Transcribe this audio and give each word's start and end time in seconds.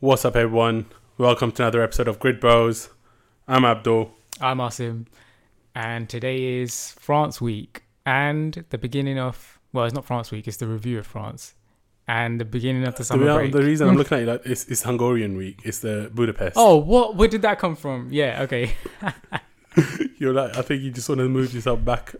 What's 0.00 0.24
up, 0.24 0.36
everyone? 0.36 0.86
Welcome 1.18 1.52
to 1.52 1.62
another 1.62 1.82
episode 1.82 2.08
of 2.08 2.18
Grid 2.18 2.40
Bros. 2.40 2.90
I'm 3.48 3.64
Abdul. 3.64 4.12
I'm 4.40 4.58
Asim, 4.58 5.06
and 5.74 6.08
today 6.08 6.60
is 6.60 6.92
France 6.98 7.40
Week 7.40 7.82
and 8.04 8.64
the 8.70 8.78
beginning 8.78 9.18
of 9.18 9.58
well, 9.72 9.84
it's 9.84 9.94
not 9.94 10.04
France 10.04 10.30
Week; 10.30 10.46
it's 10.46 10.58
the 10.58 10.66
review 10.66 10.98
of 10.98 11.06
France 11.06 11.54
and 12.08 12.40
the 12.40 12.44
beginning 12.44 12.84
of 12.86 12.94
the 12.94 12.98
The, 12.98 13.04
summer 13.04 13.26
rea- 13.26 13.34
break. 13.34 13.52
the 13.52 13.62
reason 13.62 13.88
I'm 13.88 13.96
looking 13.98 14.18
at 14.18 14.20
you 14.20 14.26
like 14.26 14.42
it's, 14.46 14.66
it's 14.66 14.82
Hungarian 14.82 15.36
week. 15.36 15.60
It's 15.64 15.78
the 15.80 16.10
Budapest. 16.14 16.56
oh, 16.56 16.76
what? 16.76 17.16
Where 17.16 17.28
did 17.28 17.42
that 17.42 17.58
come 17.58 17.76
from? 17.76 18.08
Yeah, 18.12 18.42
okay. 18.42 18.72
you're 20.18 20.32
like 20.34 20.56
I 20.56 20.62
think 20.62 20.82
you 20.82 20.90
just 20.90 21.08
want 21.08 21.20
to 21.20 21.28
move 21.28 21.52
yourself 21.54 21.84
back, 21.84 22.14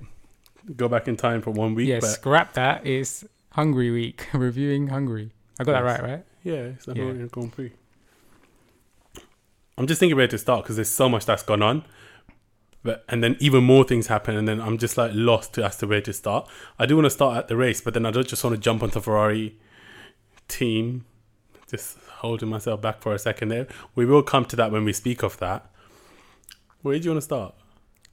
go 0.76 0.88
back 0.88 1.08
in 1.08 1.16
time 1.16 1.42
for 1.42 1.50
one 1.50 1.74
week. 1.74 1.88
yeah, 1.88 2.00
scrap 2.00 2.54
that. 2.54 2.86
It's 2.86 3.24
Hungary 3.52 3.90
Week, 3.90 4.26
reviewing 4.32 4.88
Hungary. 4.88 5.32
I 5.58 5.64
got 5.64 5.72
that 5.72 5.84
right, 5.84 6.02
right? 6.02 6.24
Yeah, 6.46 6.54
it's 6.74 6.84
the 6.86 6.94
Yeah. 6.94 7.02
Hungarian 7.02 7.28
Grand 7.28 7.52
Prix. 7.52 7.72
I'm 9.76 9.86
just 9.86 9.98
thinking 9.98 10.16
where 10.16 10.28
to 10.28 10.38
start 10.38 10.62
because 10.62 10.76
there's 10.76 10.88
so 10.90 11.08
much 11.08 11.26
that's 11.26 11.42
gone 11.42 11.60
on. 11.62 11.84
But, 12.84 13.04
and 13.08 13.22
then 13.22 13.36
even 13.40 13.64
more 13.64 13.82
things 13.82 14.06
happen, 14.06 14.36
and 14.36 14.46
then 14.46 14.60
I'm 14.60 14.78
just 14.78 14.96
like 14.96 15.10
lost 15.12 15.54
to, 15.54 15.64
as 15.64 15.76
to 15.78 15.88
where 15.88 16.00
to 16.02 16.12
start. 16.12 16.48
I 16.78 16.86
do 16.86 16.94
want 16.94 17.06
to 17.06 17.10
start 17.10 17.36
at 17.36 17.48
the 17.48 17.56
race, 17.56 17.80
but 17.80 17.94
then 17.94 18.06
I 18.06 18.12
don't 18.12 18.28
just 18.28 18.44
want 18.44 18.54
to 18.54 18.62
jump 18.62 18.84
onto 18.84 19.00
Ferrari 19.00 19.56
team. 20.46 21.04
Just 21.68 21.98
holding 22.18 22.48
myself 22.48 22.80
back 22.80 23.02
for 23.02 23.12
a 23.12 23.18
second 23.18 23.48
there. 23.48 23.66
We 23.96 24.06
will 24.06 24.22
come 24.22 24.44
to 24.44 24.56
that 24.56 24.70
when 24.70 24.84
we 24.84 24.92
speak 24.92 25.24
of 25.24 25.36
that. 25.38 25.68
Where 26.82 26.96
do 26.96 27.04
you 27.04 27.10
want 27.10 27.18
to 27.22 27.24
start? 27.24 27.54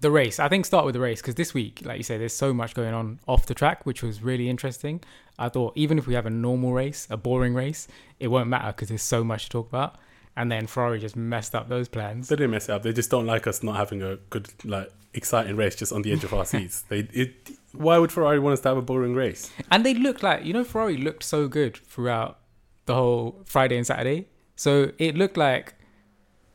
The 0.04 0.12
race. 0.12 0.38
I 0.38 0.50
think 0.50 0.66
start 0.66 0.84
with 0.84 0.96
the 0.96 1.00
race 1.00 1.22
because 1.22 1.36
this 1.36 1.54
week, 1.54 1.82
like 1.86 1.98
you 1.98 2.04
said, 2.04 2.20
there's 2.20 2.34
so 2.34 2.54
much 2.54 2.74
going 2.74 2.94
on 2.94 3.20
off 3.26 3.46
the 3.46 3.54
track, 3.54 3.86
which 3.86 4.04
was 4.04 4.22
really 4.22 4.50
interesting. 4.50 5.00
I 5.40 5.48
thought 5.48 5.72
even 5.78 5.98
if 5.98 6.08
we 6.08 6.14
have 6.14 6.26
a 6.26 6.30
normal 6.30 6.74
race, 6.74 7.08
a 7.10 7.16
boring 7.16 7.54
race, 7.54 7.88
it 8.20 8.28
won't 8.28 8.50
matter 8.50 8.68
because 8.74 8.90
there's 8.90 9.02
so 9.02 9.24
much 9.24 9.46
to 9.46 9.50
talk 9.52 9.70
about. 9.70 9.96
And 10.36 10.52
then 10.52 10.68
Ferrari 10.68 11.00
just 11.00 11.16
messed 11.16 11.56
up 11.56 11.70
those 11.70 11.88
plans. 11.88 12.28
They 12.28 12.36
didn't 12.36 12.52
mess 12.52 12.68
it 12.68 12.74
up. 12.74 12.84
They 12.84 12.92
just 12.92 13.10
don't 13.10 13.26
like 13.26 13.48
us 13.48 13.64
not 13.64 13.78
having 13.78 14.02
a 14.02 14.18
good, 14.30 14.50
like, 14.66 14.92
exciting 15.14 15.56
race 15.56 15.78
just 15.78 15.94
on 15.94 16.02
the 16.02 16.12
edge 16.12 16.26
of 16.26 16.34
our 16.34 16.44
seats. 16.54 16.82
They, 16.82 17.08
it, 17.14 17.52
why 17.72 17.98
would 17.98 18.12
Ferrari 18.12 18.40
want 18.40 18.56
us 18.56 18.60
to 18.62 18.68
have 18.68 18.78
a 18.78 18.82
boring 18.82 19.16
race? 19.16 19.52
And 19.72 19.86
they 19.86 19.94
looked 19.94 20.22
like, 20.22 20.44
you 20.44 20.52
know, 20.52 20.66
Ferrari 20.66 20.98
looked 20.98 21.24
so 21.24 21.48
good 21.48 21.78
throughout 21.78 22.40
the 22.88 22.96
whole 22.96 23.42
Friday 23.46 23.78
and 23.78 23.88
Saturday. 23.88 24.28
So 24.58 24.92
it 24.98 25.16
looked 25.16 25.38
like, 25.38 25.76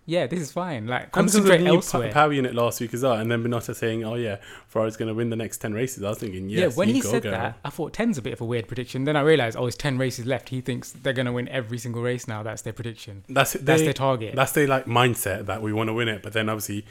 yeah, 0.08 0.26
this 0.26 0.40
is 0.40 0.50
fine. 0.50 0.86
Like, 0.86 1.02
And 1.02 1.26
because 1.26 1.34
of 1.34 1.44
the 1.44 1.50
concentrate 1.50 1.74
elsewhere. 1.74 2.12
power 2.12 2.32
unit 2.32 2.54
last 2.54 2.80
week 2.80 2.94
as 2.94 3.02
well, 3.02 3.12
and 3.12 3.30
then 3.30 3.44
Binotto 3.44 3.76
saying, 3.76 4.04
"Oh 4.04 4.14
yeah, 4.14 4.38
Ferrari's 4.66 4.96
going 4.96 5.08
to 5.08 5.14
win 5.14 5.28
the 5.28 5.36
next 5.36 5.58
ten 5.58 5.74
races." 5.74 6.02
I 6.02 6.08
was 6.08 6.16
thinking, 6.16 6.48
yes, 6.48 6.58
yeah, 6.58 6.68
when 6.78 6.88
he 6.88 7.02
said 7.02 7.24
that, 7.24 7.58
I 7.62 7.68
thought 7.68 7.92
10's 7.92 8.16
a 8.16 8.22
bit 8.22 8.32
of 8.32 8.40
a 8.40 8.46
weird 8.46 8.66
prediction. 8.68 9.04
Then 9.04 9.16
I 9.16 9.20
realized, 9.20 9.58
oh, 9.58 9.66
it's 9.66 9.76
10 9.76 9.98
races 9.98 10.24
left. 10.24 10.48
He 10.48 10.62
thinks 10.62 10.92
they're 10.92 11.12
going 11.12 11.26
to 11.26 11.32
win 11.32 11.46
every 11.48 11.76
single 11.76 12.00
race 12.00 12.26
now. 12.26 12.42
That's 12.42 12.62
their 12.62 12.72
prediction. 12.72 13.24
that's 13.28 13.52
That's 13.52 13.82
their 13.82 13.92
target. 13.92 14.34
That's 14.34 14.52
their 14.52 14.66
like 14.66 14.86
mindset 14.86 15.44
that 15.44 15.60
we 15.60 15.74
want 15.74 15.88
to 15.88 15.92
win 15.92 16.08
it, 16.08 16.22
but 16.22 16.32
then 16.32 16.48
obviously 16.48 16.86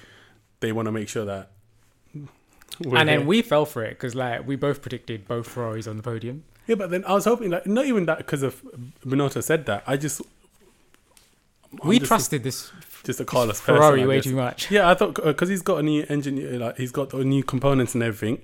they 0.60 0.72
want 0.72 0.86
to 0.86 0.92
make 0.92 1.10
sure 1.10 1.26
that. 1.26 1.50
and 2.14 2.30
then 2.94 3.08
here. 3.08 3.22
we 3.24 3.42
fell 3.42 3.66
for 3.66 3.84
it 3.84 3.92
because, 3.98 4.14
like, 4.14 4.46
we 4.46 4.56
both 4.56 4.84
predicted 4.84 5.28
both 5.28 5.48
Ferraris 5.48 5.88
on 5.88 5.98
the 5.98 6.04
podium. 6.04 6.44
yeah, 6.68 6.76
but 6.76 6.92
then 6.92 7.04
I 7.06 7.14
was 7.14 7.26
hoping 7.26 7.50
like 7.50 7.66
not 7.66 7.86
even 7.86 8.06
that 8.06 8.20
because 8.20 8.44
of 8.44 8.62
Binotto 9.04 9.42
said 9.44 9.66
that. 9.66 9.84
I 9.88 9.98
just 9.98 10.22
I'm 11.82 11.90
we 11.90 12.00
trusted 12.00 12.44
this 12.44 12.72
just 13.08 13.20
a 13.20 13.26
Carlos 13.26 13.60
Ferrari 13.60 14.02
person, 14.02 14.04
I 14.04 14.08
way 14.08 14.22
too 14.22 14.36
much. 14.36 14.70
Yeah, 14.70 14.88
I 14.90 14.94
thought 14.94 15.16
because 15.16 15.50
he's 15.50 15.64
got 15.64 15.80
a 15.80 15.84
new 15.84 16.06
engine, 16.08 16.60
like 16.60 16.78
he's 16.78 16.92
got 16.92 17.10
the 17.10 17.24
new 17.26 17.44
components 17.44 17.96
and 17.96 18.04
everything, 18.04 18.44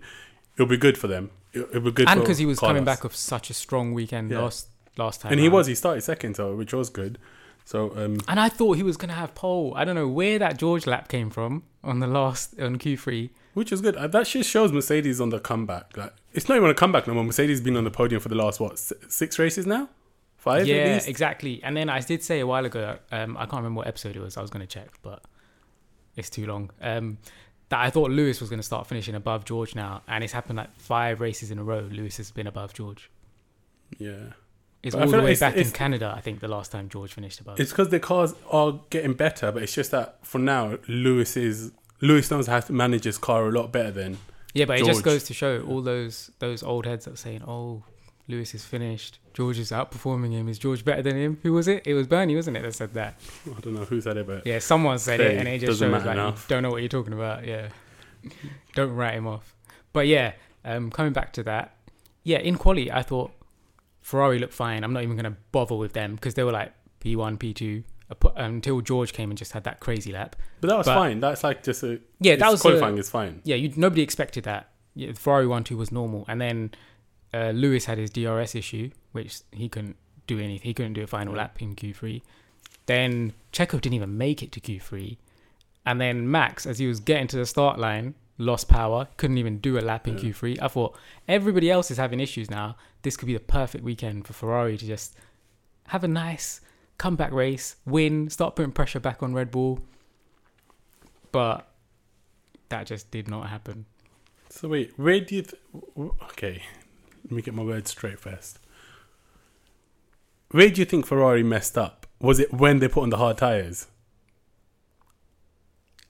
it'll 0.56 0.66
be 0.66 0.78
good 0.78 0.98
for 0.98 1.08
them. 1.08 1.30
It'll, 1.54 1.70
it'll 1.70 1.82
be 1.82 1.92
good, 1.92 2.10
And 2.10 2.20
because 2.20 2.40
he 2.40 2.48
was 2.48 2.60
coming 2.60 2.84
back 2.84 3.06
off 3.06 3.16
such 3.16 3.50
a 3.52 3.54
strong 3.54 3.94
weekend 3.94 4.32
Yeah. 4.32 4.42
last 4.42 4.68
last 4.98 5.22
time. 5.22 5.32
and 5.32 5.40
he 5.40 5.50
was 5.50 5.68
he 5.68 5.76
started 5.76 6.02
second, 6.02 6.36
so 6.36 6.56
which 6.56 6.74
was 6.74 6.90
good. 6.90 7.20
So 7.66 7.92
um, 7.96 8.18
And 8.28 8.40
I 8.40 8.50
thought 8.50 8.74
he 8.78 8.84
was 8.84 8.98
going 8.98 9.08
to 9.10 9.16
have 9.16 9.34
pole. 9.36 9.74
I 9.78 9.86
don't 9.86 9.96
know 9.96 10.08
where 10.08 10.38
that 10.40 10.58
George 10.58 10.86
lap 10.86 11.08
came 11.08 11.30
from 11.30 11.64
on 11.84 12.00
the 12.00 12.08
last 12.08 12.60
on 12.60 12.78
Q3. 12.78 13.30
which 13.54 13.72
is 13.72 13.80
good. 13.82 13.96
Uh, 13.96 14.08
That 14.08 14.26
just 14.28 14.50
shows 14.50 14.72
Mercedes 14.74 15.22
on 15.22 15.30
the 15.30 15.40
comeback. 15.40 15.96
Like 15.96 16.14
it's 16.34 16.50
not 16.50 16.58
even 16.58 16.70
a 16.70 16.74
comeback 16.74 17.08
no 17.08 17.14
more. 17.14 17.24
Mercedes 17.24 17.62
been 17.62 17.78
on 17.78 17.84
the 17.86 17.92
podium 17.92 18.20
for 18.22 18.30
the 18.30 18.36
last 18.36 18.60
what 18.60 18.78
six 18.80 19.38
races 19.40 19.66
now, 19.66 19.88
five 20.44 20.68
yeah, 20.68 21.00
exactly. 21.06 21.62
And 21.64 21.76
then 21.78 21.90
I 21.90 22.00
did 22.02 22.22
say 22.24 22.40
a 22.42 22.48
while 22.48 22.66
ago, 22.66 22.98
um, 23.12 23.36
I 23.38 23.42
can't 23.46 23.62
remember 23.64 23.80
what 23.80 23.88
episode 23.88 24.16
it 24.16 24.22
was. 24.22 24.36
I 24.38 24.42
was 24.42 24.50
going 24.50 24.66
to 24.68 24.68
check, 24.68 24.90
but 25.02 25.22
it's 26.16 26.30
too 26.30 26.46
long. 26.46 26.70
Um, 26.82 27.18
that 27.70 27.80
I 27.80 27.90
thought 27.90 28.12
Lewis 28.12 28.40
was 28.42 28.50
going 28.50 28.60
to 28.60 28.64
start 28.74 28.86
finishing 28.88 29.16
above 29.16 29.46
George 29.46 29.74
now, 29.74 30.02
and 30.08 30.24
it's 30.24 30.34
happened 30.34 30.58
like 30.58 30.72
five 30.78 31.22
races 31.22 31.50
in 31.52 31.58
a 31.60 31.64
row. 31.64 31.88
Lewis 31.92 32.18
has 32.18 32.30
been 32.32 32.46
above 32.48 32.74
George. 32.74 33.10
yeah, 33.98 34.34
It's 34.84 34.96
But 34.96 35.04
all 35.06 35.10
the 35.12 35.18
like 35.18 35.26
way 35.26 35.32
it's- 35.32 35.40
back 35.40 35.56
in 35.56 35.72
Canada. 35.72 36.14
I 36.16 36.22
think 36.22 36.40
the 36.42 36.48
last 36.48 36.72
time 36.72 36.90
George 36.90 37.14
finished 37.14 37.40
above. 37.40 37.60
it's 37.60 37.72
because 37.72 37.90
the 37.90 38.00
cars 38.00 38.34
are 38.52 38.80
getting 38.90 39.14
better, 39.14 39.52
but 39.52 39.64
it's 39.64 39.74
just 39.74 39.92
that 39.92 40.18
for 40.26 40.40
now 40.40 40.78
Lewis 40.88 41.38
is 41.38 41.72
Lewis 42.02 42.30
knows 42.30 42.48
how 42.48 42.60
to 42.60 42.74
manage 42.74 43.06
his 43.06 43.18
car 43.18 43.48
a 43.48 43.52
lot 43.52 43.72
better 43.72 43.92
than 43.92 44.18
Yeah, 44.54 44.66
but 44.66 44.80
it 44.80 44.86
just 44.86 45.04
goes 45.04 45.24
to 45.26 45.34
show 45.34 45.62
all 45.62 45.82
those 45.82 46.32
those 46.40 46.62
old 46.64 46.86
heads 46.86 47.06
that 47.06 47.12
were 47.12 47.18
saying, 47.18 47.44
"Oh, 47.48 47.84
Lewis 48.28 48.54
is 48.56 48.64
finished. 48.64 49.20
George 49.34 49.60
is 49.60 49.72
outperforming 49.72 50.32
him. 50.32 50.48
Is 50.48 50.58
George 50.60 50.86
better 50.86 51.02
than 51.02 51.16
him?" 51.18 51.40
Who 51.44 51.54
was 51.54 51.68
it? 51.68 51.84
It 51.86 51.94
was 51.94 52.08
Bernie, 52.08 52.36
wasn't 52.36 52.58
it, 52.58 52.64
that 52.64 52.74
said 52.74 52.94
that? 52.94 53.20
I 53.46 53.60
don't 53.60 53.74
know 53.74 53.86
who 53.86 54.00
said 54.02 54.18
it, 54.18 54.26
but 54.28 54.46
Yeah, 54.46 54.60
someone 54.60 54.98
said 55.00 55.20
it, 55.20 55.38
and 55.38 55.48
it 55.48 55.60
just 55.60 55.80
shows 55.80 55.92
like 55.92 56.04
you 56.06 56.10
enough. 56.12 56.48
don't 56.48 56.64
know 56.64 56.70
what 56.72 56.82
you're 56.82 56.90
talking 56.90 57.14
about. 57.14 57.46
Yeah, 57.46 57.68
don't 58.76 58.96
write 58.96 59.16
him 59.16 59.28
off. 59.28 59.56
But 59.92 60.08
yeah, 60.08 60.34
um, 60.66 60.90
coming 60.92 61.14
back 61.14 61.34
to 61.34 61.44
that, 61.44 61.76
yeah, 62.24 62.38
in 62.40 62.58
quality, 62.58 62.92
I 62.92 63.02
thought 63.04 63.32
Ferrari 64.02 64.40
looked 64.40 64.54
fine. 64.54 64.84
I'm 64.84 64.94
not 64.94 65.04
even 65.04 65.16
going 65.16 65.32
to 65.32 65.38
bother 65.52 65.76
with 65.76 65.94
them 65.94 66.16
because 66.16 66.34
they 66.34 66.44
were 66.44 66.52
like 66.52 66.74
P1, 67.04 67.38
P2 67.38 67.84
uh, 68.10 68.30
until 68.38 68.82
George 68.82 69.14
came 69.14 69.30
and 69.30 69.38
just 69.38 69.52
had 69.52 69.64
that 69.66 69.80
crazy 69.80 70.12
lap. 70.12 70.36
but 70.62 70.70
that 70.70 70.78
was 70.78 70.86
But- 70.88 70.96
fine. 70.96 71.20
That's 71.20 71.44
like 71.44 71.64
just 71.64 71.84
a 71.84 72.00
Yeah, 72.20 72.36
that 72.38 72.50
was 72.50 72.62
a- 72.62 72.64
qualifying 72.64 72.98
is 72.98 73.10
fine. 73.10 73.42
yeah, 73.44 73.56
you 73.56 73.74
nobody 73.76 74.02
expected 74.02 74.46
that. 74.46 74.70
Yeah, 74.96 75.12
Ferrari 75.14 75.48
one 75.48 75.64
two 75.64 75.76
was 75.78 75.92
normal, 75.92 76.24
and 76.28 76.40
then 76.40 76.72
uh, 77.34 77.50
Lewis 77.52 77.86
had 77.86 77.98
his 77.98 78.10
DRS 78.10 78.56
issue, 78.56 78.92
which 79.12 79.40
he 79.52 79.68
couldn't 79.70 79.96
do 80.28 80.40
anything. 80.40 80.62
He 80.68 80.74
couldn't 80.74 80.94
do 80.94 81.04
a 81.04 81.08
final 81.08 81.34
lap 81.34 81.62
in 81.62 81.76
Q3. 81.76 82.22
Then 82.86 83.34
Checo 83.52 83.80
didn't 83.82 83.94
even 83.94 84.18
make 84.18 84.44
it 84.44 84.52
to 84.54 84.60
Q3, 84.60 85.18
and 85.86 86.00
then 86.02 86.30
Max, 86.30 86.66
as 86.66 86.80
he 86.80 86.88
was 86.88 87.00
getting 87.00 87.28
to 87.28 87.38
the 87.38 87.46
start 87.46 87.80
line, 87.80 88.16
lost 88.38 88.68
power, 88.68 89.08
couldn't 89.18 89.38
even 89.38 89.60
do 89.60 89.78
a 89.78 89.82
lap 89.82 90.08
in 90.08 90.18
Yeah. 90.18 90.26
Q3. 90.26 90.58
I 90.62 90.68
thought 90.68 90.98
everybody 91.28 91.70
else 91.72 91.92
is 91.92 91.98
having 91.98 92.20
issues 92.20 92.50
now. 92.50 92.76
This 93.04 93.16
could 93.18 93.28
be 93.28 93.34
the 93.34 93.40
perfect 93.40 93.84
weekend 93.84 94.26
for 94.28 94.34
Ferrari 94.34 94.78
to 94.78 94.86
just 94.86 95.16
have 95.88 96.04
a 96.04 96.08
nice 96.08 96.62
comeback 96.98 97.32
race, 97.32 97.76
win, 97.86 98.30
start 98.30 98.56
putting 98.56 98.72
pressure 98.72 99.00
back 99.00 99.22
on 99.24 99.34
Red 99.34 99.52
Bull. 99.52 99.80
But 101.32 101.68
that 102.70 102.86
just 102.88 103.12
did 103.12 103.28
not 103.28 103.50
happen. 103.50 103.86
So 104.50 104.68
wait, 104.70 104.94
where 104.98 105.20
do 105.20 105.36
you? 105.36 105.42
Th- 105.44 105.62
okay, 106.32 106.64
let 107.26 107.32
me 107.32 107.42
get 107.42 107.54
my 107.54 107.64
words 107.64 107.92
straight 107.92 108.20
first. 108.20 108.60
Where 110.52 110.70
do 110.70 110.82
you 110.82 110.86
think 110.86 111.06
Ferrari 111.06 111.44
messed 111.44 111.78
up? 111.78 112.06
Was 112.20 112.40
it 112.40 112.54
when 112.54 112.80
they 112.80 112.88
put 112.88 113.04
on 113.04 113.10
the 113.10 113.18
hard 113.18 113.38
tires? 113.38 113.88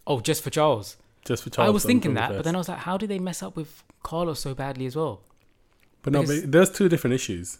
Oh, 0.05 0.19
just 0.19 0.43
for 0.43 0.49
Charles. 0.49 0.97
Just 1.25 1.43
for 1.43 1.49
Charles. 1.49 1.69
I 1.69 1.71
was 1.71 1.85
thinking 1.85 2.15
that, 2.15 2.29
but 2.29 2.43
then 2.43 2.55
I 2.55 2.57
was 2.57 2.67
like, 2.67 2.79
how 2.79 2.97
did 2.97 3.09
they 3.09 3.19
mess 3.19 3.41
up 3.41 3.55
with 3.55 3.83
Carlos 4.03 4.39
so 4.41 4.53
badly 4.53 4.85
as 4.85 4.95
well? 4.95 5.21
But 6.01 6.11
no, 6.13 6.23
but 6.25 6.51
there's 6.51 6.69
two 6.69 6.89
different 6.89 7.13
issues. 7.13 7.59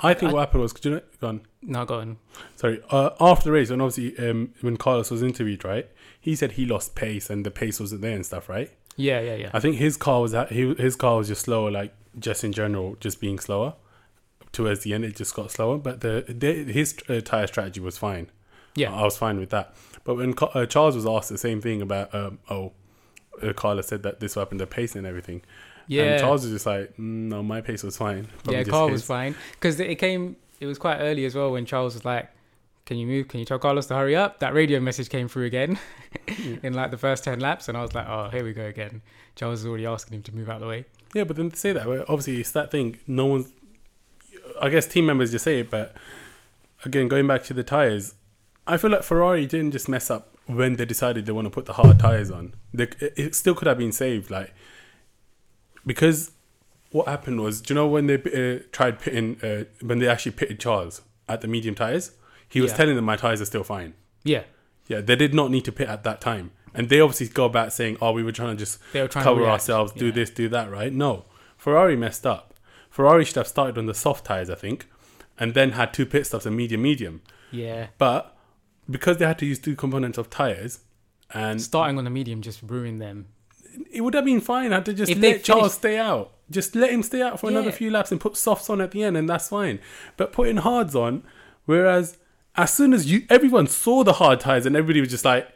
I 0.00 0.14
think 0.14 0.30
I- 0.30 0.34
what 0.34 0.40
happened 0.40 0.62
was, 0.62 0.72
could 0.72 0.84
you 0.86 0.90
know, 0.92 1.00
go 1.20 1.28
on. 1.28 1.40
No, 1.62 1.84
go 1.84 2.00
on. 2.00 2.16
Sorry, 2.56 2.82
uh, 2.90 3.10
after 3.20 3.44
the 3.44 3.52
race, 3.52 3.70
and 3.70 3.80
obviously 3.80 4.18
um, 4.28 4.52
when 4.62 4.76
Carlos 4.76 5.12
was 5.12 5.22
interviewed, 5.22 5.64
right, 5.64 5.88
he 6.20 6.34
said 6.34 6.52
he 6.52 6.66
lost 6.66 6.96
pace 6.96 7.30
and 7.30 7.46
the 7.46 7.52
pace 7.52 7.78
wasn't 7.78 8.00
there 8.02 8.16
and 8.16 8.26
stuff, 8.26 8.48
right? 8.48 8.72
Yeah, 8.96 9.20
yeah, 9.20 9.34
yeah. 9.34 9.50
I 9.52 9.60
think 9.60 9.76
his 9.76 9.96
car 9.96 10.20
was 10.20 10.34
at, 10.34 10.50
he, 10.50 10.74
his 10.74 10.96
car 10.96 11.16
was 11.16 11.28
just 11.28 11.42
slower, 11.42 11.70
like 11.70 11.94
just 12.18 12.44
in 12.44 12.52
general, 12.52 12.96
just 13.00 13.20
being 13.20 13.38
slower. 13.38 13.74
Towards 14.52 14.80
the 14.80 14.92
end, 14.92 15.04
it 15.04 15.16
just 15.16 15.34
got 15.34 15.50
slower, 15.50 15.78
but 15.78 16.00
the, 16.00 16.24
the 16.28 16.70
his 16.70 16.94
uh, 17.08 17.20
tire 17.20 17.46
strategy 17.46 17.80
was 17.80 17.96
fine. 17.96 18.30
Yeah. 18.74 18.92
I 18.94 19.02
was 19.02 19.16
fine 19.16 19.38
with 19.38 19.50
that. 19.50 19.74
But 20.04 20.16
when 20.16 20.34
uh, 20.38 20.66
Charles 20.66 20.94
was 20.94 21.06
asked 21.06 21.30
the 21.30 21.38
same 21.38 21.60
thing 21.60 21.80
about, 21.80 22.14
um, 22.14 22.38
oh, 22.50 22.72
uh, 23.42 23.52
Carlos 23.52 23.86
said 23.86 24.02
that 24.02 24.20
this 24.20 24.34
happened, 24.34 24.60
the 24.60 24.66
pace 24.66 24.94
and 24.94 25.06
everything. 25.06 25.42
yeah, 25.86 26.02
And 26.02 26.20
Charles 26.20 26.42
was 26.44 26.52
just 26.52 26.66
like, 26.66 26.90
mm, 26.96 27.28
no, 27.28 27.42
my 27.42 27.60
pace 27.60 27.82
was 27.82 27.96
fine. 27.96 28.28
Probably 28.44 28.58
yeah. 28.58 28.64
Carl 28.64 28.88
his. 28.88 29.00
was 29.00 29.04
fine 29.06 29.34
because 29.52 29.78
it 29.80 29.96
came. 29.96 30.36
It 30.60 30.66
was 30.66 30.78
quite 30.78 30.98
early 30.98 31.24
as 31.24 31.34
well 31.34 31.52
when 31.52 31.66
Charles 31.66 31.94
was 31.94 32.04
like, 32.04 32.28
"Can 32.86 32.96
you 32.98 33.06
move? 33.06 33.28
Can 33.28 33.40
you 33.40 33.46
tell 33.46 33.58
Carlos 33.58 33.86
to 33.86 33.94
hurry 33.94 34.16
up?" 34.16 34.40
That 34.40 34.54
radio 34.54 34.80
message 34.80 35.08
came 35.08 35.28
through 35.28 35.46
again 35.46 35.78
in 36.62 36.74
like 36.74 36.90
the 36.90 36.98
first 36.98 37.24
ten 37.24 37.40
laps, 37.40 37.68
and 37.68 37.76
I 37.76 37.82
was 37.82 37.94
like, 37.94 38.06
"Oh, 38.08 38.28
here 38.30 38.44
we 38.44 38.52
go 38.52 38.66
again." 38.66 39.02
Charles 39.36 39.60
is 39.60 39.66
already 39.66 39.86
asking 39.86 40.16
him 40.16 40.22
to 40.24 40.34
move 40.34 40.48
out 40.48 40.56
of 40.56 40.60
the 40.62 40.68
way. 40.68 40.84
Yeah, 41.14 41.24
but 41.24 41.36
then 41.36 41.50
to 41.50 41.56
say 41.56 41.72
that, 41.72 41.86
obviously 41.86 42.40
it's 42.40 42.52
that 42.52 42.70
thing. 42.70 42.98
No 43.06 43.26
one's. 43.26 43.52
I 44.60 44.68
guess 44.68 44.86
team 44.86 45.06
members 45.06 45.30
just 45.30 45.44
say 45.44 45.60
it, 45.60 45.70
but 45.70 45.94
again, 46.84 47.08
going 47.08 47.26
back 47.26 47.42
to 47.44 47.54
the 47.54 47.64
tires, 47.64 48.14
I 48.66 48.76
feel 48.76 48.90
like 48.90 49.02
Ferrari 49.02 49.46
didn't 49.46 49.72
just 49.72 49.88
mess 49.88 50.10
up 50.10 50.36
when 50.46 50.76
they 50.76 50.84
decided 50.84 51.26
they 51.26 51.32
want 51.32 51.46
to 51.46 51.50
put 51.50 51.66
the 51.66 51.74
hard 51.74 51.98
tires 51.98 52.30
on. 52.30 52.54
They, 52.74 52.88
it 53.00 53.34
still 53.34 53.54
could 53.54 53.68
have 53.68 53.78
been 53.78 53.92
saved, 53.92 54.30
like 54.30 54.54
because 55.84 56.32
what 56.90 57.08
happened 57.08 57.40
was, 57.40 57.60
do 57.60 57.74
you 57.74 57.76
know 57.76 57.86
when 57.86 58.06
they 58.06 58.14
uh, 58.14 58.62
tried 58.70 59.00
pitting 59.00 59.38
uh, 59.42 59.64
when 59.84 59.98
they 59.98 60.08
actually 60.08 60.32
pitted 60.32 60.60
Charles 60.60 61.02
at 61.28 61.40
the 61.40 61.48
medium 61.48 61.74
tires? 61.74 62.12
He 62.52 62.60
was 62.60 62.70
Yeah. 62.72 62.76
telling 62.76 62.96
them 62.96 63.04
my 63.04 63.16
tires 63.16 63.40
are 63.40 63.46
still 63.46 63.64
fine. 63.64 63.94
Yeah, 64.24 64.44
Yeah, 64.88 65.00
they 65.00 65.16
did 65.16 65.32
not 65.32 65.50
need 65.50 65.64
to 65.64 65.72
pit 65.72 65.88
at 65.88 66.02
that 66.04 66.20
time. 66.20 66.50
And 66.74 66.88
they 66.88 67.00
obviously 67.00 67.28
go 67.28 67.44
about 67.46 67.72
saying, 67.72 67.96
"Oh, 68.00 68.12
we 68.12 68.22
were 68.22 68.32
trying 68.32 68.56
to 68.56 68.58
just 68.64 68.78
they 68.92 69.00
were 69.00 69.08
trying 69.08 69.24
cover 69.24 69.40
react. 69.42 69.52
ourselves, 69.52 69.92
do 69.92 70.06
Yeah. 70.06 70.12
this, 70.12 70.30
do 70.30 70.48
that." 70.48 70.70
Right? 70.70 70.92
No, 70.92 71.24
Ferrari 71.56 71.96
messed 71.96 72.26
up. 72.26 72.54
Ferrari 72.90 73.24
should 73.24 73.36
have 73.36 73.46
started 73.48 73.78
on 73.78 73.86
the 73.86 73.94
soft 73.94 74.24
tires, 74.26 74.50
I 74.50 74.54
think, 74.54 74.88
and 75.38 75.54
then 75.54 75.72
had 75.72 75.94
two 75.94 76.04
pit 76.06 76.26
stops 76.26 76.44
and 76.46 76.56
medium, 76.56 76.82
medium. 76.82 77.22
Yeah, 77.50 77.86
But 77.98 78.36
because 78.90 79.18
they 79.18 79.26
had 79.26 79.38
to 79.38 79.46
use 79.46 79.58
two 79.58 79.76
components 79.76 80.18
of 80.18 80.28
tires, 80.30 80.80
and 81.32 81.60
starting 81.62 81.96
on 81.98 82.04
the 82.04 82.10
medium 82.10 82.42
just 82.42 82.60
ruined 82.62 83.00
them. 83.00 83.28
it 83.90 84.02
would 84.02 84.12
have 84.14 84.24
been 84.26 84.40
fine 84.40 84.70
had 84.72 84.84
to 84.84 84.92
just 84.92 85.10
If 85.12 85.18
let 85.18 85.32
they 85.36 85.38
Charles 85.38 85.72
stay 85.74 85.96
out. 85.96 86.32
Just 86.50 86.74
let 86.74 86.90
him 86.90 87.02
stay 87.02 87.22
out 87.22 87.40
for 87.40 87.48
another 87.48 87.72
few 87.72 87.90
laps 87.90 88.10
and 88.12 88.20
put 88.20 88.36
softs 88.36 88.68
on 88.68 88.80
at 88.82 88.90
the 88.90 89.02
end, 89.02 89.16
and 89.16 89.26
that's 89.28 89.48
fine. 89.48 89.78
But 90.18 90.32
putting 90.32 90.58
hards 90.58 90.94
on, 90.94 91.22
whereas 91.64 92.18
as 92.56 92.72
soon 92.72 92.92
as 92.92 93.10
you 93.10 93.24
everyone 93.30 93.66
saw 93.66 94.04
the 94.04 94.14
hard 94.14 94.40
tires 94.40 94.66
and 94.66 94.76
everybody 94.76 95.00
was 95.00 95.10
just 95.10 95.24
like, 95.24 95.48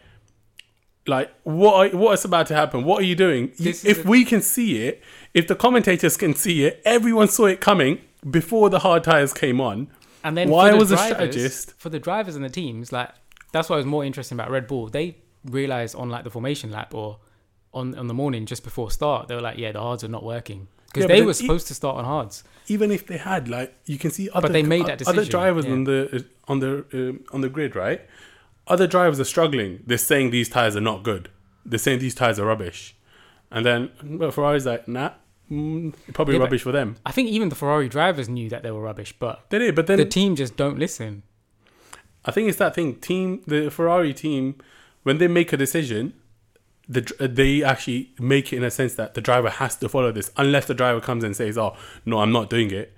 like 1.07 1.33
what 1.45 1.95
are, 1.95 1.97
what 1.97 2.13
is 2.13 2.25
about 2.25 2.47
to 2.49 2.55
happen? 2.55 2.85
What 2.85 3.01
are 3.01 3.05
you 3.05 3.15
doing? 3.15 3.53
This 3.59 3.85
if 3.85 4.05
we 4.05 4.25
can 4.25 4.41
see 4.43 4.87
it, 4.87 5.03
if 5.35 5.47
the 5.47 5.55
commentators 5.55 6.17
can 6.17 6.35
see 6.35 6.65
it, 6.65 6.83
everyone 6.85 7.29
saw 7.29 7.47
it 7.47 7.61
coming 7.61 8.01
before 8.29 8.71
the 8.71 8.81
hard 8.81 9.05
tires 9.05 9.33
came 9.33 9.61
on. 9.61 9.89
And 10.25 10.37
then 10.37 10.49
Why 10.49 10.73
the 10.73 10.77
was 10.77 10.91
a 10.91 10.97
strategist- 10.97 11.75
for 11.79 11.89
the 11.89 12.01
drivers 12.01 12.35
and 12.35 12.45
the 12.45 12.51
teams? 12.51 12.93
Like 12.93 13.11
that's 13.53 13.69
what 13.69 13.77
was 13.77 13.87
more 13.87 14.05
interesting 14.05 14.37
about 14.37 14.51
Red 14.51 14.67
Bull. 14.67 14.89
They 14.89 15.19
realized 15.45 15.95
on 15.95 16.11
like 16.11 16.25
the 16.25 16.31
formation 16.31 16.71
lap 16.71 16.95
or 16.95 17.19
on 17.73 17.97
on 17.97 18.07
the 18.07 18.15
morning 18.15 18.47
just 18.47 18.65
before 18.65 18.91
start, 18.91 19.29
they 19.29 19.35
were 19.35 19.41
like, 19.41 19.59
yeah, 19.59 19.73
the 19.73 19.81
hards 19.81 20.03
are 20.03 20.09
not 20.09 20.25
working 20.25 20.69
because 20.97 21.09
Yeah, 21.11 21.17
they 21.17 21.23
were 21.23 21.31
e- 21.31 21.35
supposed 21.35 21.67
to 21.69 21.75
start 21.75 21.97
on 21.97 22.05
hards. 22.05 22.43
even 22.69 22.91
if 22.91 23.07
they 23.07 23.19
had 23.19 23.49
like 23.49 23.71
you 23.85 23.99
can 23.99 24.11
see 24.11 24.29
other 24.33 24.49
they 24.49 24.63
made 24.63 24.87
that 24.87 25.07
other 25.07 25.25
drivers 25.25 25.65
yeah. 25.67 25.73
on 25.73 25.85
the 25.85 26.25
on 26.49 26.59
the 26.61 26.73
um, 26.93 27.25
on 27.35 27.41
the 27.45 27.49
grid 27.49 27.77
right 27.77 28.01
other 28.67 28.87
drivers 28.87 29.19
are 29.21 29.25
struggling 29.35 29.71
they're 29.87 29.99
saying 30.13 30.31
these 30.31 30.49
tires 30.49 30.75
are 30.75 30.81
not 30.93 31.03
good 31.11 31.25
they're 31.65 31.79
saying 31.87 31.99
these 32.01 32.15
tires 32.15 32.39
are 32.41 32.47
rubbish 32.47 32.81
and 33.51 33.65
then 33.65 33.91
well, 34.03 34.31
Ferrari's 34.33 34.67
like 34.67 34.89
nah 34.89 35.11
mm, 35.51 35.95
probably 36.13 36.35
Yeah, 36.35 36.41
rubbish 36.47 36.63
for 36.63 36.73
them 36.73 36.97
I 37.07 37.13
think 37.13 37.29
even 37.29 37.49
the 37.51 37.55
Ferrari 37.63 37.89
drivers 37.89 38.29
knew 38.29 38.49
that 38.51 38.63
they 38.65 38.73
were 38.73 38.83
rubbish, 38.91 39.13
but 39.25 39.35
they 39.51 39.59
did 39.61 39.75
but 39.79 39.87
then 39.87 39.99
the 39.99 40.05
team 40.05 40.35
just 40.35 40.57
don't 40.57 40.79
listen. 40.87 41.23
I 42.25 42.33
think 42.33 42.49
it's 42.49 42.59
that 42.59 42.75
thing 42.75 42.97
team 42.97 43.43
the 43.47 43.71
Ferrari 43.71 44.13
team 44.13 44.45
when 45.05 45.19
they 45.19 45.29
make 45.29 45.53
a 45.53 45.57
decision 45.57 46.15
the 46.89 47.01
they 47.19 47.63
actually 47.65 48.13
make 48.19 48.53
it 48.53 48.57
in 48.57 48.65
a 48.65 48.71
sense 48.71 48.95
that 48.95 49.15
the 49.15 49.21
driver 49.21 49.51
has 49.51 49.77
to 49.77 49.89
follow 49.89 50.13
this 50.13 50.31
unless 50.37 50.67
the 50.67 50.75
driver 50.75 51.01
comes 51.01 51.25
and 51.25 51.35
says 51.37 51.59
oh 51.59 51.77
no 52.05 52.19
I'm 52.21 52.33
not 52.33 52.49
doing 52.49 52.71
it 52.71 52.93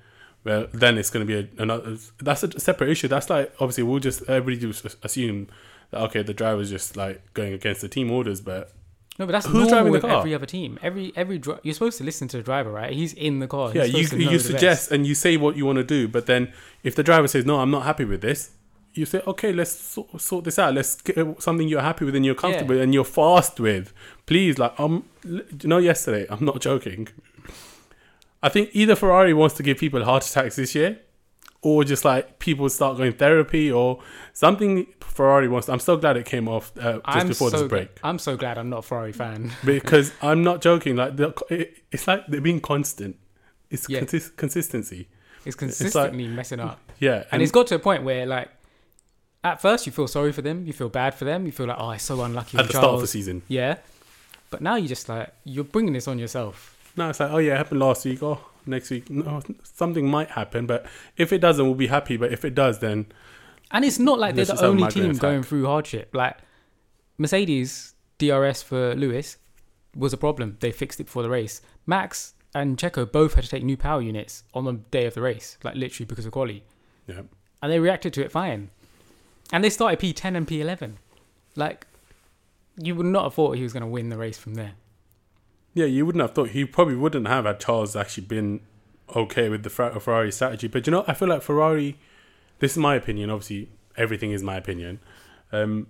well 0.45 0.67
then 0.73 0.99
it's 0.99 1.11
going 1.11 1.27
to 1.27 1.43
be 1.43 1.49
a, 1.59 1.63
another 1.63 1.97
that's 2.19 2.43
a 2.43 2.61
separate 2.61 2.91
issue 2.91 3.09
that's 3.09 3.31
like 3.31 3.53
obviously 3.61 3.85
we'll 3.85 3.99
just 4.01 4.23
everybody 4.29 4.59
just 4.59 4.85
assume 5.03 5.49
that 5.91 6.03
okay 6.03 6.23
the 6.23 6.35
driver's 6.35 6.69
just 6.71 6.97
like 6.97 7.23
going 7.35 7.53
against 7.55 7.81
the 7.81 7.89
team 7.89 8.11
orders 8.11 8.41
but 8.43 8.73
No, 9.19 9.27
but 9.27 9.33
that's 9.33 9.47
Who's 9.47 9.69
driving 9.69 9.93
the 9.93 10.01
car? 10.01 10.19
every 10.21 10.33
other 10.35 10.47
team. 10.47 10.79
Every 10.83 11.11
every 11.17 11.39
dri- 11.39 11.59
you're 11.65 11.75
supposed 11.75 11.99
to 11.99 12.05
listen 12.05 12.29
to 12.29 12.37
the 12.37 12.43
driver, 12.45 12.71
right? 12.71 12.93
He's 12.93 13.15
in 13.15 13.41
the 13.41 13.49
car. 13.49 13.69
He's 13.73 13.77
yeah 13.77 13.85
you, 13.85 14.05
supposed 14.05 14.11
to 14.11 14.17
know 14.19 14.31
you 14.31 14.39
best. 14.39 14.47
suggest 14.47 14.93
and 14.93 15.07
you 15.09 15.15
say 15.17 15.37
what 15.37 15.57
you 15.57 15.65
want 15.67 15.79
to 15.79 15.85
do 15.85 16.07
but 16.07 16.27
then 16.27 16.53
if 16.85 16.95
the 16.95 17.03
driver 17.03 17.27
says 17.27 17.45
no 17.45 17.59
I'm 17.59 17.71
not 17.73 17.85
happy 17.85 18.05
with 18.05 18.21
this 18.21 18.51
you 18.99 19.07
say 19.07 19.21
okay 19.27 19.53
let's 19.53 19.71
sort, 19.73 20.21
sort 20.21 20.45
this 20.45 20.59
out. 20.59 20.75
Let's 20.75 21.01
get 21.01 21.17
something 21.43 21.69
you're 21.69 21.81
happy 21.83 22.05
with 22.05 22.15
and 22.17 22.25
you're 22.27 22.35
comfortable 22.35 22.75
with 22.75 22.83
and 22.83 22.93
you're 22.93 23.05
fast 23.05 23.61
with. 23.61 23.93
Please 24.27 24.59
like 24.59 24.79
um 24.79 25.05
you 25.25 25.45
know 25.65 25.79
yesterday? 25.79 26.27
I'm 26.29 26.45
not 26.45 26.61
joking. 26.61 27.09
I 28.43 28.49
think 28.49 28.71
either 28.73 28.95
Ferrari 28.95 29.35
wants 29.35 29.57
to 29.57 29.63
give 29.63 29.79
people 29.79 30.05
heart 30.05 30.27
attacks 30.29 30.57
this 30.57 30.75
year 30.75 31.01
or 31.61 31.83
just 31.85 32.05
like 32.05 32.39
people 32.39 32.69
start 32.69 32.97
going 32.97 33.13
therapy 33.13 33.71
or 33.73 34.01
something 34.33 34.87
Ferrari 35.01 35.49
wants. 35.49 35.69
I'm 35.69 35.81
so 35.81 35.97
glad 35.97 36.17
it 36.17 36.25
came 36.27 36.49
off 36.49 36.71
uh, 36.79 36.93
just 36.95 37.03
I'm 37.05 37.29
before 37.29 37.51
so 37.51 37.59
this 37.61 37.69
break. 37.69 37.99
I'm 38.05 38.19
so 38.19 38.37
glad 38.37 38.59
I'm 38.59 38.71
not 38.71 38.79
a 38.79 38.83
Ferrari 38.83 39.13
fan. 39.13 39.51
because 39.65 40.13
I'm 40.23 40.43
not 40.45 40.61
joking. 40.61 40.95
Like 40.97 41.15
it, 41.51 41.79
it's 41.91 42.07
like 42.07 42.27
they're 42.29 42.41
being 42.41 42.61
constant. 42.61 43.17
It's 43.71 43.89
Yeah. 43.89 44.01
consis- 44.01 44.35
consistency. 44.37 45.09
It's 45.45 45.57
consistently 45.57 46.29
messing 46.29 46.61
up. 46.61 46.79
yeah 46.99 47.25
And 47.33 47.43
it's 47.43 47.53
got 47.53 47.67
to 47.69 47.77
a 47.77 47.79
point 47.79 48.03
where, 48.05 48.27
like, 48.27 48.51
at 49.53 49.61
first 49.61 49.87
you 49.87 49.93
feel 49.93 50.09
sorry 50.09 50.33
for 50.33 50.43
them, 50.43 50.67
you 50.67 50.73
feel 50.73 50.89
bad 50.89 51.15
for 51.15 51.25
them, 51.25 51.47
you 51.47 51.53
feel 51.53 51.67
like, 51.67 51.77
oh, 51.79 51.91
it's 51.91 52.05
so 52.05 52.21
unlucky. 52.23 52.59
at 52.59 52.67
the 52.67 52.73
start 52.73 52.85
of 52.95 53.01
the 53.01 53.07
season. 53.07 53.43
Yeah, 53.49 53.77
but 54.51 54.61
now 54.61 54.77
you 54.77 54.89
just 54.89 55.09
like 55.09 55.33
you're 55.45 55.65
bringing 55.65 55.93
this 55.93 56.09
on 56.09 56.19
yourself. 56.19 56.75
No, 56.97 57.11
it's 57.11 57.21
like, 57.21 57.31
oh 57.31 57.39
yeah, 57.39 57.55
it 57.55 57.59
happened 57.59 57.81
last 57.81 58.05
week. 58.05 58.23
Oh, 58.23 58.41
next 58.67 58.91
week, 58.91 59.09
no, 59.11 59.41
something 59.63 60.09
might 60.11 60.31
happen. 60.31 60.67
But 60.67 60.87
if 61.17 61.33
it 61.33 61.39
doesn't, 61.41 61.65
we'll 61.65 61.75
be 61.75 61.87
happy. 61.87 62.17
But 62.17 62.33
if 62.33 62.45
it 62.45 62.55
does, 62.55 62.79
then 62.81 63.07
And 63.71 63.85
it's 63.85 63.99
not 63.99 64.19
like 64.19 64.35
they're 64.35 64.45
the 64.45 64.53
just 64.53 64.63
have 64.63 64.69
a 64.71 64.73
only 64.73 64.89
team 64.91 65.11
attack. 65.11 65.21
going 65.23 65.43
through 65.43 65.67
hardship. 65.67 66.11
Like 66.15 66.37
Mercedes 67.19 67.95
DRS 68.19 68.63
for 68.63 68.95
Lewis 68.95 69.37
was 69.95 70.13
a 70.13 70.17
problem. 70.17 70.57
They 70.61 70.73
fixed 70.73 71.01
it 71.01 71.05
before 71.05 71.23
the 71.23 71.31
race. 71.31 71.61
Max 71.87 72.35
and 72.55 72.77
Checo 72.79 73.11
both 73.11 73.35
had 73.35 73.45
to 73.45 73.51
take 73.51 73.63
new 73.63 73.77
power 73.77 74.01
units 74.01 74.43
on 74.55 74.65
the 74.65 74.73
day 74.73 75.07
of 75.07 75.15
the 75.15 75.21
race, 75.21 75.59
like 75.65 75.75
literally 75.75 76.07
because 76.07 76.27
of 76.27 76.33
quality. 76.33 76.65
yeah, 77.07 77.23
and 77.63 77.73
they 77.73 77.79
reacted 77.79 78.13
to 78.15 78.25
it 78.25 78.33
fine. 78.33 78.71
And 79.53 79.65
they 79.65 79.71
started 79.71 79.99
P10 79.99 80.37
and 80.37 80.47
P11. 80.47 80.95
Like, 81.57 81.87
you 82.77 82.95
would 82.95 83.07
not 83.07 83.25
have 83.25 83.35
thought 83.35 83.57
he 83.57 83.63
was 83.63 83.73
going 83.73 83.83
to 83.83 83.89
win 83.89 84.09
the 84.09 84.19
race 84.19 84.39
from 84.39 84.55
there. 84.55 84.73
yeah, 85.75 85.87
you 85.87 86.05
wouldn't 86.05 86.23
have 86.23 86.33
thought 86.33 86.51
he 86.51 86.65
probably 86.65 86.97
wouldn't 86.97 87.27
have 87.27 87.45
had 87.45 87.61
Charles 87.61 87.97
actually 87.97 88.27
been 88.27 88.61
okay 89.15 89.49
with 89.49 89.63
the 89.63 89.71
Ferrari 89.71 90.33
strategy. 90.33 90.69
But 90.69 90.87
you 90.87 90.91
know, 90.91 91.05
I 91.07 91.15
feel 91.15 91.29
like 91.29 91.43
Ferrari. 91.43 91.97
This 92.59 92.73
is 92.73 92.79
my 92.79 92.95
opinion. 92.97 93.31
Obviously, 93.31 93.69
everything 93.97 94.33
is 94.33 94.43
my 94.43 94.57
opinion. 94.57 95.01
Um, 95.53 95.87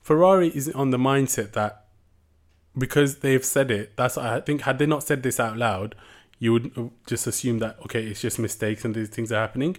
Ferrari 0.00 0.48
is 0.48 0.68
on 0.70 0.90
the 0.90 0.96
mindset 0.98 1.52
that 1.52 1.84
because 2.76 3.18
they've 3.18 3.44
said 3.44 3.70
it, 3.70 3.96
that's 3.96 4.16
I 4.18 4.40
think 4.40 4.62
had 4.62 4.78
they 4.78 4.86
not 4.86 5.02
said 5.02 5.22
this 5.22 5.38
out 5.38 5.56
loud, 5.56 5.94
you 6.38 6.52
would 6.52 6.72
uh, 6.76 6.84
just 7.06 7.26
assume 7.26 7.58
that 7.58 7.78
okay, 7.82 8.04
it's 8.04 8.20
just 8.20 8.38
mistakes 8.38 8.84
and 8.84 8.94
these 8.94 9.08
things 9.08 9.30
are 9.32 9.40
happening. 9.40 9.76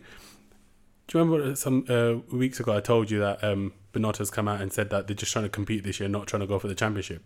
Do 1.07 1.17
you 1.17 1.23
remember 1.23 1.55
some 1.55 1.85
uh, 1.87 2.15
weeks 2.35 2.59
ago 2.59 2.75
I 2.75 2.81
told 2.81 3.09
you 3.09 3.19
that 3.19 3.43
um, 3.43 3.73
Binotto's 3.93 4.29
come 4.29 4.47
out 4.47 4.61
and 4.61 4.71
said 4.73 4.89
that 4.89 5.07
they're 5.07 5.15
just 5.15 5.31
trying 5.31 5.45
to 5.45 5.49
compete 5.49 5.83
this 5.83 5.99
year, 5.99 6.09
not 6.09 6.27
trying 6.27 6.41
to 6.41 6.47
go 6.47 6.59
for 6.59 6.67
the 6.67 6.75
championship. 6.75 7.23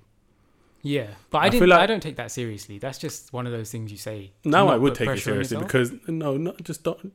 Yeah, 0.83 1.07
but 1.29 1.39
I, 1.39 1.41
I 1.45 1.49
didn't. 1.49 1.61
feel 1.61 1.69
like- 1.69 1.79
I 1.79 1.85
don't 1.85 1.99
take 2.01 2.15
that 2.15 2.31
seriously. 2.31 2.79
That's 2.79 2.97
just 2.97 3.31
one 3.33 3.45
of 3.45 3.51
those 3.53 3.71
things 3.71 3.91
you 3.91 3.97
say. 3.99 4.31
Now 4.43 4.67
I 4.67 4.77
would 4.77 4.95
take 4.95 5.09
it 5.09 5.19
seriously 5.19 5.57
because 5.57 5.91
no, 6.07 6.37
not 6.37 6.63
just 6.63 6.83
don't. 6.83 7.13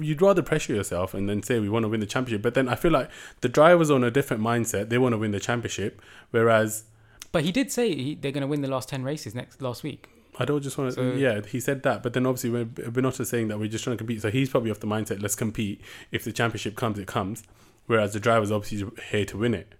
You'd 0.00 0.22
rather 0.22 0.42
pressure 0.42 0.72
yourself 0.74 1.14
and 1.14 1.28
then 1.28 1.42
say 1.42 1.58
we 1.58 1.68
want 1.68 1.82
to 1.84 1.88
win 1.88 1.98
the 2.00 2.06
championship, 2.06 2.42
but 2.42 2.54
then 2.54 2.68
I 2.68 2.76
feel 2.76 2.92
like 2.92 3.10
the 3.40 3.48
drivers 3.48 3.90
on 3.90 4.04
a 4.04 4.10
different 4.10 4.42
mindset. 4.42 4.88
They 4.88 4.98
want 4.98 5.14
to 5.14 5.18
win 5.18 5.32
the 5.32 5.40
championship, 5.40 6.00
whereas 6.30 6.84
But 7.32 7.42
he 7.42 7.50
did 7.50 7.72
say 7.72 7.92
he, 7.94 8.14
they're 8.14 8.30
going 8.32 8.42
to 8.42 8.46
win 8.46 8.60
the 8.60 8.68
last 8.68 8.88
ten 8.88 9.02
races 9.02 9.34
next 9.34 9.60
last 9.60 9.82
week. 9.82 10.08
I 10.38 10.44
don't 10.44 10.62
just 10.62 10.78
want 10.78 10.90
to. 10.90 10.94
So- 10.94 11.16
yeah, 11.16 11.40
he 11.46 11.60
said 11.60 11.82
that, 11.82 12.02
but 12.02 12.12
then 12.12 12.24
obviously 12.26 12.50
when 12.50 12.66
Binotto's 12.70 13.28
saying 13.28 13.48
that 13.48 13.58
we're 13.58 13.68
just 13.68 13.84
trying 13.84 13.96
to 13.96 13.98
compete, 13.98 14.22
so 14.22 14.30
he's 14.30 14.48
probably 14.48 14.70
off 14.70 14.80
the 14.80 14.86
mindset. 14.86 15.20
Let's 15.20 15.34
compete. 15.34 15.80
If 16.12 16.24
the 16.24 16.32
championship 16.32 16.76
comes, 16.76 16.98
it 16.98 17.06
comes. 17.06 17.42
Whereas 17.86 18.12
the 18.12 18.20
driver's 18.20 18.50
obviously 18.52 18.88
here 19.10 19.24
to 19.24 19.36
win 19.38 19.54
it. 19.54 19.74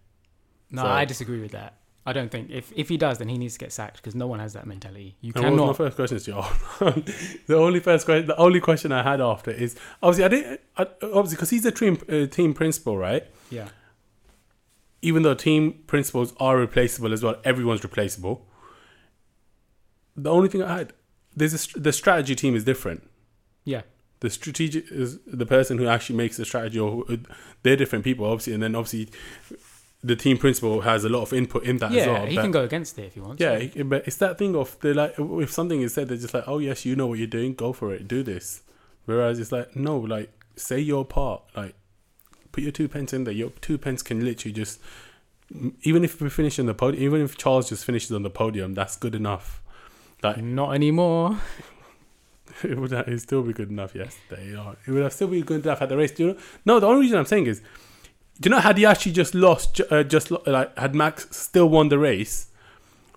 No, 0.70 0.82
So- 0.82 0.88
I 0.88 1.04
disagree 1.04 1.40
with 1.40 1.52
that. 1.52 1.74
I 2.06 2.14
don't 2.14 2.30
think 2.30 2.48
if 2.50 2.72
if 2.74 2.88
he 2.88 2.96
does, 2.96 3.18
then 3.18 3.28
he 3.28 3.36
needs 3.36 3.52
to 3.52 3.58
get 3.58 3.70
sacked 3.70 3.96
because 3.96 4.14
no 4.14 4.26
one 4.26 4.38
has 4.40 4.54
that 4.54 4.66
mentality. 4.66 5.16
You 5.20 5.32
was 5.34 5.44
my 5.44 5.72
first 5.74 5.96
question 5.96 6.18
to 6.18 6.30
you? 6.30 7.02
the 7.46 7.54
only 7.56 7.80
first 7.80 8.06
question, 8.06 8.26
the 8.26 8.36
only 8.36 8.60
question 8.60 8.92
I 8.92 9.02
had 9.02 9.20
after 9.20 9.50
is 9.50 9.76
obviously 10.02 10.24
I 10.24 10.28
didn't 10.28 10.60
I, 10.78 10.82
obviously 11.02 11.36
because 11.36 11.50
he's 11.50 11.66
a 11.66 11.70
team 11.70 11.98
uh, 12.08 12.24
team 12.26 12.54
principal, 12.54 12.96
right? 12.96 13.24
Yeah, 13.50 13.68
even 15.02 15.22
though 15.22 15.34
team 15.34 15.82
principals 15.86 16.32
are 16.40 16.56
replaceable 16.56 17.12
as 17.12 17.22
well, 17.22 17.36
everyone's 17.44 17.84
replaceable. 17.84 18.47
The 20.22 20.30
only 20.30 20.48
thing 20.48 20.62
I 20.62 20.78
had, 20.78 20.92
there's 21.34 21.54
a, 21.54 21.78
the 21.78 21.92
strategy 21.92 22.34
team 22.34 22.56
is 22.56 22.64
different. 22.64 23.08
yeah, 23.64 23.82
The 24.20 24.30
strategic 24.30 24.90
is 24.90 25.18
the 25.26 25.46
person 25.46 25.78
who 25.78 25.86
actually 25.86 26.16
makes 26.16 26.36
the 26.36 26.44
strategy, 26.44 26.78
or 26.78 26.90
who, 26.90 27.14
uh, 27.14 27.16
they're 27.62 27.76
different 27.76 28.04
people, 28.04 28.26
obviously, 28.26 28.54
and 28.54 28.62
then 28.62 28.74
obviously 28.74 29.08
the 30.02 30.16
team 30.16 30.38
principal 30.38 30.82
has 30.82 31.04
a 31.04 31.08
lot 31.08 31.22
of 31.22 31.32
input 31.32 31.64
in 31.64 31.78
that 31.78 31.90
yeah. 31.90 32.00
as 32.02 32.06
well. 32.06 32.26
he 32.26 32.36
can 32.36 32.50
go 32.50 32.62
against 32.62 32.98
it 32.98 33.06
if 33.06 33.14
he 33.14 33.20
wants. 33.20 33.40
yeah, 33.42 33.82
but 33.82 34.06
it's 34.06 34.16
that 34.16 34.38
thing 34.38 34.54
of 34.54 34.76
they're 34.80 34.94
like 34.94 35.14
if 35.18 35.52
something 35.52 35.80
is 35.80 35.94
said, 35.94 36.08
they're 36.08 36.16
just 36.16 36.34
like, 36.34 36.44
oh 36.46 36.58
yes, 36.58 36.84
you 36.84 36.94
know 36.94 37.06
what 37.08 37.18
you're 37.18 37.26
doing, 37.26 37.54
go 37.54 37.72
for 37.72 37.92
it, 37.92 38.06
do 38.06 38.22
this. 38.22 38.62
Whereas 39.06 39.40
it's 39.40 39.50
like 39.50 39.74
no, 39.74 39.98
like 39.98 40.30
say 40.54 40.78
your 40.78 41.04
part, 41.04 41.42
like 41.56 41.74
put 42.52 42.62
your 42.62 42.72
two 42.72 42.88
pence 42.88 43.12
in 43.12 43.24
there. 43.24 43.34
Your 43.34 43.50
two 43.60 43.78
pence 43.78 44.02
can 44.02 44.24
literally 44.24 44.52
just, 44.52 44.80
even 45.82 46.04
if 46.04 46.20
we 46.20 46.28
finish 46.28 46.58
in 46.58 46.66
the 46.66 46.74
podium, 46.74 47.02
even 47.02 47.22
if 47.22 47.36
Charles 47.36 47.68
just 47.68 47.84
finishes 47.84 48.12
on 48.12 48.22
the 48.22 48.30
podium, 48.30 48.74
that's 48.74 48.96
good 48.96 49.14
enough. 49.14 49.62
Like 50.22 50.38
Not 50.42 50.74
anymore. 50.74 51.38
it 52.62 52.78
would 52.78 52.90
have, 52.92 53.06
it'd 53.06 53.20
still 53.20 53.42
be 53.42 53.52
good 53.52 53.70
enough 53.70 53.94
yesterday. 53.94 54.46
You 54.46 54.52
know? 54.54 54.76
It 54.86 54.90
would 54.90 55.02
have 55.02 55.12
still 55.12 55.28
be 55.28 55.42
good 55.42 55.64
enough 55.64 55.80
at 55.82 55.88
the 55.88 55.96
race. 55.96 56.10
Do 56.12 56.26
you 56.26 56.32
know? 56.32 56.38
No, 56.64 56.80
the 56.80 56.86
only 56.86 57.02
reason 57.02 57.18
I'm 57.18 57.26
saying 57.26 57.46
is, 57.46 57.60
do 58.40 58.48
you 58.48 58.50
know 58.50 58.60
had 58.60 58.78
he 58.78 58.86
actually 58.86 59.12
just 59.12 59.34
lost, 59.34 59.80
uh, 59.90 60.02
just 60.04 60.30
like 60.46 60.76
had 60.78 60.94
Max 60.94 61.26
still 61.30 61.68
won 61.68 61.88
the 61.88 61.98
race, 61.98 62.48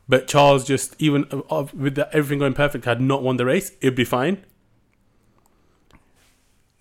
but 0.09 0.27
Charles 0.27 0.65
just 0.65 0.95
even 0.99 1.25
uh, 1.31 1.41
uh, 1.49 1.67
with 1.75 1.95
the, 1.95 2.09
everything 2.15 2.39
going 2.39 2.53
perfect 2.53 2.85
had 2.85 2.99
not 3.01 3.21
won 3.23 3.37
the 3.37 3.45
race, 3.45 3.71
it'd 3.81 3.95
be 3.95 4.03
fine. 4.03 4.43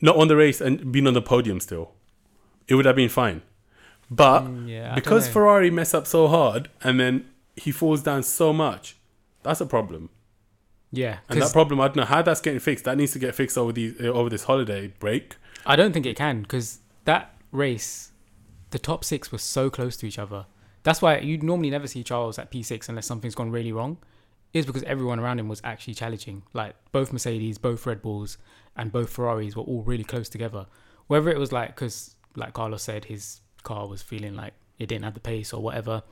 Not 0.00 0.16
won 0.16 0.28
the 0.28 0.36
race 0.36 0.60
and 0.60 0.90
been 0.90 1.06
on 1.06 1.14
the 1.14 1.22
podium 1.22 1.60
still. 1.60 1.92
it 2.66 2.74
would 2.74 2.86
have 2.86 2.96
been 2.96 3.08
fine. 3.10 3.42
But 4.10 4.40
Mm, 4.42 4.68
yeah, 4.68 4.94
because. 4.94 5.28
Ferrari 5.28 5.70
mess 5.70 5.94
up 5.94 6.06
so 6.06 6.26
hard 6.28 6.68
and 6.82 6.98
then 6.98 7.26
he 7.56 7.70
falls 7.70 8.02
down 8.02 8.22
so 8.22 8.52
much, 8.52 8.96
that's 9.42 9.60
a 9.60 9.66
problem. 9.66 10.10
yeah, 10.92 11.18
And 11.28 11.40
that 11.40 11.52
problem, 11.52 11.80
I 11.80 11.88
don't 11.88 11.96
know 11.96 12.04
how 12.04 12.22
that's 12.22 12.40
getting 12.40 12.60
fixed. 12.60 12.84
That 12.84 12.96
needs 12.96 13.12
to 13.12 13.18
get 13.18 13.34
fixed 13.34 13.56
over 13.56 13.72
these 13.72 13.94
uh, 14.00 14.08
over 14.08 14.28
this 14.28 14.44
holiday 14.44 14.88
break. 14.98 15.36
I 15.64 15.76
don't 15.76 15.92
think 15.92 16.06
it 16.06 16.16
can 16.16 16.42
because 16.42 16.80
that 17.04 17.34
race, 17.52 18.12
the 18.70 18.78
top 18.78 19.04
six 19.04 19.30
were 19.30 19.38
so 19.38 19.70
close 19.70 19.96
to 19.98 20.06
each 20.06 20.18
other. 20.18 20.46
That's 20.82 21.02
why 21.02 21.18
you'd 21.18 21.42
normally 21.42 21.70
never 21.70 21.86
see 21.86 22.02
Charles 22.02 22.38
at 22.38 22.50
P6 22.50 22.88
unless 22.88 23.06
something's 23.06 23.34
gone 23.34 23.50
really 23.50 23.72
wrong. 23.72 23.98
Is 24.52 24.66
because 24.66 24.82
everyone 24.82 25.20
around 25.20 25.38
him 25.38 25.48
was 25.48 25.60
actually 25.62 25.94
challenging. 25.94 26.42
Like 26.52 26.74
both 26.90 27.12
Mercedes, 27.12 27.56
both 27.58 27.86
Red 27.86 28.02
Bulls, 28.02 28.36
and 28.76 28.90
both 28.90 29.10
Ferraris 29.10 29.54
were 29.54 29.62
all 29.62 29.82
really 29.82 30.02
close 30.02 30.28
together. 30.28 30.66
Whether 31.06 31.30
it 31.30 31.38
was 31.38 31.52
like 31.52 31.68
because, 31.68 32.16
like 32.34 32.52
Carlos 32.52 32.82
said, 32.82 33.04
his 33.04 33.42
car 33.62 33.86
was 33.86 34.02
feeling 34.02 34.34
like 34.34 34.54
it 34.78 34.86
didn't 34.86 35.04
have 35.04 35.14
the 35.14 35.20
pace 35.20 35.52
or 35.52 35.62
whatever. 35.62 36.02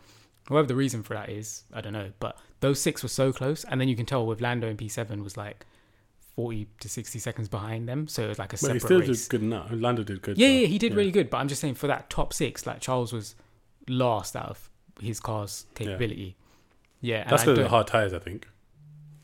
Whatever 0.48 0.68
the 0.68 0.74
reason 0.76 1.02
for 1.02 1.14
that 1.14 1.28
is, 1.28 1.62
I 1.72 1.80
don't 1.80 1.92
know. 1.92 2.10
But 2.20 2.38
those 2.60 2.80
six 2.80 3.02
were 3.02 3.08
so 3.08 3.32
close, 3.32 3.64
and 3.64 3.80
then 3.80 3.88
you 3.88 3.96
can 3.96 4.06
tell 4.06 4.26
with 4.26 4.40
Lando 4.40 4.66
and 4.68 4.78
P7 4.78 5.22
was 5.22 5.36
like 5.36 5.66
forty 6.34 6.68
to 6.80 6.88
sixty 6.88 7.18
seconds 7.18 7.48
behind 7.48 7.88
them, 7.88 8.08
so 8.08 8.22
it 8.24 8.28
was 8.28 8.38
like 8.38 8.52
a 8.52 8.54
But 8.54 8.60
separate 8.60 8.74
he 8.74 8.80
still 8.80 9.00
race. 9.00 9.22
did 9.28 9.30
good 9.30 9.42
now. 9.42 9.66
Lando 9.70 10.02
did 10.04 10.22
good. 10.22 10.38
Yeah, 10.38 10.46
so, 10.48 10.52
yeah, 10.52 10.66
he 10.66 10.78
did 10.78 10.94
really 10.94 11.10
good. 11.10 11.28
But 11.30 11.38
I'm 11.38 11.48
just 11.48 11.60
saying 11.60 11.74
for 11.74 11.86
that 11.88 12.08
top 12.10 12.32
six, 12.32 12.66
like 12.66 12.80
Charles 12.80 13.12
was 13.12 13.34
last 13.88 14.36
out 14.36 14.50
of 14.50 14.70
his 15.00 15.20
car's 15.20 15.66
capability. 15.74 16.36
Yeah, 17.00 17.22
and 17.22 17.30
That's 17.30 17.44
the 17.44 17.68
hard 17.68 17.86
tires, 17.86 18.12
I 18.12 18.18
think. 18.18 18.48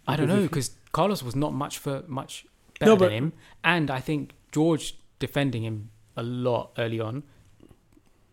I 0.07 0.17
don't 0.17 0.29
know 0.29 0.43
because 0.43 0.73
Carlos 0.93 1.23
was 1.23 1.35
not 1.35 1.53
much 1.55 1.79
for 1.79 2.05
much 2.07 2.47
better 2.79 2.91
No, 2.93 2.97
but- 2.97 3.07
than 3.07 3.15
him, 3.15 3.33
and 3.65 3.91
I 3.91 4.01
think 4.01 4.35
George 4.53 4.97
defending 5.19 5.63
him 5.65 5.91
a 6.17 6.23
lot 6.23 6.73
early 6.79 7.01
on 7.01 7.23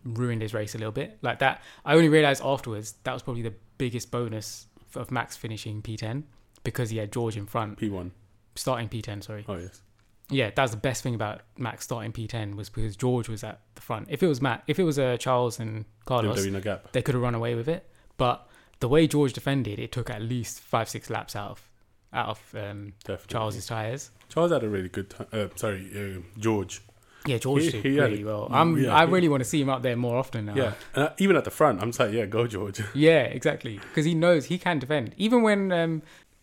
ruined 0.04 0.42
his 0.42 0.54
race 0.54 0.74
a 0.74 0.78
little 0.78 0.92
bit. 0.92 1.18
Like 1.22 1.38
that, 1.40 1.62
I 1.84 1.94
only 1.94 2.08
realized 2.08 2.42
afterwards 2.44 2.94
that 3.04 3.12
was 3.12 3.22
probably 3.22 3.42
the 3.42 3.54
biggest 3.78 4.10
bonus 4.10 4.66
of 4.94 5.10
Max 5.10 5.36
finishing 5.36 5.82
P10 5.82 6.24
because 6.64 6.90
he 6.90 6.98
had 6.98 7.12
George 7.12 7.36
in 7.36 7.46
front, 7.46 7.78
P1. 7.78 8.10
starting 8.54 8.88
P10. 8.88 9.24
Sorry. 9.24 9.44
Oh, 9.48 9.56
yes. 9.56 9.82
Yeah, 10.30 10.50
that's 10.54 10.70
the 10.70 10.78
best 10.78 11.02
thing 11.02 11.14
about 11.14 11.42
Max 11.58 11.84
starting 11.84 12.12
P10 12.12 12.54
was 12.54 12.70
because 12.70 12.96
George 12.96 13.28
was 13.28 13.44
at 13.44 13.60
the 13.74 13.82
front. 13.82 14.06
If 14.10 14.22
it 14.22 14.26
was 14.28 14.40
Matt, 14.40 14.62
if 14.66 14.78
it 14.78 14.84
was 14.84 14.98
uh, 14.98 15.16
Charles 15.18 15.58
and 15.58 15.84
Carlos, 16.04 16.42
would 16.42 16.52
be 16.52 16.60
gap. 16.60 16.92
they 16.92 17.02
could 17.02 17.14
have 17.14 17.22
run 17.22 17.34
away 17.34 17.54
with 17.54 17.68
it. 17.68 17.88
But 18.16 18.48
the 18.80 18.88
way 18.88 19.06
George 19.06 19.32
defended, 19.32 19.78
it 19.78 19.92
took 19.92 20.08
at 20.10 20.22
least 20.22 20.60
five, 20.60 20.88
six 20.88 21.10
laps 21.10 21.36
out 21.36 21.50
of 21.50 21.68
out 22.14 22.28
of 22.28 22.54
um, 22.54 22.92
Charles's 23.26 23.66
tires. 23.66 24.10
Charles 24.28 24.52
had 24.52 24.62
a 24.62 24.68
really 24.68 24.88
good 24.88 25.10
time. 25.10 25.26
Uh, 25.32 25.46
sorry, 25.56 25.90
uh, 25.94 26.20
George. 26.38 26.82
Yeah, 27.26 27.38
George 27.38 27.62
He- 27.64 27.70
did 27.70 27.84
he 27.84 28.00
really 28.00 28.24
well. 28.24 28.48
I'm, 28.50 28.76
Yeah, 28.76 28.94
I 28.94 29.04
really 29.04 29.28
want 29.28 29.42
to 29.42 29.48
see 29.48 29.60
him 29.60 29.68
up 29.68 29.82
there 29.82 29.96
more 29.96 30.16
often 30.16 30.46
now. 30.46 30.54
Yeah. 30.54 30.72
Uh, 30.94 31.10
even 31.18 31.36
at 31.36 31.44
the 31.44 31.50
front, 31.50 31.80
I'm 31.80 31.88
just 31.88 32.00
like, 32.00 32.12
yeah, 32.12 32.26
go, 32.26 32.46
George. 32.46 32.80
Yeah, 32.94 33.22
exactly. 33.22 33.78
Because 33.78 34.04
he 34.04 34.14
knows 34.14 34.46
he 34.46 34.58
can 34.58 34.78
defend. 34.78 35.14
Even 35.16 35.42
when 35.42 35.70
um, 35.72 36.02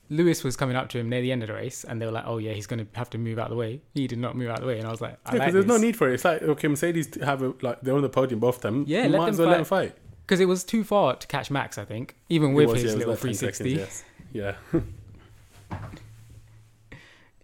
Lewis 0.09 0.43
was 0.43 0.55
coming 0.55 0.75
up 0.75 0.89
to 0.89 0.99
him 0.99 1.09
near 1.09 1.21
the 1.21 1.31
end 1.31 1.43
of 1.43 1.47
the 1.47 1.53
race, 1.53 1.83
and 1.83 2.01
they 2.01 2.05
were 2.05 2.11
like, 2.11 2.23
"Oh 2.25 2.37
yeah, 2.37 2.53
he's 2.53 2.65
going 2.67 2.85
to 2.85 2.87
have 2.97 3.09
to 3.11 3.17
move 3.17 3.37
out 3.37 3.45
of 3.45 3.49
the 3.51 3.55
way." 3.55 3.81
He 3.93 4.07
did 4.07 4.17
not 4.19 4.35
move 4.35 4.49
out 4.49 4.57
of 4.57 4.61
the 4.61 4.67
way, 4.67 4.79
and 4.79 4.87
I 4.87 4.91
was 4.91 5.01
like, 5.01 5.17
"I 5.25 5.31
Yeah, 5.31 5.31
because 5.33 5.39
like 5.45 5.53
there's 5.53 5.65
no 5.65 5.77
need 5.77 5.95
for 5.95 6.09
it. 6.09 6.13
It's 6.15 6.25
like, 6.25 6.41
okay, 6.41 6.67
Mercedes 6.67 7.21
have 7.21 7.41
a, 7.43 7.53
like, 7.61 7.81
they're 7.81 7.95
on 7.95 8.01
the 8.01 8.09
podium, 8.09 8.39
both 8.39 8.55
of 8.57 8.61
them. 8.61 8.85
Yeah, 8.87 9.03
you 9.03 9.09
let 9.09 9.17
might 9.19 9.25
them 9.25 9.33
as 9.33 9.39
well 9.39 9.49
let 9.49 9.57
them 9.57 9.65
fight. 9.65 9.95
because 10.25 10.39
it 10.39 10.45
was 10.45 10.63
too 10.63 10.83
far 10.83 11.15
to 11.15 11.27
catch 11.27 11.51
Max. 11.51 11.77
I 11.77 11.85
think, 11.85 12.15
even 12.29 12.53
with 12.53 12.69
was, 12.69 12.81
his 12.81 12.93
yeah, 12.93 12.97
little 12.99 13.13
like 13.13 13.19
360. 13.19 13.75
seconds, 13.75 14.03
yes. 14.33 14.55
Yeah. 14.71 14.81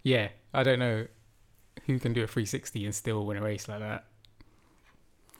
Yeah, 0.02 0.28
I 0.54 0.62
don't 0.62 0.78
know 0.78 1.06
who 1.86 1.98
can 1.98 2.12
do 2.12 2.22
a 2.22 2.26
360 2.26 2.84
and 2.84 2.94
still 2.94 3.24
win 3.24 3.36
a 3.36 3.42
race 3.42 3.68
like 3.68 3.80
that. 3.80 4.04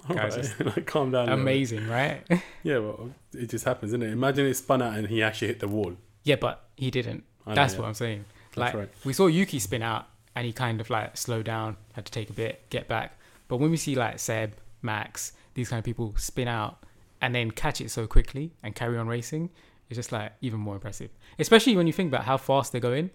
All 0.08 0.14
Guys, 0.16 0.54
right. 0.60 0.66
like, 0.76 0.86
calm 0.86 1.10
down. 1.10 1.28
a 1.28 1.32
little 1.32 1.36
bit. 1.36 1.42
Amazing, 1.42 1.88
right? 1.88 2.22
Yeah, 2.62 2.78
well, 2.78 3.10
it 3.32 3.50
just 3.50 3.64
happens, 3.64 3.90
isn't 3.90 4.02
it? 4.02 4.10
Imagine 4.10 4.46
it 4.46 4.54
spun 4.54 4.82
out 4.82 4.94
and 4.94 5.08
he 5.08 5.22
actually 5.22 5.48
hit 5.48 5.60
the 5.60 5.68
wall. 5.68 5.96
yeah, 6.24 6.36
but 6.36 6.64
he 6.76 6.90
didn't. 6.90 7.24
Know, 7.46 7.54
That's 7.54 7.74
yeah. 7.74 7.80
what 7.80 7.88
I'm 7.88 7.94
saying. 7.94 8.24
Like 8.56 8.74
right. 8.74 8.88
we 9.04 9.12
saw 9.12 9.26
Yuki 9.26 9.58
spin 9.58 9.82
out 9.82 10.06
and 10.34 10.46
he 10.46 10.52
kind 10.52 10.80
of 10.80 10.90
like 10.90 11.16
slowed 11.16 11.44
down, 11.46 11.76
had 11.92 12.06
to 12.06 12.12
take 12.12 12.30
a 12.30 12.32
bit, 12.32 12.68
get 12.70 12.88
back. 12.88 13.18
But 13.48 13.58
when 13.58 13.70
we 13.70 13.76
see 13.76 13.94
like 13.94 14.18
Seb, 14.18 14.54
Max, 14.82 15.32
these 15.54 15.68
kind 15.68 15.78
of 15.78 15.84
people 15.84 16.14
spin 16.16 16.48
out 16.48 16.84
and 17.20 17.34
then 17.34 17.50
catch 17.50 17.80
it 17.80 17.90
so 17.90 18.06
quickly 18.06 18.52
and 18.62 18.74
carry 18.74 18.96
on 18.98 19.06
racing, 19.08 19.50
it's 19.88 19.96
just 19.96 20.12
like 20.12 20.32
even 20.40 20.58
more 20.58 20.74
impressive. 20.74 21.10
Especially 21.38 21.76
when 21.76 21.86
you 21.86 21.92
think 21.92 22.08
about 22.08 22.24
how 22.24 22.36
fast 22.36 22.72
they're 22.72 22.80
going 22.80 23.10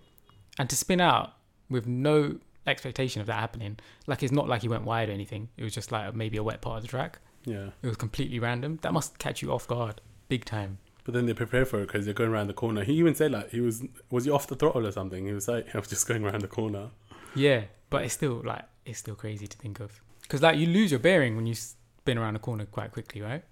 and 0.60 0.70
to 0.70 0.76
spin 0.76 1.02
out 1.02 1.34
with 1.70 1.88
no 1.88 2.38
expectation 2.68 3.22
of 3.22 3.28
that 3.28 3.40
happening. 3.40 3.78
Like 4.08 4.24
it's 4.24 4.32
not 4.32 4.48
like 4.48 4.62
he 4.62 4.68
went 4.68 4.84
wide 4.84 5.10
or 5.10 5.12
anything. 5.14 5.50
It 5.58 5.64
was 5.64 5.74
just 5.74 5.92
like 5.92 6.14
maybe 6.16 6.38
a 6.38 6.44
wet 6.44 6.62
part 6.62 6.78
of 6.78 6.82
the 6.84 6.88
track. 6.88 7.20
Yeah. 7.46 7.70
It 7.82 7.88
was 7.88 7.98
completely 7.98 8.40
random. 8.40 8.80
That 8.82 8.94
must 8.94 9.18
catch 9.18 9.42
you 9.42 9.52
off 9.52 9.68
guard, 9.68 10.02
big 10.30 10.46
time. 10.46 10.78
But 11.04 11.16
then 11.16 11.26
they 11.26 11.34
prepare 11.34 11.66
for 11.66 11.80
it 11.80 11.88
because 11.88 12.06
they're 12.06 12.14
going 12.14 12.30
around 12.30 12.48
the 12.48 12.54
corner. 12.54 12.84
He 12.84 12.94
even 12.94 13.16
said 13.16 13.32
like 13.32 13.50
he 13.50 13.60
was 13.60 13.84
was 14.10 14.26
he 14.26 14.32
off 14.32 14.48
the 14.48 14.56
throttle 14.56 14.86
or 14.86 14.92
something? 14.92 15.26
He 15.26 15.34
was 15.34 15.48
like 15.48 15.68
I 15.76 15.80
was 15.80 15.88
just 15.88 16.08
going 16.08 16.24
around 16.24 16.42
the 16.42 16.48
corner. 16.48 16.90
Yeah, 17.36 17.64
but 17.90 18.04
it's 18.04 18.14
still 18.14 18.42
like 18.46 18.64
it's 18.86 19.00
still 19.00 19.16
crazy 19.16 19.48
to 19.48 19.58
think 19.58 19.80
of 19.80 20.02
because 20.22 20.42
like 20.42 20.58
you 20.58 20.68
lose 20.68 20.92
your 20.92 21.00
bearing 21.00 21.36
when 21.36 21.48
you 21.48 21.56
spin 21.56 22.18
around 22.18 22.36
a 22.36 22.40
corner 22.40 22.66
quite 22.66 22.92
quickly, 22.92 23.22
right? 23.22 23.44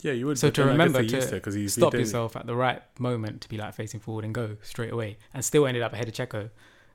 Yeah, 0.00 0.12
you 0.12 0.26
would. 0.26 0.38
So 0.38 0.50
to 0.50 0.60
then 0.60 0.68
I 0.68 0.86
guess 0.86 0.94
remember 0.94 1.08
to 1.08 1.40
'cause 1.40 1.54
he's, 1.54 1.74
he's 1.74 1.74
Stop 1.74 1.94
yourself 1.94 2.36
at 2.36 2.46
the 2.46 2.54
right 2.54 2.82
moment 3.00 3.40
to 3.42 3.48
be 3.48 3.56
like 3.56 3.74
facing 3.74 3.98
forward 3.98 4.24
and 4.24 4.32
go 4.32 4.56
straight 4.62 4.92
away, 4.92 5.18
and 5.34 5.44
still 5.44 5.66
ended 5.66 5.82
up 5.82 5.92
ahead 5.92 6.06
of 6.06 6.14
Checo. 6.14 6.50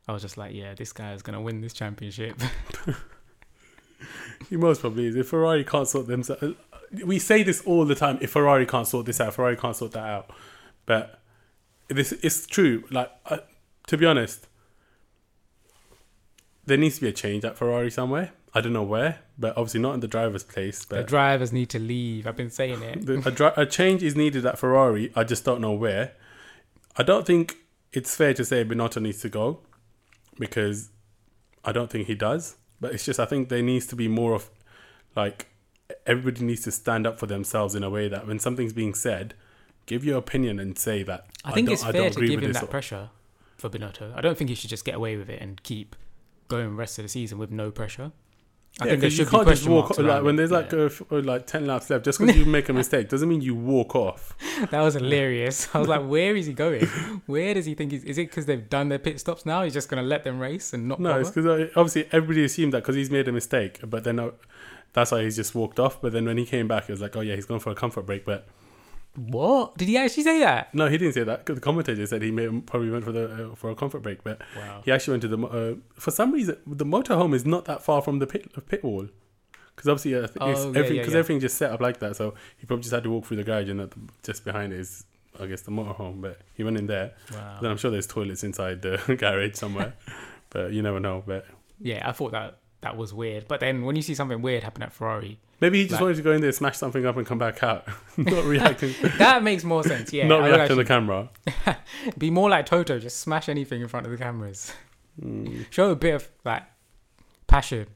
I 0.08 0.12
was 0.12 0.22
just 0.22 0.38
like, 0.38 0.54
yeah, 0.54 0.74
this 0.74 0.92
guy 0.94 1.14
is 1.14 1.22
gonna 1.22 1.42
win 1.42 1.62
this 1.62 1.74
championship. 1.74 2.40
He 4.50 4.58
most 4.58 4.82
probably 4.82 5.08
is. 5.08 5.16
If 5.16 5.30
Ferrari 5.30 5.64
can't 5.64 5.88
sort 5.88 6.08
themselves, 6.08 6.44
we 7.06 7.20
say 7.20 7.44
this 7.44 7.62
all 7.66 7.86
the 7.86 7.96
time. 7.96 8.18
If 8.22 8.32
Ferrari 8.32 8.66
can't 8.66 8.88
sort 8.88 9.06
this 9.06 9.20
out, 9.22 9.34
Ferrari 9.34 9.58
can't 9.58 9.76
sort 9.76 9.94
that 9.94 10.06
out. 10.06 10.30
But 10.86 11.20
this 11.88 12.12
it's 12.12 12.46
true. 12.46 12.84
Like 12.92 13.12
uh, 13.26 13.38
to 13.88 13.98
be 13.98 14.06
honest, 14.06 14.48
there 16.66 16.78
needs 16.78 16.96
to 16.96 17.02
be 17.02 17.08
a 17.08 17.14
change 17.14 17.46
at 17.46 17.58
Ferrari 17.58 17.90
somewhere. 17.92 18.32
I 18.56 18.62
don't 18.62 18.74
know 18.74 18.84
where, 18.84 19.20
but 19.38 19.58
obviously 19.58 19.80
not 19.80 19.96
in 19.96 20.00
the 20.00 20.08
driver's 20.08 20.44
place. 20.44 20.86
the 20.86 21.04
drivers 21.04 21.52
need 21.52 21.70
to 21.70 21.80
leave. 21.80 22.28
I've 22.28 22.36
been 22.36 22.52
saying 22.52 22.84
it. 22.84 23.26
a, 23.26 23.32
dri- 23.32 23.52
a 23.58 23.66
change 23.66 24.04
is 24.04 24.16
needed 24.16 24.46
at 24.46 24.60
Ferrari. 24.60 25.12
I 25.16 25.24
just 25.24 25.44
don't 25.44 25.60
know 25.60 25.72
where. 25.72 26.12
I 26.96 27.02
don't 27.02 27.26
think 27.26 27.58
it's 27.92 28.16
fair 28.16 28.36
to 28.36 28.46
say 28.46 28.64
Binotto 28.64 29.02
needs 29.02 29.22
to 29.22 29.30
go 29.30 29.62
because 30.40 30.90
I 31.66 31.72
don't 31.72 31.90
think 31.90 32.08
he 32.08 32.16
does. 32.16 32.56
But 32.82 32.94
it's 32.94 33.06
just 33.06 33.20
I 33.20 33.26
think 33.26 33.50
there 33.50 33.62
needs 33.62 33.86
to 33.88 33.96
be 33.96 34.08
more 34.08 34.34
of 34.34 34.50
like 35.16 35.48
everybody 36.06 36.44
needs 36.44 36.62
to 36.64 36.72
stand 36.72 37.06
up 37.08 37.20
for 37.20 37.28
themselves 37.28 37.76
in 37.76 37.84
a 37.84 37.90
way 37.90 38.08
that 38.10 38.28
when 38.28 38.40
something's 38.40 38.74
being 38.74 38.94
said, 38.94 39.34
give 39.86 40.04
your 40.04 40.18
opinion 40.18 40.60
and 40.60 40.78
say 40.78 41.04
that. 41.04 41.28
I 41.46 41.52
think 41.54 41.68
don't- 41.68 41.74
it's 41.74 41.84
I 41.84 41.92
fair 41.92 42.10
to 42.10 42.16
agree 42.18 42.28
give 42.30 42.38
with 42.38 42.46
him 42.46 42.54
that 42.54 42.64
or- 42.64 42.68
pressure 42.68 43.10
for 43.58 43.70
Binotto. 43.70 44.14
I 44.16 44.22
don't 44.22 44.38
think 44.38 44.50
he 44.50 44.56
should 44.56 44.70
just 44.70 44.84
get 44.86 44.96
away 44.96 45.16
with 45.18 45.30
it 45.30 45.42
and 45.42 45.62
keep 45.64 45.96
going 46.50 46.66
the 46.70 46.76
rest 46.76 47.00
of 47.00 47.04
the 47.04 47.10
season 47.10 47.38
with 47.38 47.52
no 47.52 47.72
pressure. 47.72 48.12
I 48.82 48.86
Yeah, 48.86 48.90
think 48.92 49.02
there 49.02 49.10
you 49.12 49.16
should 49.16 49.26
be 49.28 49.32
can't 49.32 49.48
just 49.48 49.68
walk 49.68 49.84
marks 49.90 50.00
like 50.00 50.24
when 50.24 50.36
there's 50.36 50.50
like 50.50 50.72
Yeah. 50.72 50.90
a 51.12 51.16
uh, 51.16 51.22
like 51.22 51.46
ten 51.46 51.68
laps 51.68 51.92
left. 51.92 52.06
Just 52.06 52.20
because 52.20 52.36
you 52.36 52.46
make 52.46 52.70
a 52.70 52.74
mistake 52.74 53.08
doesn't 53.08 53.30
mean 53.30 53.42
you 53.42 53.54
walk 53.54 53.96
off. 53.96 54.36
that 54.72 54.82
was 54.82 54.96
hilarious. 54.96 55.68
I 55.76 55.80
was 55.80 55.88
like, 55.88 56.04
where 56.08 56.36
is 56.36 56.48
he 56.48 56.54
going? 56.54 56.86
Where 57.28 57.54
does 57.54 57.66
he 57.68 57.76
think 57.76 57.92
he's? 57.92 58.04
Is 58.04 58.18
it 58.18 58.30
because 58.32 58.48
they've 58.48 58.68
done 58.68 58.90
their 58.90 58.98
pit 58.98 59.20
stops 59.20 59.46
now? 59.46 59.62
He's 59.64 59.74
just 59.74 59.90
gonna 59.90 60.02
let 60.02 60.24
them 60.24 60.40
race 60.40 60.74
and 60.74 60.88
not 60.88 61.00
No, 61.00 61.20
it's 61.20 61.30
because 61.30 61.70
obviously 61.76 62.08
everybody 62.12 62.44
assumed 62.46 62.74
that 62.74 62.82
because 62.82 62.96
he's 62.96 63.12
made 63.12 63.28
a 63.28 63.32
mistake, 63.32 63.80
but 63.86 64.04
then 64.06 64.20
uh, 64.20 64.32
that's 64.94 65.12
why 65.12 65.24
he's 65.24 65.36
just 65.36 65.54
walked 65.54 65.80
off. 65.80 66.02
But 66.02 66.12
then 66.14 66.26
when 66.26 66.40
he 66.40 66.46
came 66.46 66.68
back, 66.68 66.90
it 66.90 66.92
was 66.92 67.02
like, 67.02 67.16
oh 67.16 67.22
yeah, 67.22 67.36
he's 67.36 67.46
going 67.46 67.60
for 67.60 67.70
a 67.70 67.76
comfort 67.76 68.08
break. 68.08 68.26
But 68.26 68.48
What 69.16 69.78
did 69.78 69.88
he 69.88 69.98
actually 69.98 70.24
say 70.24 70.40
that? 70.40 70.74
no, 70.74 70.88
he 70.88 70.98
didn't 70.98 71.14
say 71.14 71.24
that. 71.24 71.46
The 71.46 71.60
commentator 71.60 72.06
said 72.08 72.22
he 72.24 72.32
may, 72.32 72.48
probably 72.62 72.90
went 72.90 73.06
for 73.06 73.12
the 73.12 73.52
uh, 73.52 73.56
for 73.56 73.70
a 73.70 73.76
comfort 73.76 74.02
break, 74.02 74.24
but 74.24 74.42
Wow. 74.58 74.82
he 74.84 74.92
actually 74.92 75.14
went 75.14 75.22
to 75.24 75.28
the 75.28 75.48
uh, 75.48 75.76
for 76.00 76.10
some 76.12 76.32
reason 76.32 76.58
the 76.66 76.86
motorhome 76.86 77.36
is 77.36 77.46
not 77.46 77.66
that 77.66 77.84
far 77.84 78.02
from 78.02 78.20
the 78.20 78.26
pit 78.28 78.52
pit 78.68 78.84
wall. 78.84 79.08
Because 79.76 79.90
obviously, 79.90 80.16
uh, 80.16 80.28
Oh, 80.40 80.52
it's 80.52 80.62
yeah, 80.64 80.70
everything 80.70 80.98
because 80.98 81.14
yeah. 81.14 81.20
everything 81.20 81.40
just 81.40 81.58
set 81.58 81.72
up 81.72 81.82
like 81.82 82.00
that. 82.00 82.16
So 82.16 82.34
he 82.58 82.66
probably 82.66 82.84
just 82.84 82.94
had 82.94 83.04
to 83.04 83.10
walk 83.10 83.26
through 83.26 83.38
the 83.38 83.44
garage, 83.44 83.70
and 83.70 83.80
that 83.80 83.94
just 84.24 84.46
behind 84.46 84.72
it 84.74 84.80
is, 84.80 85.04
I 85.40 85.46
guess, 85.48 85.62
the 85.62 85.72
motorhome. 85.72 86.22
But 86.22 86.42
he 86.56 86.64
went 86.64 86.78
in 86.78 86.86
there. 86.88 87.14
Wow. 87.32 87.58
Then 87.62 87.72
I'm 87.72 87.78
sure 87.78 87.90
there's 87.92 88.06
toilets 88.08 88.44
inside 88.44 88.82
the 88.84 88.98
garage 89.20 89.56
somewhere, 89.56 89.94
but 90.52 90.74
you 90.74 90.82
never 90.84 91.00
know. 91.00 91.24
But 91.26 91.46
Yeah, 91.80 92.08
I 92.08 92.12
thought 92.14 92.32
that 92.34 92.58
that 92.82 92.98
was 92.98 93.14
weird. 93.14 93.48
But 93.48 93.60
then 93.62 93.84
when 93.84 93.96
you 93.96 94.02
see 94.04 94.14
something 94.16 94.42
weird 94.44 94.64
happen 94.64 94.84
at 94.84 94.92
Ferrari, 94.94 95.40
maybe 95.64 95.78
he 95.80 95.84
just 95.86 95.94
Like- 95.94 96.02
wanted 96.02 96.18
to 96.18 96.22
go 96.24 96.32
in 96.34 96.42
there, 96.42 96.52
smash 96.52 96.78
something 96.78 97.06
up, 97.06 97.16
and 97.16 97.26
come 97.26 97.38
back 97.38 97.64
out, 97.64 97.88
not 98.18 98.44
reacting, 98.54 98.94
that 99.18 99.42
makes 99.44 99.64
more 99.64 99.82
sense. 99.84 100.12
Yeah, 100.12 100.28
not 100.28 100.44
I 100.44 100.50
react 100.50 100.68
to 100.70 100.76
the 100.76 100.84
camera. 100.86 101.30
be 102.18 102.30
more 102.30 102.50
like 102.50 102.66
Toto, 102.66 103.00
just 103.00 103.22
smash 103.22 103.48
anything 103.48 103.82
in 103.82 103.88
front 103.88 104.06
of 104.06 104.12
the 104.12 104.18
cameras. 104.18 104.74
Mm. 105.22 105.66
Show 105.72 105.90
a 105.92 105.96
bit 105.96 106.16
of 106.16 106.30
like 106.44 106.64
passion. 107.48 107.88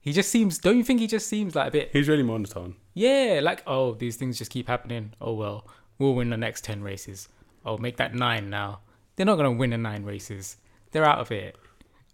He 0.00 0.12
just 0.12 0.30
seems. 0.30 0.58
Don't 0.58 0.78
you 0.78 0.84
think 0.84 1.00
he 1.00 1.06
just 1.06 1.26
seems 1.28 1.54
like 1.54 1.68
a 1.68 1.70
bit? 1.70 1.90
He's 1.92 2.08
really 2.08 2.22
monotone. 2.22 2.76
Yeah, 2.94 3.40
like 3.42 3.62
oh, 3.66 3.92
these 3.94 4.16
things 4.16 4.38
just 4.38 4.50
keep 4.50 4.66
happening. 4.66 5.12
Oh 5.20 5.34
well, 5.34 5.66
we'll 5.98 6.14
win 6.14 6.30
the 6.30 6.36
next 6.38 6.64
ten 6.64 6.82
races. 6.82 7.28
Oh, 7.66 7.76
make 7.76 7.98
that 7.98 8.14
nine 8.14 8.48
now. 8.48 8.80
They're 9.16 9.26
not 9.26 9.36
gonna 9.36 9.52
win 9.52 9.70
the 9.70 9.78
nine 9.78 10.04
races. 10.04 10.56
They're 10.92 11.04
out 11.04 11.18
of 11.18 11.30
it. 11.30 11.56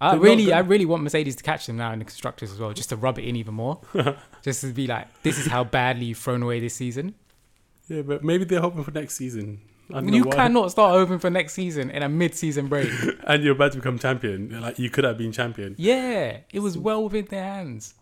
I 0.00 0.12
They're 0.12 0.20
really. 0.20 0.52
I 0.52 0.58
really 0.60 0.84
want 0.84 1.02
Mercedes 1.02 1.36
to 1.36 1.42
catch 1.42 1.66
them 1.66 1.76
now 1.76 1.92
in 1.92 2.00
the 2.00 2.04
constructors 2.04 2.52
as 2.52 2.58
well, 2.58 2.72
just 2.72 2.90
to 2.90 2.96
rub 2.96 3.18
it 3.18 3.24
in 3.24 3.36
even 3.36 3.54
more, 3.54 3.80
just 4.42 4.60
to 4.60 4.72
be 4.72 4.86
like, 4.86 5.22
this 5.22 5.38
is 5.38 5.46
how 5.46 5.64
badly 5.64 6.06
you've 6.06 6.18
thrown 6.18 6.42
away 6.42 6.60
this 6.60 6.74
season. 6.74 7.14
Yeah, 7.88 8.02
but 8.02 8.22
maybe 8.22 8.44
they're 8.44 8.60
hoping 8.60 8.84
for 8.84 8.90
next 8.90 9.14
season. 9.14 9.60
You 9.88 10.24
cannot 10.24 10.72
start 10.72 10.92
hoping 10.92 11.20
for 11.20 11.30
next 11.30 11.52
season 11.54 11.90
in 11.90 12.02
a 12.02 12.08
mid-season 12.08 12.66
break. 12.66 12.90
and 13.24 13.44
you're 13.44 13.52
about 13.52 13.72
to 13.72 13.78
become 13.78 13.98
champion. 13.98 14.60
Like 14.60 14.78
you 14.78 14.90
could 14.90 15.04
have 15.04 15.16
been 15.16 15.32
champion. 15.32 15.76
yeah, 15.78 16.38
it 16.52 16.60
was 16.60 16.76
well 16.76 17.04
within 17.04 17.26
their 17.26 17.44
hands. 17.44 17.94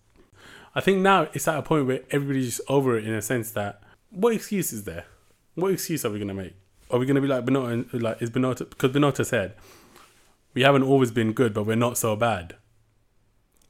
I 0.75 0.81
think 0.81 0.99
now 0.99 1.29
it's 1.35 1.47
at 1.47 1.57
a 1.57 1.63
point 1.63 1.87
where 1.87 2.01
everybody's 2.11 2.57
just 2.57 2.69
over 2.69 2.99
it 2.99 3.05
in 3.05 3.13
a 3.13 3.23
sense 3.23 3.51
that 3.53 3.83
what 4.11 4.33
excuse 4.33 4.73
is 4.73 4.85
there? 4.85 5.05
What 5.55 5.73
excuse 5.73 6.05
are 6.05 6.11
we 6.11 6.19
gonna 6.19 6.35
make? 6.35 6.55
Are 6.91 6.99
we 6.99 7.07
gonna 7.07 7.21
be 7.21 7.29
like 7.29 7.45
Binotto? 7.45 8.01
Like 8.01 8.21
is 8.23 8.31
Binotto? 8.31 8.71
Because 8.71 8.91
Binotto 8.91 9.25
said 9.25 9.55
we 10.55 10.63
haven't 10.63 10.83
always 10.85 11.11
been 11.11 11.33
good, 11.33 11.53
but 11.55 11.65
we're 11.67 11.77
not 11.77 11.99
so 11.99 12.17
bad. 12.17 12.57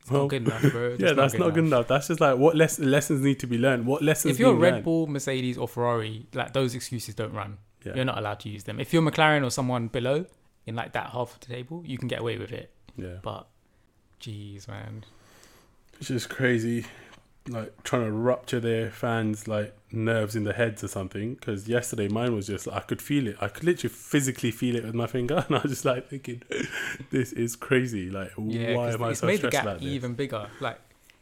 It's 0.03 0.11
not 0.11 0.27
good 0.29 0.43
enough, 0.47 0.61
bro. 0.71 0.97
yeah, 0.99 1.15
that's 1.15 1.33
not 1.35 1.55
good 1.55 1.65
enough. 1.65 1.89
That's 1.89 2.09
just 2.09 2.21
like 2.21 2.37
what 2.37 2.55
les- 2.57 2.79
lessons 2.79 3.23
need 3.23 3.41
to 3.41 3.47
be 3.47 3.57
learned. 3.57 3.87
What 3.87 4.03
lessons? 4.03 4.35
If 4.35 4.39
you're 4.39 4.55
Red 4.55 4.73
learned? 4.75 4.85
Bull, 4.85 5.07
Mercedes, 5.07 5.57
or 5.57 5.67
Ferrari, 5.67 6.27
like 6.35 6.53
those 6.53 6.75
excuses 6.75 7.15
don't 7.15 7.33
run. 7.33 7.57
yeah, 7.87 7.95
You're 7.97 8.05
not 8.05 8.19
allowed 8.19 8.41
to 8.41 8.51
use 8.51 8.65
them. 8.65 8.81
If 8.81 8.93
you're 8.93 9.01
McLaren 9.03 9.45
or 9.45 9.51
someone 9.51 9.89
below 9.89 10.27
in 10.67 10.75
like 10.75 10.93
that 10.93 11.11
half 11.11 11.33
of 11.35 11.41
the 11.41 11.47
table, 11.47 11.83
you 11.87 11.97
can 11.97 12.09
get 12.09 12.21
away 12.21 12.37
with 12.37 12.53
it. 12.53 12.71
yeah, 12.97 13.17
But, 13.23 13.47
jeez, 14.21 14.69
man. 14.69 15.05
it's 15.99 16.09
just 16.09 16.29
crazy. 16.29 16.85
Like 17.47 17.83
trying 17.85 18.05
to 18.07 18.13
rupture 18.13 18.59
their 18.59 18.91
fans' 18.91 19.47
like 19.47 19.77
nerves 19.93 20.35
in 20.35 20.45
the 20.45 20.55
heads 20.55 20.83
or 20.83 20.89
something. 20.89 21.35
Because 21.35 21.69
yesterday 21.69 22.09
mine 22.09 22.35
was 22.35 22.47
just 22.47 22.67
I 22.69 22.81
could 22.81 23.03
feel 23.03 23.27
it. 23.27 23.37
I 23.41 23.49
could 23.49 23.65
literally 23.65 23.93
physically 23.95 24.51
feel 24.51 24.77
it 24.77 24.85
with 24.85 24.95
my 24.95 25.07
finger, 25.07 25.45
and 25.49 25.57
I 25.57 25.61
was 25.61 25.71
just 25.73 25.85
like 25.85 26.09
thinking, 26.09 26.43
"This 27.11 27.33
is 27.35 27.55
crazy. 27.55 28.09
Like, 28.11 28.31
Yeah, 28.39 28.75
why 28.77 28.93
am 28.93 29.03
I 29.03 29.11
it's 29.11 29.21
so 29.21 29.27
made 29.27 29.43
the 29.43 29.51
gap 29.51 29.65
about 29.65 29.81
this?" 29.81 29.89
even 29.89 30.15
bigger. 30.15 30.49
Like, 30.61 30.79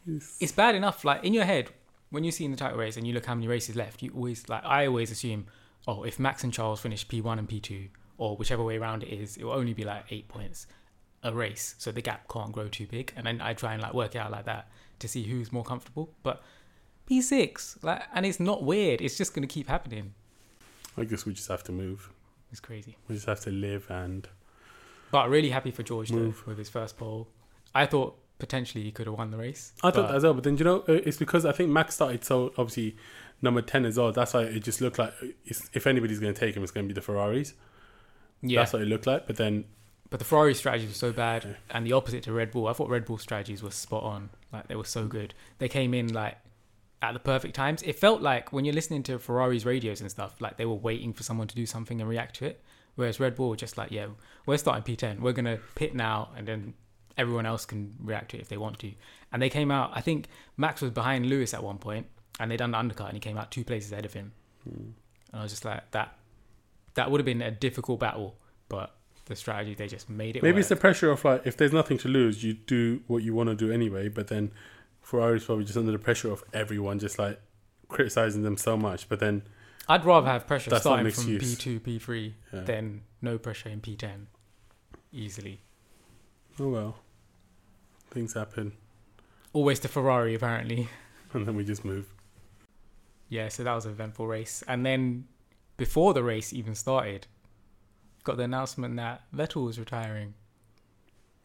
It's- 0.06 0.36
it's 0.40 0.52
bad 0.52 0.76
enough. 0.76 1.04
Like 1.04 1.24
in 1.24 1.34
your 1.34 1.44
head, 1.44 1.70
when 2.10 2.22
you 2.22 2.30
see 2.30 2.44
in 2.44 2.52
the 2.52 2.56
title 2.56 2.78
race 2.78 2.96
and 2.96 3.04
you 3.06 3.12
look 3.14 3.26
how 3.26 3.34
many 3.34 3.48
races 3.48 3.74
left, 3.74 4.00
you 4.02 4.12
always 4.14 4.48
like 4.48 4.64
I 4.64 4.86
always 4.86 5.10
assume, 5.10 5.46
oh, 5.88 6.04
if 6.04 6.20
Max 6.20 6.44
and 6.44 6.52
Charles 6.52 6.80
finish 6.80 7.06
P 7.08 7.20
one 7.20 7.40
and 7.40 7.48
P 7.48 7.58
two, 7.58 7.88
or 8.16 8.36
whichever 8.36 8.62
way 8.62 8.76
around 8.78 9.02
it 9.02 9.08
is, 9.08 9.36
it 9.36 9.42
will 9.42 9.52
only 9.54 9.74
be 9.74 9.82
like 9.82 10.04
eight 10.10 10.28
points 10.28 10.68
a 11.22 11.32
race, 11.32 11.74
so 11.78 11.92
the 11.92 12.00
gap 12.02 12.28
can't 12.28 12.52
grow 12.52 12.68
too 12.68 12.86
big. 12.86 13.12
And 13.16 13.26
then 13.26 13.40
I 13.40 13.54
try 13.54 13.72
and 13.74 13.82
like 13.82 13.94
work 13.94 14.14
it 14.14 14.18
out 14.18 14.30
like 14.30 14.44
that 14.46 14.68
to 14.98 15.08
see 15.08 15.22
who's 15.24 15.52
more 15.52 15.64
comfortable. 15.64 16.10
But 16.22 16.42
P 17.06 17.20
six, 17.22 17.78
like, 17.82 18.02
and 18.14 18.24
it's 18.26 18.40
not 18.40 18.62
weird. 18.64 19.00
It's 19.00 19.16
just 19.16 19.34
gonna 19.34 19.46
keep 19.46 19.68
happening. 19.68 20.14
I 20.96 21.04
guess 21.04 21.24
we 21.24 21.32
just 21.32 21.48
have 21.48 21.64
to 21.64 21.72
move. 21.72 22.10
It's 22.50 22.60
crazy. 22.60 22.96
We 23.08 23.14
just 23.14 23.26
have 23.26 23.40
to 23.40 23.50
live 23.50 23.86
and 23.90 24.28
But 25.10 25.30
really 25.30 25.50
happy 25.50 25.70
for 25.70 25.82
George 25.82 26.10
though, 26.10 26.34
with 26.46 26.58
his 26.58 26.68
first 26.68 26.98
pole. 26.98 27.28
I 27.74 27.86
thought 27.86 28.18
potentially 28.38 28.84
he 28.84 28.90
could 28.90 29.06
have 29.06 29.16
won 29.16 29.30
the 29.30 29.38
race. 29.38 29.72
I 29.82 29.90
thought 29.90 30.08
that 30.08 30.16
as 30.16 30.24
well. 30.24 30.34
But 30.34 30.44
then 30.44 30.58
you 30.58 30.64
know, 30.64 30.80
uh, 30.88 30.92
it's 30.92 31.16
because 31.16 31.46
I 31.46 31.52
think 31.52 31.70
Max 31.70 31.94
started 31.94 32.24
so 32.24 32.52
obviously 32.58 32.96
number 33.40 33.62
ten 33.62 33.86
as 33.86 33.96
well. 33.96 34.12
That's 34.12 34.34
why 34.34 34.42
it 34.42 34.62
just 34.62 34.80
looked 34.80 34.98
like 34.98 35.14
if 35.46 35.86
anybody's 35.86 36.20
going 36.20 36.34
to 36.34 36.38
take 36.38 36.54
him, 36.56 36.62
it's 36.62 36.72
going 36.72 36.86
to 36.86 36.88
be 36.88 36.94
the 36.94 37.00
Ferraris. 37.00 37.54
yeah, 38.42 38.60
That's 38.60 38.74
what 38.74 38.82
it 38.82 38.86
looked 38.88 39.06
like. 39.06 39.26
But 39.26 39.36
then 39.36 39.64
But 40.12 40.18
the 40.18 40.26
Ferrari 40.26 40.54
strategy 40.54 40.86
was 40.86 40.98
so 40.98 41.10
bad, 41.10 41.42
Yeah. 41.44 41.54
and 41.70 41.86
the 41.86 41.94
opposite 41.94 42.22
to 42.24 42.32
Red 42.34 42.50
Bull. 42.50 42.68
I 42.68 42.74
thought 42.74 42.90
Red 42.90 43.06
Bull 43.06 43.16
strategies 43.16 43.62
were 43.62 43.70
spot 43.70 44.02
on. 44.02 44.28
Like 44.52 44.68
they 44.68 44.76
were 44.76 44.84
so 44.84 45.06
good. 45.06 45.32
They 45.56 45.70
came 45.70 45.94
in 45.94 46.12
like 46.12 46.36
at 47.00 47.14
the 47.14 47.18
perfect 47.18 47.54
times. 47.54 47.82
It 47.82 47.98
felt 47.98 48.20
like 48.20 48.52
when 48.52 48.66
you're 48.66 48.74
listening 48.74 49.02
to 49.04 49.18
Ferrari's 49.18 49.64
radios 49.64 50.02
and 50.02 50.10
stuff, 50.10 50.38
like 50.38 50.58
they 50.58 50.66
were 50.66 50.74
waiting 50.74 51.14
for 51.14 51.22
someone 51.22 51.48
to 51.48 51.54
do 51.56 51.64
something 51.64 51.98
and 51.98 52.10
react 52.10 52.36
to 52.36 52.44
it. 52.44 52.62
Whereas 52.94 53.18
Red 53.18 53.34
Bull 53.36 53.48
were 53.48 53.56
just 53.56 53.78
like, 53.78 53.90
yeah, 53.90 54.08
we're 54.44 54.58
starting 54.58 54.84
P10. 54.84 55.20
We're 55.20 55.32
gonna 55.32 55.58
pit 55.76 55.94
now, 55.94 56.28
and 56.36 56.46
then 56.46 56.74
everyone 57.16 57.46
else 57.46 57.64
can 57.64 57.94
react 57.98 58.32
to 58.32 58.36
it 58.36 58.40
if 58.42 58.48
they 58.50 58.58
want 58.58 58.78
to. 58.80 58.92
And 59.32 59.40
they 59.40 59.48
came 59.48 59.70
out. 59.70 59.92
I 59.94 60.02
think 60.02 60.28
Max 60.58 60.82
was 60.82 60.90
behind 60.90 61.24
Lewis 61.24 61.54
at 61.54 61.62
one 61.64 61.78
point, 61.78 62.06
and 62.38 62.50
they'd 62.50 62.58
done 62.58 62.72
the 62.72 62.78
undercut, 62.78 63.06
and 63.06 63.14
he 63.16 63.20
came 63.20 63.38
out 63.38 63.50
two 63.50 63.64
places 63.64 63.90
ahead 63.92 64.04
of 64.04 64.12
him. 64.12 64.32
Hmm. 64.64 64.90
And 65.32 65.40
I 65.40 65.42
was 65.42 65.52
just 65.52 65.64
like, 65.64 65.90
that. 65.92 66.18
That 66.96 67.10
would 67.10 67.18
have 67.18 67.24
been 67.24 67.40
a 67.40 67.50
difficult 67.50 68.00
battle, 68.00 68.36
but 68.68 68.94
the 69.32 69.36
strategy 69.36 69.74
they 69.74 69.88
just 69.88 70.08
made 70.10 70.36
it. 70.36 70.42
maybe 70.42 70.54
work. 70.54 70.60
it's 70.60 70.68
the 70.68 70.76
pressure 70.76 71.10
of 71.10 71.24
like 71.24 71.46
if 71.46 71.56
there's 71.56 71.72
nothing 71.72 71.98
to 71.98 72.08
lose, 72.08 72.44
you 72.44 72.52
do 72.52 73.02
what 73.06 73.22
you 73.22 73.34
want 73.34 73.48
to 73.48 73.54
do 73.54 73.72
anyway. 73.72 74.08
But 74.08 74.28
then 74.28 74.52
Ferrari's 75.00 75.44
probably 75.44 75.64
just 75.64 75.78
under 75.78 75.92
the 75.92 75.98
pressure 75.98 76.30
of 76.30 76.44
everyone 76.52 76.98
just 76.98 77.18
like 77.18 77.40
criticizing 77.88 78.42
them 78.42 78.56
so 78.56 78.76
much. 78.76 79.08
But 79.08 79.20
then 79.20 79.42
I'd 79.88 80.04
rather 80.04 80.26
have 80.26 80.46
pressure 80.46 80.70
That's 80.70 80.82
starting 80.82 81.10
from. 81.10 81.24
P2, 81.24 81.80
P3 81.80 82.32
yeah. 82.52 82.60
than 82.60 83.02
no 83.20 83.38
pressure 83.38 83.68
in 83.70 83.80
P10 83.80 84.26
easily. 85.12 85.60
oh 86.60 86.68
well, 86.68 86.96
things 88.10 88.34
happen, 88.34 88.72
Always 89.52 89.80
to 89.80 89.88
Ferrari, 89.88 90.34
apparently. 90.34 90.88
and 91.34 91.46
then 91.46 91.56
we 91.56 91.64
just 91.64 91.84
move. 91.84 92.14
Yeah, 93.28 93.48
so 93.48 93.64
that 93.64 93.74
was 93.74 93.84
an 93.84 93.92
eventful 93.92 94.26
race. 94.26 94.62
And 94.66 94.84
then 94.84 95.26
before 95.76 96.14
the 96.14 96.22
race 96.22 96.52
even 96.52 96.74
started, 96.74 97.26
got 98.24 98.36
the 98.36 98.44
announcement 98.44 98.96
that 98.96 99.22
Vettel 99.34 99.64
was 99.64 99.78
retiring. 99.78 100.34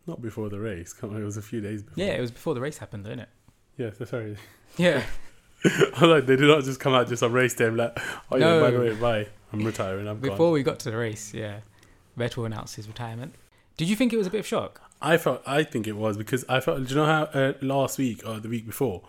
Not 0.06 0.22
before 0.22 0.50
the 0.50 0.60
race. 0.60 0.94
Come 0.94 1.14
on, 1.14 1.22
it 1.22 1.26
was 1.26 1.38
a 1.38 1.42
few 1.42 1.60
days 1.60 1.84
before. 1.84 2.04
Yeah, 2.04 2.14
it 2.14 2.22
was 2.22 2.32
before 2.32 2.54
the 2.54 2.62
race 2.62 2.78
happened, 2.78 3.04
didn't 3.04 3.22
it? 3.22 3.30
Yeah, 3.78 3.92
so 3.92 4.06
sorry. 4.06 4.38
Yeah. 4.78 5.04
I 5.66 5.90
was 6.00 6.02
like, 6.02 6.26
they 6.26 6.36
did 6.36 6.48
not 6.48 6.64
just 6.64 6.80
come 6.80 6.94
out 6.94 7.08
just 7.08 7.24
on 7.24 7.34
race 7.34 7.54
day 7.56 7.66
and 7.66 7.76
be 7.76 7.84
like, 7.84 8.00
oh 8.32 8.38
yeah, 8.38 8.60
by 8.60 8.72
the 8.72 8.80
way, 8.80 8.96
bye. 8.96 9.28
I'm 9.52 9.64
retiring. 9.64 10.08
I'm 10.08 10.20
before 10.20 10.38
gone. 10.38 10.52
we 10.52 10.64
got 10.64 10.80
to 10.80 10.92
the 10.92 10.98
race, 10.98 11.34
yeah. 11.34 11.60
Vettel 12.18 12.46
announced 12.46 12.76
his 12.76 12.88
retirement. 12.88 13.34
Did 13.76 13.90
you 13.90 13.96
think 13.96 14.14
it 14.14 14.18
was 14.18 14.28
a 14.28 14.30
bit 14.30 14.40
of 14.40 14.48
shock? 14.48 14.82
I 15.02 15.18
felt, 15.18 15.42
I 15.46 15.64
think 15.64 15.88
it 15.88 15.96
was 15.96 16.18
because 16.18 16.44
I 16.50 16.60
felt. 16.60 16.84
Do 16.84 16.90
you 16.90 16.96
know 16.96 17.06
how 17.06 17.24
uh, 17.24 17.54
last 17.62 17.98
week 17.98 18.26
or 18.26 18.40
the 18.40 18.50
week 18.50 18.66
before, 18.66 19.04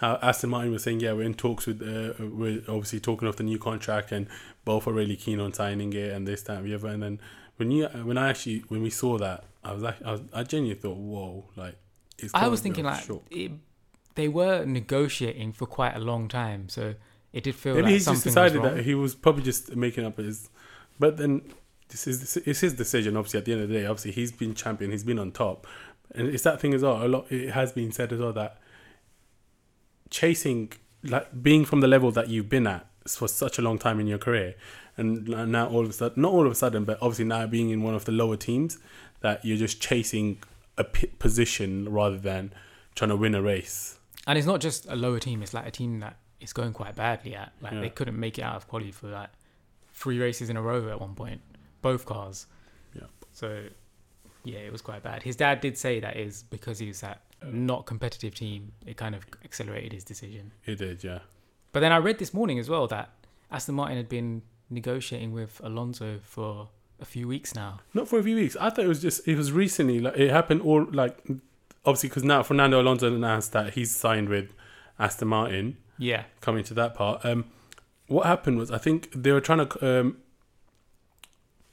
how 0.00 0.18
Aston 0.22 0.50
Martin 0.50 0.72
was 0.72 0.84
saying, 0.84 1.00
yeah, 1.00 1.12
we're 1.12 1.22
in 1.22 1.34
talks 1.34 1.66
with, 1.66 1.82
uh, 1.82 2.14
we're 2.24 2.62
obviously 2.68 3.00
talking 3.00 3.26
of 3.26 3.36
the 3.36 3.42
new 3.42 3.58
contract, 3.58 4.12
and 4.12 4.28
both 4.64 4.86
are 4.86 4.92
really 4.92 5.16
keen 5.16 5.40
on 5.40 5.52
signing 5.52 5.92
it, 5.92 6.12
and 6.12 6.26
this, 6.26 6.42
that, 6.42 6.58
and 6.58 6.66
the 6.66 6.74
other. 6.74 6.88
And 6.88 7.02
then 7.02 7.20
when 7.56 7.70
you, 7.70 7.86
when 7.88 8.16
I 8.16 8.28
actually, 8.28 8.60
when 8.68 8.82
we 8.82 8.90
saw 8.90 9.18
that, 9.18 9.44
I 9.64 9.72
was, 9.72 9.82
like, 9.82 10.00
I, 10.04 10.12
was, 10.12 10.20
I 10.32 10.42
genuinely 10.44 10.80
thought, 10.80 10.96
whoa, 10.96 11.44
like, 11.56 11.76
it's. 12.18 12.32
I 12.34 12.48
was 12.48 12.60
thinking 12.60 12.84
like 12.84 13.04
it, 13.30 13.52
they 14.14 14.28
were 14.28 14.64
negotiating 14.64 15.52
for 15.52 15.66
quite 15.66 15.94
a 15.94 16.00
long 16.00 16.28
time, 16.28 16.68
so 16.68 16.94
it 17.32 17.44
did 17.44 17.54
feel 17.54 17.74
Maybe 17.74 17.84
like 17.84 17.92
he's 17.92 18.06
just 18.06 18.24
decided 18.24 18.62
that 18.62 18.84
he 18.84 18.94
was 18.94 19.14
probably 19.14 19.42
just 19.42 19.74
making 19.76 20.04
up 20.04 20.18
his. 20.18 20.48
But 20.98 21.16
then 21.16 21.42
this 21.88 22.06
is 22.06 22.36
it's 22.38 22.60
his 22.60 22.74
decision. 22.74 23.16
Obviously, 23.16 23.38
at 23.38 23.44
the 23.44 23.52
end 23.52 23.62
of 23.62 23.68
the 23.68 23.74
day, 23.74 23.86
obviously 23.86 24.10
he's 24.10 24.32
been 24.32 24.54
champion. 24.54 24.90
He's 24.90 25.04
been 25.04 25.18
on 25.18 25.30
top, 25.30 25.66
and 26.14 26.28
it's 26.28 26.42
that 26.42 26.60
thing 26.60 26.74
as 26.74 26.82
well. 26.82 27.04
A 27.04 27.06
lot 27.06 27.30
it 27.30 27.50
has 27.50 27.72
been 27.72 27.92
said 27.92 28.12
as 28.12 28.18
well 28.18 28.32
that 28.32 28.58
chasing, 30.10 30.72
like 31.02 31.42
being 31.42 31.64
from 31.64 31.80
the 31.80 31.88
level 31.88 32.10
that 32.12 32.28
you've 32.28 32.48
been 32.48 32.66
at 32.66 32.86
for 33.06 33.28
such 33.28 33.58
a 33.58 33.62
long 33.62 33.78
time 33.78 34.00
in 34.00 34.06
your 34.06 34.18
career, 34.18 34.54
and 34.96 35.28
now 35.28 35.68
all 35.68 35.84
of 35.84 35.90
a 35.90 35.92
sudden, 35.92 36.20
not 36.22 36.32
all 36.32 36.44
of 36.46 36.52
a 36.52 36.54
sudden, 36.54 36.84
but 36.84 36.98
obviously 37.00 37.24
now 37.24 37.46
being 37.46 37.70
in 37.70 37.82
one 37.82 37.94
of 37.94 38.04
the 38.04 38.12
lower 38.12 38.36
teams, 38.36 38.78
that 39.20 39.44
you're 39.44 39.56
just 39.56 39.80
chasing 39.80 40.38
a 40.76 40.84
position 40.84 41.88
rather 41.88 42.18
than 42.18 42.52
trying 42.94 43.10
to 43.10 43.16
win 43.16 43.34
a 43.34 43.42
race. 43.42 43.98
And 44.26 44.36
it's 44.38 44.46
not 44.46 44.60
just 44.60 44.86
a 44.88 44.96
lower 44.96 45.18
team; 45.18 45.42
it's 45.42 45.54
like 45.54 45.66
a 45.66 45.70
team 45.70 46.00
that 46.00 46.16
is 46.40 46.52
going 46.52 46.72
quite 46.72 46.94
badly 46.96 47.34
at. 47.34 47.52
Like 47.60 47.72
Yeah. 47.72 47.80
they 47.80 47.90
couldn't 47.90 48.18
make 48.18 48.38
it 48.38 48.42
out 48.42 48.56
of 48.56 48.68
quali 48.68 48.92
for 48.92 49.08
like 49.08 49.30
three 49.92 50.18
races 50.18 50.50
in 50.50 50.56
a 50.56 50.62
row 50.62 50.88
at 50.88 51.00
one 51.00 51.14
point, 51.14 51.40
both 51.82 52.04
cars. 52.04 52.46
Yeah. 52.94 53.06
So 53.32 53.64
yeah, 54.44 54.58
it 54.58 54.70
was 54.72 54.82
quite 54.82 55.02
bad. 55.02 55.22
His 55.22 55.34
dad 55.36 55.60
did 55.60 55.76
say 55.78 56.00
that 56.00 56.16
is 56.16 56.42
because 56.44 56.78
he 56.78 56.86
was 56.88 57.02
at 57.02 57.20
not 57.44 57.86
competitive 57.86 58.34
team. 58.34 58.72
It 58.86 58.96
kind 58.96 59.14
of 59.14 59.24
accelerated 59.44 59.92
his 59.92 60.04
decision. 60.04 60.52
It 60.64 60.76
did, 60.76 61.04
yeah. 61.04 61.20
But 61.72 61.80
then 61.80 61.92
I 61.92 61.98
read 61.98 62.18
this 62.18 62.32
morning 62.34 62.58
as 62.58 62.68
well 62.68 62.86
that 62.88 63.10
Aston 63.50 63.74
Martin 63.74 63.96
had 63.96 64.08
been 64.08 64.42
negotiating 64.70 65.32
with 65.32 65.60
Alonso 65.62 66.20
for 66.22 66.68
a 67.00 67.04
few 67.04 67.28
weeks 67.28 67.54
now. 67.54 67.80
Not 67.94 68.08
for 68.08 68.18
a 68.18 68.22
few 68.22 68.36
weeks. 68.36 68.56
I 68.56 68.70
thought 68.70 68.84
it 68.84 68.88
was 68.88 69.00
just 69.00 69.26
it 69.28 69.36
was 69.36 69.52
recently. 69.52 70.00
Like 70.00 70.16
it 70.16 70.30
happened 70.30 70.62
all 70.62 70.86
like 70.90 71.18
obviously 71.84 72.08
because 72.08 72.24
now 72.24 72.42
Fernando 72.42 72.80
Alonso 72.80 73.14
announced 73.14 73.52
that 73.52 73.74
he's 73.74 73.94
signed 73.94 74.28
with 74.28 74.50
Aston 74.98 75.28
Martin. 75.28 75.76
Yeah, 76.00 76.24
Coming 76.40 76.62
to 76.64 76.74
that 76.74 76.94
part, 76.94 77.24
um, 77.24 77.46
what 78.06 78.24
happened 78.24 78.58
was 78.58 78.70
I 78.70 78.78
think 78.78 79.10
they 79.12 79.32
were 79.32 79.40
trying 79.40 79.66
to 79.66 80.00
um, 80.00 80.18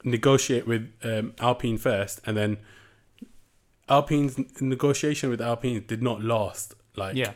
negotiate 0.02 0.66
with 0.66 0.92
um, 1.04 1.34
Alpine 1.38 1.78
first, 1.78 2.20
and 2.26 2.36
then 2.36 2.56
Alpine's 3.88 4.36
negotiation 4.60 5.30
with 5.30 5.40
Alpine 5.40 5.84
did 5.86 6.02
not 6.02 6.22
last. 6.22 6.74
Like 6.96 7.14
yeah, 7.16 7.32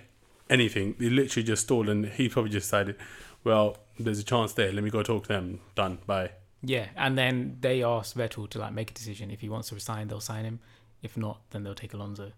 anything, 0.49 0.95
they 0.99 1.11
literally 1.11 1.45
just 1.47 1.63
stalled, 1.65 1.89
and 1.89 2.07
he 2.07 2.29
probably 2.29 2.51
just 2.51 2.67
decided, 2.67 2.97
well, 3.45 3.77
there's 3.99 4.19
a 4.19 4.25
chance 4.25 4.53
there. 4.55 4.73
Let 4.73 4.83
me 4.83 4.91
go 4.91 5.03
talk 5.03 5.25
to 5.25 5.29
them. 5.29 5.61
Done. 5.75 5.99
Bye. 6.07 6.31
yeah. 6.63 6.87
And 6.97 7.17
then 7.19 7.59
they 7.61 7.83
asked 7.83 8.17
Vettel 8.17 8.49
to 8.51 8.59
like 8.59 8.73
make 8.73 8.91
a 8.91 8.95
decision. 8.95 9.31
If 9.31 9.41
he 9.43 9.49
wants 9.49 9.69
to 9.69 9.75
resign, 9.75 10.09
they'll 10.09 10.21
sign 10.21 10.45
him. 10.45 10.61
If 11.03 11.17
not, 11.17 11.41
then 11.51 11.63
they'll 11.63 11.75
take 11.75 11.95
Alonso. 11.95 12.33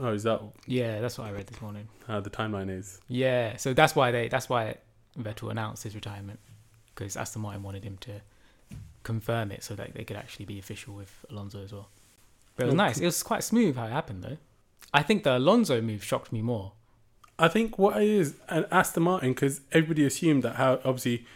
Oh, 0.00 0.12
is 0.12 0.24
that 0.24 0.40
Yeah, 0.66 1.00
that's 1.00 1.18
what 1.18 1.28
I 1.28 1.30
read 1.32 1.46
this 1.46 1.60
morning. 1.60 1.86
how 2.08 2.20
the 2.20 2.30
timeline 2.30 2.68
is? 2.70 3.00
Yeah, 3.08 3.56
so 3.56 3.72
that's 3.74 3.94
why 3.94 4.10
they 4.10 4.26
that's 4.28 4.48
why 4.48 4.76
Vettel 5.18 5.50
announced 5.50 5.84
his 5.84 5.94
retirement 5.94 6.40
because 6.94 7.16
Aston 7.16 7.42
Martin 7.42 7.62
wanted 7.62 7.84
him 7.84 7.98
to 7.98 8.20
confirm 9.04 9.52
it 9.52 9.62
so 9.62 9.74
that 9.74 9.94
they 9.94 10.02
could 10.04 10.16
actually 10.16 10.46
be 10.46 10.58
official 10.58 10.94
with 10.94 11.24
Alonso 11.30 11.62
as 11.62 11.72
well. 11.72 11.88
But 12.56 12.64
it 12.64 12.66
was 12.66 12.74
nice. 12.74 12.98
It 12.98 13.04
was 13.06 13.22
quite 13.22 13.42
smooth 13.44 13.76
how 13.76 13.86
it 13.86 13.90
happened 13.90 14.22
though. 14.22 14.38
I 14.92 15.02
think 15.02 15.24
the 15.24 15.36
Alonso 15.38 15.80
move 15.80 16.04
shocked 16.04 16.32
me 16.32 16.40
more. 16.42 16.72
I 17.38 17.48
think 17.48 17.78
what 17.78 17.96
it 18.00 18.08
is, 18.08 18.36
and 18.48 18.64
Aston 18.70 19.02
Martin, 19.02 19.30
because 19.32 19.60
everybody 19.72 20.04
assumed 20.06 20.44
that 20.44 20.54
how 20.54 20.74
obviously 20.84 21.26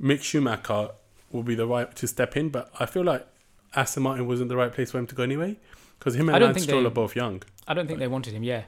Mick 0.00 0.22
Schumacher 0.22 0.90
will 1.30 1.42
be 1.42 1.54
the 1.54 1.66
right 1.66 1.94
to 1.96 2.06
step 2.06 2.36
in, 2.38 2.48
but 2.48 2.70
I 2.80 2.86
feel 2.86 3.04
like 3.04 3.26
Aston 3.74 4.02
Martin 4.04 4.26
wasn't 4.26 4.48
the 4.48 4.56
right 4.56 4.72
place 4.72 4.92
for 4.92 4.98
him 4.98 5.06
to 5.08 5.14
go 5.14 5.22
anyway, 5.22 5.58
because 5.98 6.14
him 6.14 6.30
and 6.30 6.42
Lance 6.42 6.62
Stroll 6.62 6.80
they- 6.82 6.86
are 6.86 6.90
both 6.90 7.14
young. 7.14 7.42
I 7.68 7.74
don't 7.74 7.86
think 7.86 7.98
they 7.98 8.08
wanted 8.08 8.32
him. 8.32 8.44
Yeah, 8.44 8.62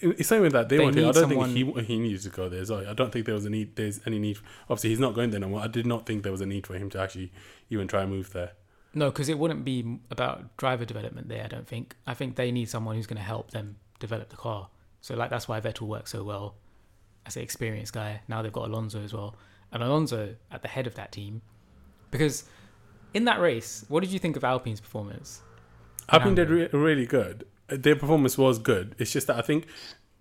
It's 0.00 0.28
same 0.28 0.42
with 0.42 0.52
that. 0.52 0.68
They, 0.68 0.76
They 0.76 0.84
wanted. 0.84 1.00
I 1.04 1.12
don't 1.12 1.14
someone- 1.30 1.54
think 1.54 1.78
he 1.78 1.94
he 1.94 1.98
needs 1.98 2.24
to 2.24 2.28
go 2.30 2.48
there. 2.50 2.64
So 2.66 2.84
I 2.88 2.92
don't 2.92 3.10
think 3.12 3.24
there 3.24 3.34
was 3.34 3.46
a 3.46 3.50
need. 3.50 3.76
There's 3.76 4.00
any 4.06 4.18
need. 4.18 4.38
Obviously, 4.68 4.90
he's 4.90 5.00
not 5.00 5.14
going 5.14 5.30
there 5.30 5.40
no 5.40 5.48
more. 5.48 5.60
I 5.60 5.66
did 5.68 5.86
not 5.86 6.04
think 6.06 6.24
there 6.24 6.32
was 6.32 6.40
a 6.42 6.46
need 6.46 6.66
for 6.66 6.74
him 6.74 6.90
to 6.90 7.00
actually 7.00 7.32
even 7.70 7.88
try 7.88 8.02
and 8.02 8.10
move 8.10 8.32
there. 8.32 8.52
No, 8.94 9.10
because 9.10 9.28
it 9.28 9.38
wouldn't 9.38 9.64
be 9.64 9.98
about 10.10 10.56
driver 10.56 10.84
development 10.84 11.28
there. 11.28 11.44
I 11.44 11.48
don't 11.48 11.66
think. 11.66 11.96
I 12.06 12.14
think 12.14 12.36
they 12.36 12.50
need 12.50 12.68
someone 12.68 12.96
who's 12.96 13.06
going 13.06 13.16
to 13.16 13.22
help 13.22 13.50
them 13.50 13.76
develop 13.98 14.28
the 14.28 14.36
car. 14.36 14.68
So 15.00 15.14
like 15.14 15.30
that's 15.30 15.48
why 15.48 15.60
Vettel 15.60 15.86
works 15.88 16.10
so 16.10 16.22
well 16.22 16.54
as 17.26 17.36
an 17.36 17.42
experienced 17.42 17.92
guy. 17.92 18.20
Now 18.28 18.42
they've 18.42 18.52
got 18.52 18.68
Alonso 18.68 19.02
as 19.02 19.12
well, 19.12 19.36
and 19.72 19.82
Alonso 19.82 20.34
at 20.50 20.62
the 20.62 20.68
head 20.68 20.86
of 20.86 20.94
that 20.96 21.12
team. 21.12 21.42
Because 22.10 22.44
in 23.14 23.24
that 23.24 23.40
race, 23.40 23.84
what 23.88 24.00
did 24.00 24.12
you 24.12 24.18
think 24.18 24.36
of 24.36 24.44
Alpine's 24.44 24.80
performance? 24.80 25.40
Alpine 26.10 26.34
did 26.34 26.50
re- 26.50 26.68
really 26.72 27.06
good. 27.06 27.46
Their 27.68 27.96
performance 27.96 28.36
was 28.36 28.58
good. 28.58 28.94
It's 28.98 29.12
just 29.12 29.26
that 29.28 29.36
I 29.36 29.42
think 29.42 29.66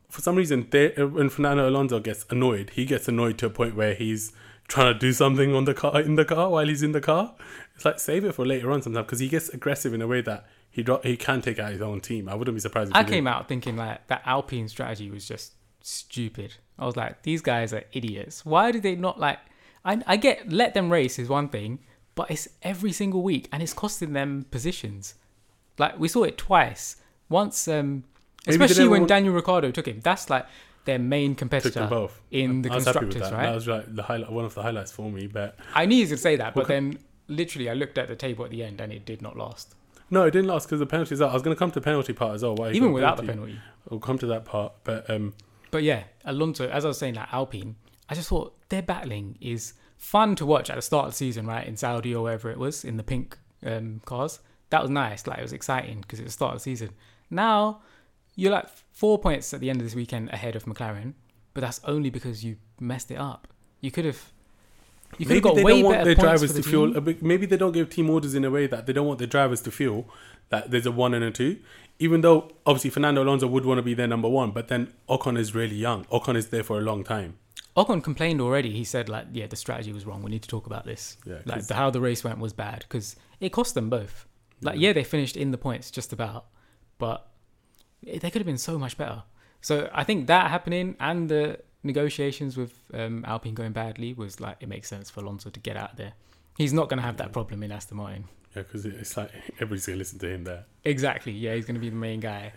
for 0.10 0.22
some 0.22 0.36
reason 0.36 0.68
they, 0.72 0.90
when 0.90 1.30
Fernando 1.30 1.68
Alonso 1.68 2.00
gets 2.00 2.26
annoyed, 2.30 2.72
he 2.72 2.86
gets 2.86 3.08
annoyed 3.08 3.38
to 3.40 3.48
a 3.48 3.50
point 3.50 3.76
where 3.76 3.94
he's 3.94 4.32
trying 4.72 4.94
to 4.94 5.00
do 5.00 5.12
something 5.12 5.54
on 5.54 5.66
the 5.66 5.74
car 5.74 6.00
in 6.00 6.16
the 6.16 6.24
car 6.26 6.50
while 6.50 6.66
he's 6.66 6.82
in 6.82 6.94
the 6.94 7.02
car. 7.02 7.36
It's 7.76 7.84
like 7.84 8.00
save 8.00 8.24
it 8.24 8.34
for 8.34 8.46
later 8.46 8.72
on 8.72 8.82
sometimes 8.82 9.06
because 9.06 9.20
he 9.20 9.28
gets 9.28 9.50
aggressive 9.50 9.94
in 9.94 10.02
a 10.02 10.08
way 10.08 10.22
that 10.22 10.48
he 10.70 10.82
dro- 10.82 11.02
he 11.04 11.18
can 11.18 11.42
take 11.42 11.60
out 11.60 11.72
his 11.72 11.82
own 11.82 12.00
team. 12.00 12.30
I 12.30 12.36
wouldn't 12.36 12.56
be 12.56 12.62
surprised. 12.62 12.92
If 12.92 12.96
I 12.96 13.04
came 13.04 13.26
did. 13.26 13.30
out 13.32 13.48
thinking 13.50 13.76
like 13.76 14.08
that 14.08 14.22
Alpine 14.26 14.70
strategy 14.70 15.12
was 15.12 15.28
just 15.28 15.54
stupid. 15.82 16.56
I 16.80 16.86
was 16.86 16.96
like, 16.96 17.24
these 17.24 17.42
guys 17.42 17.74
are 17.74 17.84
idiots. 17.92 18.46
Why 18.46 18.72
did 18.72 18.84
they 18.84 18.96
not 18.96 19.20
like? 19.20 19.40
I 19.84 20.02
I 20.08 20.16
get 20.16 20.52
let 20.52 20.74
them 20.74 20.90
race 20.90 21.20
is 21.20 21.28
one 21.28 21.50
thing, 21.50 21.80
but 22.16 22.32
it's 22.32 22.48
every 22.62 22.94
single 22.94 23.22
week 23.24 23.50
and 23.52 23.62
it's 23.62 23.74
costing 23.74 24.14
them 24.14 24.46
positions. 24.52 25.16
Like 25.78 26.00
we 26.00 26.08
saw 26.08 26.24
it 26.24 26.38
twice. 26.38 26.98
Once, 27.28 27.68
um, 27.68 28.04
especially 28.48 28.88
when 28.88 29.02
want- 29.02 29.10
Daniel 29.10 29.34
Ricciardo 29.34 29.72
took 29.72 29.88
him. 29.88 30.00
That's 30.02 30.30
like 30.30 30.46
their 30.86 31.00
main 31.00 31.36
competitor 31.36 31.88
both 31.88 32.20
in 32.32 32.62
the 32.64 32.72
I 32.72 32.76
was 32.76 32.86
happy 32.86 33.06
with 33.06 33.12
constructors, 33.16 33.32
that. 33.32 33.38
right? 33.38 33.46
That 33.48 33.56
was 33.56 33.68
like 33.68 33.96
the 33.96 34.04
highlight, 34.04 34.32
one 34.32 34.46
of 34.46 34.54
the 34.56 34.62
highlights 34.64 34.92
for 34.92 35.12
me. 35.12 35.28
But 35.28 35.58
I 35.76 35.86
knew 35.86 36.00
was 36.02 36.10
gonna 36.10 36.18
say 36.18 36.36
that, 36.38 36.54
but 36.56 36.68
then 36.68 36.98
literally 37.28 37.70
I 37.70 37.74
looked 37.74 37.98
at 37.98 38.08
the 38.08 38.16
table 38.16 38.46
at 38.46 38.52
the 38.52 38.64
end 38.64 38.82
and 38.82 38.92
it 38.92 39.06
did 39.06 39.22
not 39.22 39.38
last. 39.38 39.76
no, 40.10 40.26
it 40.26 40.32
didn't 40.32 40.48
last 40.48 40.66
because 40.68 40.80
the 40.80 40.86
penalties 40.86 41.22
out. 41.22 41.30
I 41.30 41.34
was 41.34 41.44
going 41.44 41.56
to 41.56 41.60
come 41.60 41.72
to 41.72 41.80
the 41.80 41.84
penalty 41.84 42.14
part 42.14 42.36
as 42.36 42.44
well. 42.44 42.56
Why 42.56 42.72
Even 42.72 42.92
without 42.92 43.18
the 43.18 43.24
penalty. 43.24 43.54
penalty. 43.54 43.62
We'll 43.90 44.00
come 44.02 44.18
to 44.18 44.28
that 44.28 44.44
part, 44.46 44.74
but 44.84 45.10
um, 45.10 45.34
But 45.70 45.84
yeah, 45.84 46.04
Alonso, 46.26 46.68
as 46.68 46.84
I 46.84 46.90
was 46.90 46.98
saying, 46.98 47.14
like 47.16 47.32
Alpine, 47.32 47.76
I 48.10 48.16
just 48.16 48.28
thought 48.30 48.54
their 48.70 48.82
battling 48.82 49.38
is 49.40 49.74
fun 49.98 50.36
to 50.36 50.46
watch 50.46 50.70
at 50.70 50.76
the 50.76 50.82
start 50.82 51.06
of 51.06 51.12
the 51.12 51.18
season, 51.18 51.46
right? 51.48 51.66
In 51.66 51.78
Saudi 51.78 52.14
or 52.14 52.24
wherever 52.24 52.50
it 52.52 52.58
was, 52.58 52.84
in 52.84 52.98
the 52.98 53.04
pink 53.04 53.38
um, 53.66 54.02
cars. 54.06 54.40
That 54.72 54.82
was 54.82 54.90
nice. 54.90 55.26
Like, 55.28 55.40
it 55.40 55.44
was 55.44 55.54
exciting 55.54 56.02
because 56.02 56.20
it 56.20 56.24
was 56.24 56.34
the 56.34 56.38
start 56.38 56.54
of 56.56 56.60
the 56.60 56.64
season. 56.64 56.90
Now, 57.30 57.82
you're 58.42 58.52
like 58.52 58.68
four 58.92 59.20
points 59.20 59.54
at 59.54 59.60
the 59.60 59.70
end 59.70 59.80
of 59.82 59.86
this 59.86 59.94
weekend 59.96 60.30
ahead 60.32 60.56
of 60.56 60.66
McLaren, 60.66 61.14
but 61.54 61.62
that's 61.62 61.80
only 61.86 62.10
because 62.10 62.44
you 62.44 62.58
messed 62.80 63.12
it 63.12 63.20
up. 63.20 63.48
You 63.82 63.92
could 63.92 64.06
have. 64.06 64.32
You 65.18 65.26
could 65.26 65.36
maybe 65.36 65.48
have 65.50 65.56
got 65.56 65.64
way 65.64 65.82
better 65.84 66.06
their 66.06 66.16
points 66.16 66.22
drivers 66.24 66.52
for 66.52 66.58
the 66.58 66.64
to 66.64 66.70
feel. 66.70 66.94
team. 66.94 67.18
Maybe 67.22 67.46
they 67.46 67.58
don't 67.58 67.74
give 67.74 67.90
team 67.90 68.10
orders 68.10 68.34
in 68.34 68.44
a 68.46 68.50
way 68.50 68.66
that 68.68 68.86
they 68.88 68.94
don't 68.94 69.06
want 69.06 69.20
their 69.20 69.28
drivers 69.28 69.62
to 69.62 69.72
feel 69.72 70.06
that 70.50 70.72
there's 70.72 70.86
a 70.86 70.92
one 70.92 71.14
and 71.14 71.24
a 71.24 71.32
two. 71.32 71.60
Even 72.00 72.22
though 72.22 72.52
obviously 72.66 72.90
Fernando 72.90 73.22
Alonso 73.24 73.46
would 73.48 73.66
want 73.66 73.78
to 73.78 73.84
be 73.84 73.94
their 73.94 74.08
number 74.08 74.28
one, 74.30 74.52
but 74.52 74.70
then 74.70 74.92
Ocon 75.08 75.38
is 75.38 75.54
really 75.54 75.76
young. 75.76 76.06
Ocon 76.06 76.36
is 76.36 76.48
there 76.48 76.64
for 76.64 76.78
a 76.80 76.82
long 76.82 77.04
time. 77.04 77.38
Ocon 77.78 78.04
complained 78.04 78.42
already. 78.42 78.72
He 78.72 78.84
said, 78.84 79.08
like, 79.08 79.28
yeah, 79.34 79.48
the 79.48 79.56
strategy 79.56 79.94
was 79.94 80.06
wrong. 80.06 80.24
We 80.24 80.32
need 80.32 80.42
to 80.42 80.50
talk 80.50 80.66
about 80.66 80.86
this. 80.86 81.18
Yeah, 81.26 81.40
like 81.46 81.68
the, 81.68 81.76
how 81.76 81.90
the 81.92 82.02
race 82.02 82.24
went 82.24 82.40
was 82.40 82.54
bad 82.54 82.80
because 82.88 83.16
it 83.40 83.50
cost 83.52 83.76
them 83.76 83.90
both. 83.90 84.26
Like, 84.62 84.76
Yeah. 84.80 84.88
yeah, 84.88 84.94
they 84.94 85.04
finished 85.04 85.38
in 85.38 85.52
the 85.52 85.58
points 85.58 85.92
just 85.92 86.12
about, 86.12 86.46
but 86.98 87.28
they 88.04 88.20
could 88.32 88.36
have 88.42 88.46
been 88.46 88.58
so 88.58 88.78
much 88.78 88.98
better. 88.98 89.24
So 89.62 89.90
I 89.94 90.04
think 90.04 90.28
that 90.28 90.50
happening 90.50 90.96
and 91.00 91.30
the 91.30 91.60
negotiations 91.84 92.58
with 92.58 92.74
um, 92.94 93.24
Alpine 93.26 93.54
going 93.54 93.72
badly 93.72 94.14
was 94.14 94.40
like 94.40 94.58
it 94.60 94.70
makes 94.70 94.88
sense 94.88 95.10
for 95.10 95.22
Alonso 95.22 95.50
to 95.50 95.60
get 95.60 95.78
out 95.78 95.98
there. 95.98 96.14
He's 96.58 96.74
not 96.74 96.90
going 96.90 96.98
to 96.98 97.04
have 97.04 97.18
that 97.18 97.32
problem 97.32 97.64
in 97.64 97.72
Aston 97.72 97.98
Martin. 97.98 98.26
Yeah, 98.56 98.64
because 98.64 98.86
it's 98.86 99.16
like 99.16 99.32
everybody's 99.56 99.86
gonna 99.86 99.98
listen 99.98 100.20
to 100.20 100.28
him 100.30 100.44
there. 100.44 100.66
Exactly. 100.84 101.32
Yeah, 101.32 101.56
he's 101.56 101.66
going 101.66 101.76
to 101.76 101.82
be 101.82 101.90
the 101.90 101.96
main 101.96 102.20
guy. 102.20 102.54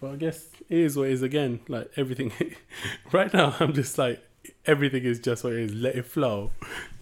Well, 0.00 0.12
I 0.12 0.16
guess 0.16 0.48
it 0.68 0.78
is 0.78 0.96
what 0.96 1.08
it 1.08 1.12
is 1.12 1.22
again. 1.22 1.60
Like 1.66 1.90
everything, 1.96 2.32
right 3.12 3.32
now, 3.32 3.56
I'm 3.58 3.72
just 3.72 3.98
like 3.98 4.22
everything 4.66 5.04
is 5.04 5.18
just 5.18 5.44
what 5.44 5.54
it 5.54 5.60
is. 5.60 5.74
Let 5.74 5.96
it 5.96 6.06
flow. 6.06 6.52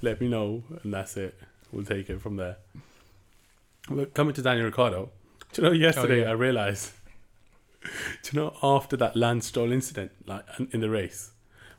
Let 0.00 0.20
me 0.20 0.28
know, 0.28 0.62
and 0.82 0.94
that's 0.94 1.16
it. 1.16 1.38
We'll 1.72 1.84
take 1.84 2.08
it 2.10 2.20
from 2.20 2.36
there. 2.36 2.56
But 3.88 4.14
coming 4.14 4.34
to 4.34 4.42
Daniel 4.42 4.66
Ricciardo, 4.66 5.10
do 5.52 5.62
you 5.62 5.68
know 5.68 5.74
yesterday 5.74 6.20
Oh, 6.20 6.24
yeah. 6.24 6.30
I 6.30 6.32
realized. 6.32 6.92
Do 8.22 8.30
you 8.32 8.40
know 8.40 8.56
after 8.62 8.96
that 8.98 9.16
Lance 9.16 9.46
Stroll 9.46 9.72
incident, 9.72 10.12
like 10.26 10.44
in 10.70 10.80
the 10.80 10.88
race, 10.90 11.32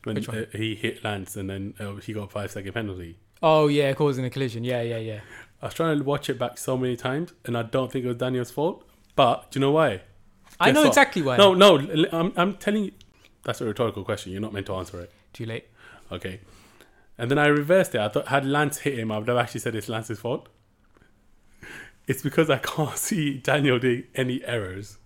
when 0.03 0.17
uh, 0.17 0.45
he 0.51 0.75
hit 0.75 1.03
Lance 1.03 1.35
and 1.37 1.49
then 1.49 1.73
uh, 1.79 1.93
he 1.95 2.11
got 2.13 2.23
a 2.23 2.27
five 2.27 2.51
second 2.51 2.73
penalty. 2.73 3.17
Oh 3.41 3.67
yeah, 3.67 3.93
causing 3.93 4.25
a 4.25 4.29
collision. 4.29 4.63
Yeah, 4.63 4.81
yeah, 4.81 4.97
yeah. 4.97 5.19
I 5.61 5.67
was 5.67 5.73
trying 5.73 5.97
to 5.97 6.03
watch 6.03 6.29
it 6.29 6.37
back 6.37 6.57
so 6.57 6.75
many 6.77 6.97
times, 6.97 7.33
and 7.45 7.57
I 7.57 7.63
don't 7.63 7.89
think 7.91 8.03
it 8.03 8.09
was 8.09 8.17
Daniel's 8.17 8.51
fault. 8.51 8.85
But 9.15 9.51
do 9.51 9.59
you 9.59 9.61
know 9.61 9.71
why? 9.71 10.01
I 10.59 10.67
Guess 10.67 10.75
know 10.75 10.81
what? 10.81 10.87
exactly 10.89 11.21
why. 11.21 11.37
No, 11.37 11.53
no, 11.53 11.77
I'm, 12.11 12.33
I'm 12.35 12.55
telling 12.55 12.85
you. 12.85 12.91
That's 13.43 13.59
a 13.61 13.65
rhetorical 13.65 14.03
question. 14.03 14.31
You're 14.31 14.41
not 14.41 14.53
meant 14.53 14.65
to 14.67 14.75
answer 14.75 14.99
it. 15.01 15.11
Too 15.33 15.45
late. 15.45 15.65
Okay. 16.11 16.39
And 17.17 17.29
then 17.29 17.37
I 17.37 17.47
reversed 17.47 17.93
it. 17.95 18.01
I 18.01 18.07
thought, 18.07 18.27
had 18.29 18.45
Lance 18.45 18.79
hit 18.79 18.97
him, 18.97 19.11
I 19.11 19.17
would 19.19 19.27
have 19.27 19.37
actually 19.37 19.59
said 19.59 19.75
it's 19.75 19.89
Lance's 19.89 20.19
fault. 20.19 20.47
It's 22.07 22.21
because 22.21 22.49
I 22.49 22.57
can't 22.57 22.97
see 23.09 23.37
Daniel 23.37 23.79
doing 23.79 24.03
any 24.15 24.43
errors. 24.45 24.97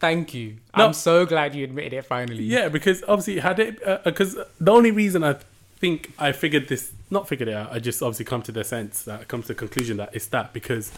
Thank 0.00 0.34
you. 0.34 0.56
No. 0.76 0.86
I'm 0.86 0.94
so 0.94 1.24
glad 1.24 1.54
you 1.54 1.62
admitted 1.62 1.92
it 1.92 2.04
finally. 2.04 2.42
Yeah, 2.42 2.68
because 2.68 3.04
obviously, 3.06 3.38
had 3.38 3.58
it. 3.60 3.86
Uh, 3.86 3.98
because 4.04 4.36
the 4.60 4.72
only 4.72 4.90
reason 4.90 5.22
I 5.22 5.36
think 5.78 6.12
I 6.18 6.32
figured 6.32 6.68
this, 6.68 6.92
not 7.10 7.28
figured 7.28 7.48
it 7.48 7.54
out, 7.54 7.72
I 7.72 7.78
just 7.78 8.02
obviously 8.02 8.24
come 8.24 8.42
to 8.42 8.52
the 8.52 8.64
sense 8.64 9.02
that, 9.04 9.28
come 9.28 9.42
to 9.42 9.48
the 9.48 9.54
conclusion 9.54 9.96
that 9.98 10.10
it's 10.12 10.26
that 10.28 10.52
because 10.52 10.92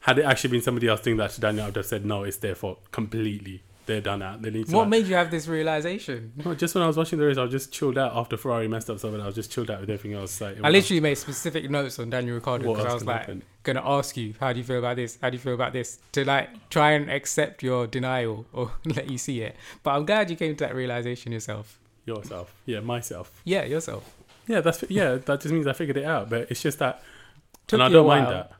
had 0.00 0.18
it 0.18 0.24
actually 0.24 0.50
been 0.50 0.62
somebody 0.62 0.86
else 0.86 1.00
doing 1.00 1.16
that 1.16 1.30
to 1.30 1.40
Daniel, 1.40 1.64
I 1.64 1.68
would 1.68 1.76
have 1.76 1.86
said, 1.86 2.04
no, 2.04 2.24
it's 2.24 2.36
their 2.36 2.54
fault 2.54 2.90
completely. 2.92 3.62
They're 3.86 4.00
done 4.00 4.22
out. 4.22 4.40
They 4.42 4.50
need 4.50 4.66
to. 4.66 4.72
What 4.72 4.82
like- 4.82 4.88
made 4.90 5.06
you 5.06 5.14
have 5.14 5.30
this 5.30 5.48
realization? 5.48 6.32
No, 6.44 6.54
just 6.54 6.74
when 6.74 6.84
I 6.84 6.86
was 6.86 6.96
watching 6.96 7.18
the 7.18 7.26
race, 7.26 7.38
I 7.38 7.42
was 7.42 7.50
just 7.50 7.72
chilled 7.72 7.98
out 7.98 8.12
after 8.14 8.36
Ferrari 8.36 8.68
messed 8.68 8.88
up 8.88 8.98
something. 8.98 9.20
I 9.20 9.26
was 9.26 9.34
just 9.34 9.50
chilled 9.50 9.70
out 9.70 9.80
with 9.80 9.90
everything 9.90 10.18
else. 10.18 10.40
Like, 10.40 10.58
I 10.62 10.70
literally 10.70 11.00
made 11.00 11.16
specific 11.16 11.68
notes 11.70 11.98
on 11.98 12.08
Daniel 12.08 12.36
Ricciardo 12.36 12.72
because 12.72 12.86
I 12.86 12.94
was 12.94 13.04
like 13.04 13.20
happen? 13.20 13.42
Gonna 13.64 13.82
ask 13.84 14.16
you 14.16 14.34
how 14.40 14.52
do 14.52 14.58
you 14.58 14.64
feel 14.64 14.78
about 14.78 14.96
this? 14.96 15.18
How 15.20 15.30
do 15.30 15.34
you 15.36 15.40
feel 15.40 15.54
about 15.54 15.72
this? 15.72 15.98
To 16.12 16.24
like 16.24 16.68
try 16.70 16.92
and 16.92 17.10
accept 17.10 17.62
your 17.62 17.86
denial 17.86 18.46
or 18.52 18.72
let 18.84 19.10
you 19.10 19.18
see 19.18 19.40
it. 19.42 19.56
But 19.82 19.92
I'm 19.96 20.06
glad 20.06 20.30
you 20.30 20.36
came 20.36 20.54
to 20.56 20.64
that 20.64 20.74
realization 20.74 21.32
yourself. 21.32 21.78
yourself, 22.06 22.54
yeah, 22.66 22.80
myself, 22.80 23.32
Yeah, 23.44 23.64
yourself. 23.64 24.04
yeah. 24.46 24.60
That's 24.60 24.84
yeah. 24.88 25.16
That 25.16 25.40
just 25.40 25.52
means 25.52 25.66
I 25.66 25.72
figured 25.72 25.96
it 25.96 26.04
out. 26.04 26.30
But 26.30 26.50
it's 26.50 26.62
just 26.62 26.78
that, 26.78 27.02
Took 27.66 27.78
and 27.80 27.82
I 27.82 27.88
don't 27.88 28.06
mind 28.06 28.26
that, 28.28 28.52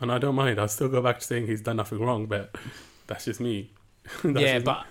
and 0.00 0.10
I 0.12 0.18
don't 0.18 0.34
mind. 0.34 0.58
I'll 0.60 0.68
still 0.68 0.88
go 0.88 1.02
back 1.02 1.18
to 1.18 1.24
saying 1.24 1.46
he's 1.48 1.60
done 1.60 1.76
nothing 1.76 1.98
wrong. 2.00 2.26
But 2.26 2.54
that's 3.06 3.24
just 3.24 3.40
me. 3.40 3.70
That's 4.22 4.38
yeah, 4.40 4.52
just 4.54 4.66
me. 4.66 4.72
but 4.72 4.86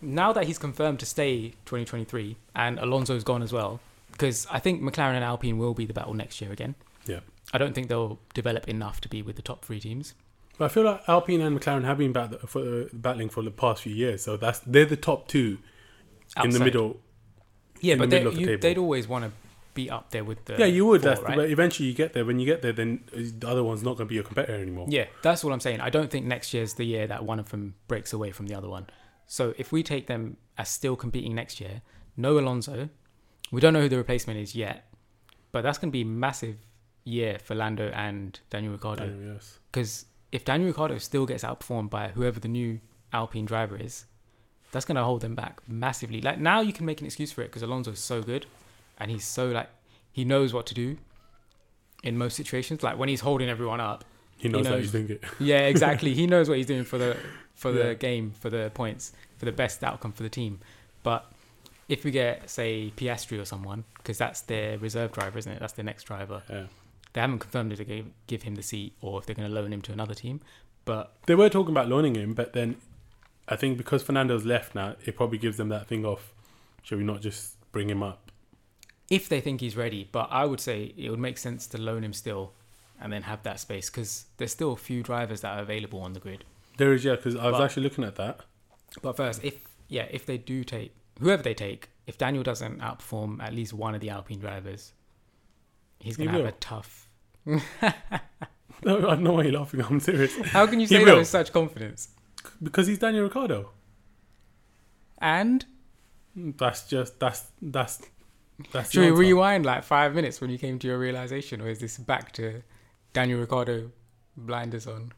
now 0.00 0.32
that 0.32 0.44
he's 0.44 0.56
confirmed 0.58 1.00
to 1.00 1.06
stay 1.06 1.50
2023 1.66 2.36
and 2.54 2.78
Alonso's 2.78 3.24
gone 3.24 3.42
as 3.42 3.52
well, 3.52 3.80
because 4.12 4.46
I 4.50 4.60
think 4.60 4.80
McLaren 4.80 5.14
and 5.14 5.24
Alpine 5.24 5.58
will 5.58 5.74
be 5.74 5.84
the 5.86 5.92
battle 5.92 6.14
next 6.14 6.40
year 6.40 6.52
again. 6.52 6.76
Yeah. 7.06 7.20
I 7.52 7.58
don't 7.58 7.74
think 7.74 7.88
they'll 7.88 8.18
develop 8.34 8.68
enough 8.68 9.00
to 9.02 9.08
be 9.08 9.22
with 9.22 9.36
the 9.36 9.42
top 9.42 9.64
three 9.64 9.80
teams. 9.80 10.14
But 10.58 10.66
I 10.66 10.68
feel 10.68 10.84
like 10.84 11.02
Alpine 11.08 11.40
and 11.40 11.58
McLaren 11.58 11.84
have 11.84 11.98
been 11.98 12.12
bat- 12.12 12.48
for, 12.48 12.84
battling 12.92 13.30
for 13.30 13.42
the 13.42 13.50
past 13.50 13.82
few 13.82 13.94
years. 13.94 14.22
So 14.22 14.36
that's 14.36 14.58
they're 14.60 14.84
the 14.84 14.96
top 14.96 15.26
two 15.26 15.58
in 16.42 16.50
the 16.50 16.60
middle. 16.60 17.00
Yeah, 17.80 17.94
in 17.94 17.98
the 17.98 18.02
but 18.04 18.10
they, 18.10 18.16
middle 18.18 18.28
of 18.28 18.34
the 18.34 18.40
you, 18.40 18.46
table. 18.46 18.60
they'd 18.60 18.78
always 18.78 19.08
want 19.08 19.24
to 19.24 19.32
be 19.72 19.88
up 19.88 20.10
there 20.10 20.22
with 20.22 20.44
the. 20.44 20.58
yeah, 20.58 20.66
you 20.66 20.84
would. 20.86 21.00
four, 21.00 21.10
That's 21.10 21.22
right? 21.22 21.36
but 21.36 21.50
eventually 21.50 21.88
you 21.88 21.94
get 21.94 22.12
there. 22.12 22.24
When 22.24 22.38
you 22.38 22.46
get 22.46 22.60
there, 22.62 22.72
then 22.72 23.04
uh, 23.14 23.20
the 23.38 23.48
other 23.48 23.64
one's 23.64 23.82
not 23.82 23.96
going 23.96 24.06
to 24.06 24.10
be 24.10 24.16
your 24.16 24.24
competitor 24.24 24.60
anymore. 24.60 24.86
Yeah, 24.88 25.06
that's 25.22 25.42
what 25.42 25.52
I'm 25.52 25.60
saying. 25.60 25.80
I 25.80 25.90
don't 25.90 26.10
think 26.10 26.26
next 26.26 26.52
year's 26.52 26.74
the 26.74 26.84
year 26.84 27.06
that 27.06 27.24
one 27.24 27.38
of 27.38 27.50
them 27.50 27.74
breaks 27.88 28.12
away 28.12 28.30
from 28.30 28.46
the 28.46 28.54
other 28.54 28.68
one. 28.68 28.86
So 29.26 29.54
if 29.58 29.72
we 29.72 29.82
take 29.82 30.08
them 30.08 30.36
as 30.58 30.68
still 30.68 30.96
competing 30.96 31.34
next 31.34 31.60
year, 31.60 31.82
no 32.16 32.38
Alonso, 32.38 32.90
we 33.50 33.60
don't 33.60 33.72
know 33.72 33.80
who 33.80 33.88
the 33.88 33.96
replacement 33.96 34.38
is 34.38 34.54
yet, 34.54 34.92
but 35.52 35.62
that's 35.62 35.78
going 35.78 35.90
to 35.90 35.92
be 35.92 36.04
massive 36.04 36.56
year 37.10 37.38
for 37.42 37.54
Lando 37.54 37.88
and 37.90 38.38
Daniel 38.50 38.72
Ricciardo. 38.72 39.12
Yes. 39.34 39.58
Because 39.70 40.06
if 40.32 40.44
Daniel 40.44 40.68
Ricciardo 40.68 40.98
still 40.98 41.26
gets 41.26 41.42
outperformed 41.44 41.90
by 41.90 42.08
whoever 42.08 42.38
the 42.40 42.48
new 42.48 42.80
Alpine 43.12 43.44
driver 43.46 43.76
is, 43.76 44.06
that's 44.72 44.84
going 44.84 44.96
to 44.96 45.02
hold 45.04 45.20
them 45.20 45.34
back 45.34 45.60
massively. 45.66 46.20
Like 46.20 46.38
now, 46.38 46.60
you 46.60 46.72
can 46.72 46.86
make 46.86 47.00
an 47.00 47.06
excuse 47.06 47.32
for 47.32 47.42
it 47.42 47.46
because 47.48 47.62
Alonso's 47.62 47.98
so 47.98 48.22
good, 48.22 48.46
and 48.98 49.10
he's 49.10 49.24
so 49.24 49.48
like 49.48 49.68
he 50.12 50.24
knows 50.24 50.52
what 50.52 50.66
to 50.66 50.74
do 50.74 50.96
in 52.02 52.16
most 52.16 52.36
situations. 52.36 52.82
Like 52.82 52.98
when 52.98 53.08
he's 53.08 53.20
holding 53.20 53.48
everyone 53.48 53.80
up, 53.80 54.04
He 54.36 54.48
knows, 54.48 54.64
that 54.64 54.70
knows. 54.70 54.82
he's 54.82 54.92
doing 54.92 55.10
it. 55.10 55.24
Yeah, 55.38 55.58
exactly. 55.66 56.14
he 56.14 56.26
knows 56.26 56.48
what 56.48 56.58
he's 56.58 56.66
doing 56.66 56.84
for 56.84 56.98
the 56.98 57.16
for 57.54 57.72
the 57.72 57.88
Yeah. 57.88 57.94
game, 57.94 58.30
for 58.38 58.48
the 58.48 58.70
points, 58.72 59.12
for 59.38 59.44
the 59.44 59.52
best 59.52 59.82
outcome 59.84 60.12
for 60.12 60.22
the 60.22 60.28
team. 60.30 60.60
But 61.02 61.30
if 61.88 62.04
we 62.04 62.10
get 62.12 62.48
say 62.48 62.92
Piastri 62.96 63.40
or 63.40 63.44
someone, 63.44 63.84
because 63.96 64.18
that's 64.18 64.42
their 64.42 64.78
reserve 64.78 65.12
driver, 65.12 65.38
isn't 65.38 65.50
it? 65.52 65.58
That's 65.60 65.72
their 65.74 65.84
next 65.84 66.04
driver. 66.04 66.42
Yeah. 66.48 66.66
They 67.12 67.20
haven't 67.20 67.40
confirmed 67.40 67.72
if 67.72 67.78
they 67.78 67.84
give, 67.84 68.06
give 68.26 68.42
him 68.42 68.54
the 68.54 68.62
seat 68.62 68.94
or 69.00 69.18
if 69.18 69.26
they're 69.26 69.34
going 69.34 69.48
to 69.48 69.54
loan 69.54 69.72
him 69.72 69.82
to 69.82 69.92
another 69.92 70.14
team. 70.14 70.40
But 70.84 71.12
They 71.26 71.34
were 71.34 71.48
talking 71.48 71.72
about 71.72 71.88
loaning 71.88 72.14
him, 72.14 72.34
but 72.34 72.52
then 72.52 72.76
I 73.48 73.56
think 73.56 73.76
because 73.78 74.02
Fernando's 74.02 74.44
left 74.44 74.74
now, 74.74 74.96
it 75.04 75.16
probably 75.16 75.38
gives 75.38 75.56
them 75.56 75.68
that 75.70 75.86
thing 75.88 76.04
of, 76.06 76.32
should 76.82 76.98
we 76.98 77.04
not 77.04 77.20
just 77.20 77.56
bring 77.72 77.90
him 77.90 78.02
up? 78.02 78.30
if 79.10 79.28
they 79.28 79.40
think 79.40 79.60
he's 79.60 79.76
ready, 79.76 80.08
but 80.12 80.28
I 80.30 80.44
would 80.44 80.60
say 80.60 80.94
it 80.96 81.10
would 81.10 81.18
make 81.18 81.36
sense 81.36 81.66
to 81.68 81.78
loan 81.78 82.04
him 82.04 82.12
still, 82.12 82.52
and 83.00 83.12
then 83.12 83.22
have 83.22 83.42
that 83.42 83.58
space 83.58 83.90
because 83.90 84.26
there's 84.36 84.52
still 84.52 84.72
a 84.72 84.76
few 84.76 85.02
drivers 85.02 85.40
that 85.40 85.58
are 85.58 85.62
available 85.62 85.98
on 86.00 86.12
the 86.12 86.20
grid. 86.20 86.44
There 86.76 86.92
is, 86.92 87.04
yeah, 87.04 87.16
because 87.16 87.34
I 87.34 87.46
was 87.46 87.54
But- 87.58 87.64
actually 87.64 87.82
looking 87.82 88.04
at 88.04 88.14
that. 88.16 88.42
But 89.02 89.16
first, 89.16 89.42
if 89.42 89.56
yeah, 89.88 90.06
if 90.12 90.24
they 90.26 90.38
do 90.38 90.62
take 90.62 90.94
whoever 91.20 91.42
they 91.42 91.54
take, 91.54 91.88
if 92.06 92.18
Daniel 92.18 92.44
doesn't 92.44 92.78
outperform 92.80 93.42
at 93.42 93.52
least 93.52 93.72
one 93.72 93.96
of 93.96 94.00
the 94.00 94.10
Alpine 94.10 94.38
drivers, 94.38 94.92
he's 96.00 96.16
gonna 96.16 96.30
have 96.32 96.40
will. 96.40 96.48
a 96.48 96.52
tough. 96.52 97.08
No, 98.82 98.96
I 98.96 99.00
don't 99.00 99.22
know 99.24 99.32
why 99.34 99.42
you're 99.42 99.58
laughing. 99.58 99.82
I'm 99.82 100.00
serious. 100.00 100.34
How 100.38 100.66
can 100.66 100.80
you 100.80 100.86
say 100.86 101.04
that 101.04 101.10
will. 101.12 101.18
with 101.18 101.26
such 101.28 101.52
confidence? 101.52 102.08
Because 102.62 102.86
he's 102.86 102.98
Daniel 102.98 103.24
Ricciardo. 103.24 103.72
And 105.18 105.66
That's 106.34 106.88
just, 106.88 107.20
that's, 107.20 107.44
that's, 107.60 108.00
that's 108.72 108.90
should 108.92 109.02
we 109.02 109.10
rewind 109.10 109.66
like 109.66 109.84
five 109.84 110.14
minutes 110.14 110.40
when 110.40 110.48
you 110.48 110.56
came 110.56 110.78
to 110.78 110.86
your 110.86 110.98
realization, 110.98 111.60
or 111.60 111.68
is 111.68 111.78
this 111.80 111.98
back 111.98 112.32
to 112.32 112.62
Daniel 113.12 113.40
Ricciardo 113.40 113.90
blinders 114.36 114.86
on? 114.86 115.12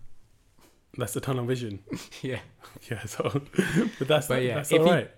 That's 0.98 1.12
the 1.12 1.20
tunnel 1.20 1.44
vision. 1.46 1.84
yeah, 2.22 2.40
Yeah, 2.90 3.04
so, 3.04 3.42
but 3.98 4.08
that's, 4.08 4.26
But 4.26 4.42
yeah, 4.42 4.56
that's 4.56 4.70
he- 4.70 4.78
right. 4.78 5.10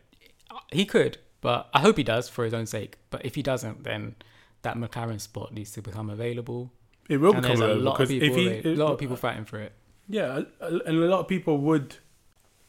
he 0.70 0.84
could, 0.84 1.16
but 1.40 1.70
I 1.72 1.80
hope 1.80 1.96
he 1.96 2.02
does 2.04 2.28
for 2.28 2.44
his 2.44 2.52
own 2.52 2.66
sake. 2.66 2.98
But 3.10 3.24
if 3.24 3.34
he 3.36 3.42
doesn't, 3.42 3.84
then 3.84 4.16
that 4.64 4.76
McLaren 4.76 5.20
spot 5.20 5.52
needs 5.52 5.70
to 5.72 5.82
become 5.82 6.10
available. 6.10 6.72
It 7.08 7.18
will 7.18 7.32
and 7.32 7.42
become 7.42 7.62
available 7.62 7.82
lot 7.82 8.00
of 8.00 8.08
because 8.08 8.08
people, 8.08 8.46
if 8.48 8.64
he, 8.64 8.70
a 8.70 8.74
lot 8.74 8.92
of 8.92 8.98
people 8.98 9.16
fighting 9.16 9.44
for 9.44 9.60
it. 9.60 9.72
Yeah, 10.08 10.42
and 10.60 10.82
a 10.86 10.92
lot 10.92 11.20
of 11.20 11.28
people 11.28 11.58
would. 11.58 11.96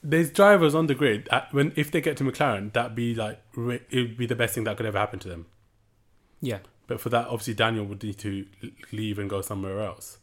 There's 0.03 0.29
drivers 0.29 0.75
on 0.75 0.85
the 0.85 0.93
grid 0.93 1.27
at, 1.31 1.51
when 1.51 1.73
if 1.75 1.89
they 1.89 1.99
get 1.99 2.15
to 2.17 2.23
McLaren, 2.23 2.71
that'd 2.73 2.95
be 2.95 3.15
like 3.15 3.41
it 3.57 3.91
would 3.91 4.17
be 4.17 4.27
the 4.27 4.35
best 4.35 4.53
thing 4.53 4.65
that 4.65 4.77
could 4.77 4.85
ever 4.85 4.99
happen 4.99 5.19
to 5.19 5.27
them. 5.27 5.47
Yeah, 6.41 6.59
But 6.85 7.01
for 7.01 7.09
that, 7.09 7.27
obviously 7.27 7.55
Daniel 7.55 7.85
would 7.85 8.03
need 8.03 8.19
to 8.19 8.45
leave 8.91 9.17
and 9.17 9.27
go 9.27 9.41
somewhere 9.41 9.81
else. 9.81 10.19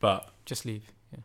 But 0.00 0.28
just 0.44 0.64
leave. 0.64 0.90
Yeah. 1.12 1.20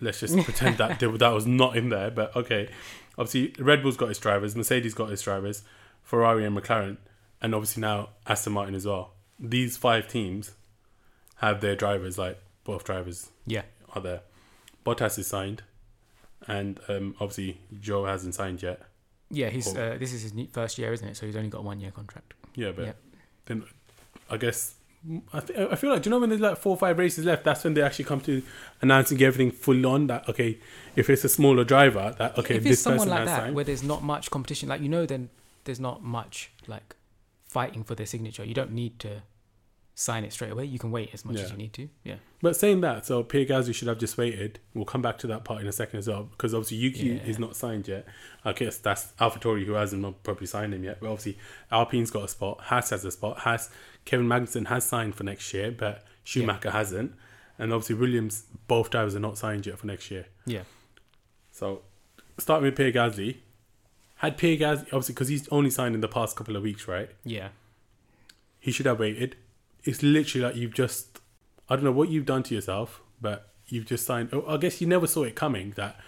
let's 0.00 0.18
just 0.18 0.36
pretend 0.44 0.78
that 0.78 0.98
that 0.98 1.32
was 1.32 1.46
not 1.46 1.76
in 1.76 1.90
there. 1.90 2.10
But 2.10 2.34
okay, 2.34 2.70
obviously 3.16 3.54
Red 3.62 3.82
Bull's 3.82 3.96
got 3.96 4.10
its 4.10 4.18
drivers, 4.18 4.56
Mercedes 4.56 4.94
got 4.94 5.12
its 5.12 5.22
drivers, 5.22 5.62
Ferrari 6.02 6.44
and 6.44 6.56
McLaren, 6.56 6.96
and 7.42 7.54
obviously 7.54 7.80
now 7.82 8.08
Aston 8.26 8.54
Martin 8.54 8.74
as 8.74 8.86
well. 8.86 9.12
These 9.38 9.76
five 9.76 10.08
teams 10.08 10.52
have 11.36 11.60
their 11.60 11.76
drivers, 11.76 12.16
like 12.16 12.38
both 12.64 12.84
drivers 12.84 13.30
Yeah. 13.46 13.62
are 13.94 14.00
there. 14.00 14.20
Bottas 14.86 15.18
is 15.18 15.26
signed, 15.26 15.62
and 16.46 16.80
um, 16.88 17.14
obviously 17.20 17.60
Zhou 17.74 18.06
hasn't 18.08 18.34
signed 18.34 18.62
yet. 18.62 18.82
Yeah, 19.30 19.48
he's 19.50 19.66
Cool. 19.66 19.78
uh, 19.78 19.98
this 19.98 20.12
is 20.12 20.22
his 20.22 20.32
first 20.52 20.78
year, 20.78 20.92
isn't 20.92 21.06
it? 21.08 21.16
So 21.16 21.26
he's 21.26 21.36
only 21.36 21.48
got 21.50 21.58
a 21.58 21.62
one 21.62 21.80
year 21.80 21.90
contract. 21.90 22.34
Yeah, 22.54 22.72
but 22.72 22.84
Yep. 22.86 22.96
then 23.46 23.64
I 24.30 24.36
guess 24.36 24.74
I, 25.32 25.40
th- 25.40 25.58
I 25.58 25.74
feel 25.74 25.90
like 25.90 26.02
do 26.02 26.08
you 26.08 26.12
know 26.12 26.20
when 26.20 26.28
there's 26.28 26.40
like 26.40 26.58
four 26.58 26.74
or 26.74 26.76
five 26.76 26.96
races 26.98 27.24
left? 27.24 27.42
That's 27.44 27.64
when 27.64 27.74
they 27.74 27.82
actually 27.82 28.04
come 28.04 28.20
to 28.20 28.40
announcing 28.82 29.20
everything 29.22 29.50
full 29.50 29.84
on. 29.86 30.06
That 30.06 30.28
okay, 30.28 30.58
if 30.94 31.10
it's 31.10 31.24
a 31.24 31.28
smaller 31.28 31.64
driver, 31.64 32.14
that 32.18 32.38
okay, 32.38 32.56
if 32.56 32.62
this 32.62 32.74
it's 32.74 32.82
someone 32.82 33.08
person 33.08 33.10
like 33.18 33.26
that 33.26 33.40
signed. 33.42 33.54
where 33.56 33.64
there's 33.64 33.82
not 33.82 34.02
much 34.04 34.30
competition, 34.30 34.68
like 34.68 34.80
you 34.80 34.88
know, 34.88 35.04
then 35.06 35.30
there's 35.64 35.80
not 35.80 36.04
much 36.04 36.52
like 36.68 36.94
fighting 37.52 37.84
for 37.84 37.94
their 37.94 38.06
signature. 38.06 38.44
You 38.44 38.54
don't 38.54 38.72
need 38.72 38.98
to 39.00 39.22
sign 39.94 40.24
it 40.24 40.32
straight 40.32 40.50
away. 40.50 40.64
You 40.64 40.78
can 40.78 40.90
wait 40.90 41.10
as 41.12 41.22
much 41.24 41.36
as 41.38 41.50
you 41.50 41.56
need 41.58 41.74
to. 41.74 41.88
Yeah. 42.02 42.16
But 42.40 42.56
saying 42.56 42.80
that, 42.80 43.04
so 43.04 43.22
Pierre 43.22 43.44
Gasly 43.44 43.74
should 43.74 43.88
have 43.88 43.98
just 43.98 44.16
waited. 44.16 44.58
We'll 44.74 44.86
come 44.86 45.02
back 45.02 45.18
to 45.18 45.26
that 45.28 45.44
part 45.44 45.60
in 45.60 45.66
a 45.66 45.72
second 45.72 45.98
as 45.98 46.08
well, 46.08 46.24
because 46.24 46.54
obviously 46.54 46.78
Yuki 46.78 47.08
Yeah. 47.08 47.22
is 47.30 47.38
not 47.38 47.54
signed 47.56 47.86
yet. 47.88 48.06
I 48.42 48.52
guess 48.54 48.78
that's 48.78 49.12
AlphaTauri 49.20 49.66
who 49.66 49.72
hasn't 49.74 50.00
not 50.00 50.22
probably 50.22 50.46
signed 50.46 50.72
him 50.72 50.82
yet. 50.82 50.98
But 51.00 51.08
obviously 51.10 51.36
Alpine's 51.70 52.10
got 52.10 52.24
a 52.24 52.28
spot. 52.28 52.60
Haas 52.62 52.88
has 52.90 53.04
a 53.04 53.10
spot. 53.10 53.40
Haas, 53.40 53.68
Kevin 54.06 54.26
Magnussen 54.26 54.68
has 54.68 54.84
signed 54.84 55.14
for 55.14 55.24
next 55.24 55.52
year, 55.52 55.70
but 55.70 56.04
Schumacher 56.24 56.70
hasn't. 56.70 57.12
And 57.58 57.70
obviously 57.72 57.96
Williams, 57.96 58.44
both 58.66 58.88
drivers 58.90 59.14
are 59.14 59.20
not 59.20 59.36
signed 59.36 59.66
yet 59.66 59.78
for 59.78 59.86
next 59.86 60.10
year. 60.10 60.26
Yeah. 60.46 60.62
So 61.52 61.82
starting 62.38 62.64
with 62.64 62.76
Pierre 62.76 62.92
Gasly, 62.92 63.36
had 64.22 64.36
Pierre 64.38 64.56
Gasly 64.56 64.84
obviously 64.86 65.14
because 65.14 65.28
he's 65.28 65.48
only 65.48 65.68
signed 65.70 65.94
in 65.94 66.00
the 66.00 66.08
past 66.08 66.36
couple 66.36 66.56
of 66.56 66.62
weeks, 66.62 66.86
right? 66.88 67.10
Yeah. 67.24 67.48
He 68.60 68.70
should 68.70 68.86
have 68.86 68.98
waited. 69.00 69.36
It's 69.84 70.02
literally 70.02 70.46
like 70.46 70.56
you've 70.56 70.74
just, 70.74 71.18
I 71.68 71.74
don't 71.74 71.84
know 71.84 71.92
what 71.92 72.08
you've 72.08 72.26
done 72.26 72.42
to 72.44 72.54
yourself, 72.54 73.00
but 73.20 73.48
you've 73.66 73.86
just 73.86 74.06
signed. 74.06 74.30
Oh, 74.32 74.44
I 74.46 74.56
guess 74.56 74.80
you 74.80 74.86
never 74.86 75.06
saw 75.08 75.24
it 75.24 75.34
coming 75.34 75.72
that 75.76 75.98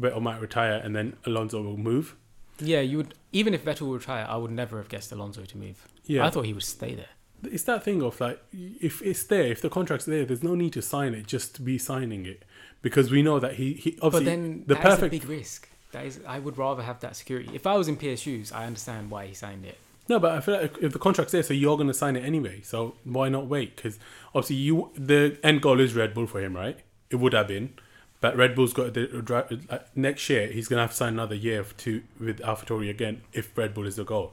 Vettel 0.00 0.22
might 0.22 0.40
retire 0.40 0.80
and 0.82 0.96
then 0.96 1.16
Alonso 1.26 1.62
will 1.62 1.76
move. 1.76 2.16
Yeah. 2.58 2.80
You 2.80 2.96
would 2.98 3.14
even 3.32 3.52
if 3.52 3.64
Vettel 3.64 3.88
would 3.88 4.00
retire, 4.00 4.26
I 4.28 4.36
would 4.36 4.50
never 4.50 4.78
have 4.78 4.88
guessed 4.88 5.12
Alonso 5.12 5.44
to 5.44 5.58
move. 5.58 5.86
Yeah, 6.04 6.26
I 6.26 6.30
thought 6.30 6.46
he 6.46 6.52
would 6.54 6.62
stay 6.62 6.94
there. 6.94 7.06
it's 7.52 7.64
that 7.64 7.82
thing 7.84 8.02
of 8.02 8.18
like 8.20 8.40
if 8.52 9.02
it's 9.02 9.24
there, 9.24 9.44
if 9.48 9.60
the 9.60 9.68
contract's 9.68 10.06
there, 10.06 10.24
there's 10.24 10.42
no 10.42 10.54
need 10.54 10.72
to 10.74 10.82
sign 10.82 11.12
it 11.14 11.26
just 11.26 11.64
be 11.64 11.76
signing 11.76 12.24
it 12.26 12.42
because 12.80 13.10
we 13.10 13.22
know 13.22 13.38
that 13.38 13.54
he, 13.54 13.74
he 13.74 13.98
obviously 14.00 14.24
but 14.24 14.24
then 14.24 14.64
the 14.66 14.76
perfect 14.76 15.10
big 15.10 15.26
risk. 15.26 15.68
That 15.94 16.06
is, 16.06 16.18
I 16.26 16.40
would 16.40 16.58
rather 16.58 16.82
have 16.82 16.98
that 17.00 17.14
security. 17.14 17.50
If 17.54 17.68
I 17.68 17.76
was 17.76 17.86
in 17.86 17.96
PS 17.96 18.20
shoes, 18.20 18.50
I 18.50 18.66
understand 18.66 19.12
why 19.12 19.26
he 19.26 19.34
signed 19.34 19.64
it. 19.64 19.78
No, 20.08 20.18
but 20.18 20.32
I 20.32 20.40
feel 20.40 20.60
like 20.60 20.76
if 20.82 20.92
the 20.92 20.98
contract's 20.98 21.30
there, 21.30 21.42
so 21.44 21.54
you're 21.54 21.76
going 21.76 21.86
to 21.86 21.94
sign 21.94 22.16
it 22.16 22.24
anyway. 22.24 22.62
So 22.62 22.96
why 23.04 23.28
not 23.28 23.46
wait? 23.46 23.76
Because 23.76 24.00
obviously, 24.34 24.56
you 24.56 24.90
the 24.96 25.38
end 25.44 25.62
goal 25.62 25.78
is 25.78 25.94
Red 25.94 26.12
Bull 26.12 26.26
for 26.26 26.40
him, 26.40 26.56
right? 26.56 26.76
It 27.10 27.16
would 27.16 27.32
have 27.32 27.46
been, 27.46 27.74
but 28.20 28.36
Red 28.36 28.56
Bull's 28.56 28.72
got 28.72 28.92
the 28.92 29.18
uh, 29.18 29.20
dri- 29.20 29.36
uh, 29.36 29.56
like, 29.70 29.96
next 29.96 30.28
year. 30.28 30.48
He's 30.48 30.66
going 30.66 30.78
to 30.78 30.82
have 30.82 30.90
to 30.90 30.96
sign 30.96 31.12
another 31.12 31.36
year 31.36 31.64
to 31.78 32.02
with 32.18 32.40
AlphaTauri 32.40 32.90
again 32.90 33.22
if 33.32 33.56
Red 33.56 33.72
Bull 33.72 33.86
is 33.86 33.94
the 33.94 34.04
goal. 34.04 34.32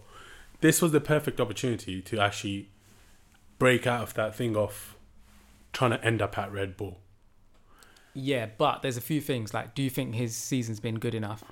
This 0.61 0.81
was 0.81 0.91
the 0.91 0.99
perfect 0.99 1.39
opportunity 1.39 2.01
to 2.01 2.19
actually 2.19 2.69
break 3.59 3.85
out 3.85 4.01
of 4.01 4.15
that 4.15 4.35
thing 4.35 4.57
of 4.57 4.95
trying 5.73 5.91
to 5.91 6.03
end 6.03 6.23
up 6.23 6.39
at 6.39 6.51
Red 6.51 6.75
Bull. 6.75 6.97
Yeah, 8.13 8.47
but 8.57 8.81
there's 8.81 8.97
a 8.97 9.01
few 9.01 9.21
things. 9.21 9.53
Like, 9.53 9.75
do 9.75 9.81
you 9.81 9.89
think 9.89 10.15
his 10.15 10.35
season's 10.35 10.79
been 10.79 10.99
good 10.99 11.15
enough 11.15 11.43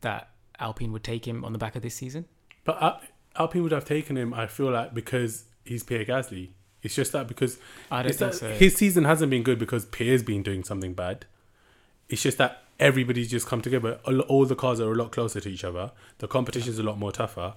that 0.00 0.28
Alpine 0.58 0.92
would 0.92 1.04
take 1.04 1.26
him 1.26 1.44
on 1.44 1.52
the 1.52 1.58
back 1.58 1.76
of 1.76 1.82
this 1.82 1.94
season? 1.94 2.26
But 2.64 2.80
Al- 2.82 3.00
Alpine 3.36 3.62
would 3.62 3.72
have 3.72 3.84
taken 3.84 4.16
him. 4.16 4.32
I 4.32 4.46
feel 4.46 4.70
like 4.70 4.94
because 4.94 5.44
he's 5.64 5.82
Pierre 5.82 6.04
Gasly. 6.04 6.50
It's 6.82 6.94
just 6.94 7.12
that 7.12 7.26
because 7.26 7.58
I 7.90 8.02
don't 8.02 8.14
think 8.14 8.34
so. 8.34 8.50
His 8.50 8.76
season 8.76 9.04
hasn't 9.04 9.30
been 9.30 9.42
good 9.42 9.58
because 9.58 9.86
Pierre's 9.86 10.22
been 10.22 10.42
doing 10.42 10.64
something 10.64 10.92
bad. 10.92 11.24
It's 12.10 12.22
just 12.22 12.36
that 12.38 12.62
everybody's 12.78 13.30
just 13.30 13.46
come 13.46 13.62
together. 13.62 13.98
All 14.28 14.44
the 14.44 14.54
cars 14.54 14.80
are 14.80 14.92
a 14.92 14.94
lot 14.94 15.10
closer 15.10 15.40
to 15.40 15.48
each 15.48 15.64
other. 15.64 15.92
The 16.18 16.28
competition's 16.28 16.78
a 16.78 16.82
lot 16.82 16.98
more 16.98 17.10
tougher, 17.10 17.54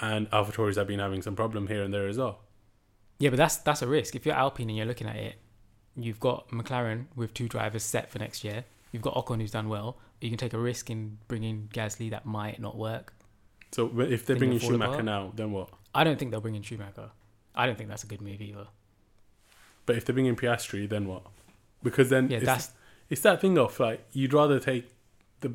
and 0.00 0.30
AlphaTauris 0.30 0.76
have 0.76 0.86
been 0.86 0.98
having 0.98 1.20
some 1.20 1.36
problem 1.36 1.66
here 1.66 1.82
and 1.82 1.92
there 1.92 2.08
as 2.08 2.16
well. 2.16 2.40
Yeah, 3.18 3.28
but 3.28 3.36
that's 3.36 3.56
that's 3.58 3.82
a 3.82 3.86
risk. 3.86 4.16
If 4.16 4.24
you're 4.24 4.34
Alpine 4.34 4.70
and 4.70 4.78
you're 4.78 4.86
looking 4.86 5.06
at 5.06 5.16
it, 5.16 5.34
you've 6.04 6.20
got 6.20 6.48
McLaren 6.48 7.06
with 7.16 7.34
two 7.34 7.48
drivers 7.48 7.82
set 7.82 8.10
for 8.10 8.18
next 8.18 8.44
year. 8.44 8.64
You've 8.92 9.02
got 9.02 9.14
Ocon 9.14 9.40
who's 9.40 9.50
done 9.50 9.68
well. 9.68 9.96
You 10.20 10.28
can 10.28 10.38
take 10.38 10.52
a 10.52 10.58
risk 10.58 10.90
in 10.90 11.18
bringing 11.28 11.68
Gasly 11.72 12.10
that 12.10 12.26
might 12.26 12.60
not 12.60 12.76
work. 12.76 13.14
So 13.72 13.90
if 14.00 14.26
they're 14.26 14.36
bringing 14.36 14.58
Schumacher 14.58 14.90
apart? 14.92 15.04
now, 15.04 15.32
then 15.34 15.52
what? 15.52 15.70
I 15.94 16.04
don't 16.04 16.18
think 16.18 16.30
they'll 16.30 16.40
bring 16.40 16.56
in 16.56 16.62
Schumacher. 16.62 17.10
I 17.54 17.66
don't 17.66 17.76
think 17.76 17.88
that's 17.88 18.04
a 18.04 18.06
good 18.06 18.20
move 18.20 18.40
either. 18.40 18.66
But 19.86 19.96
if 19.96 20.04
they're 20.04 20.14
bringing 20.14 20.36
Piastri, 20.36 20.88
then 20.88 21.06
what? 21.06 21.22
Because 21.82 22.10
then 22.10 22.28
Yeah, 22.30 22.38
it's, 22.38 22.46
that's 22.46 22.70
it's 23.08 23.22
that 23.22 23.40
thing 23.40 23.58
of 23.58 23.78
like 23.80 24.04
you'd 24.12 24.32
rather 24.32 24.60
take 24.60 24.88
the. 25.40 25.54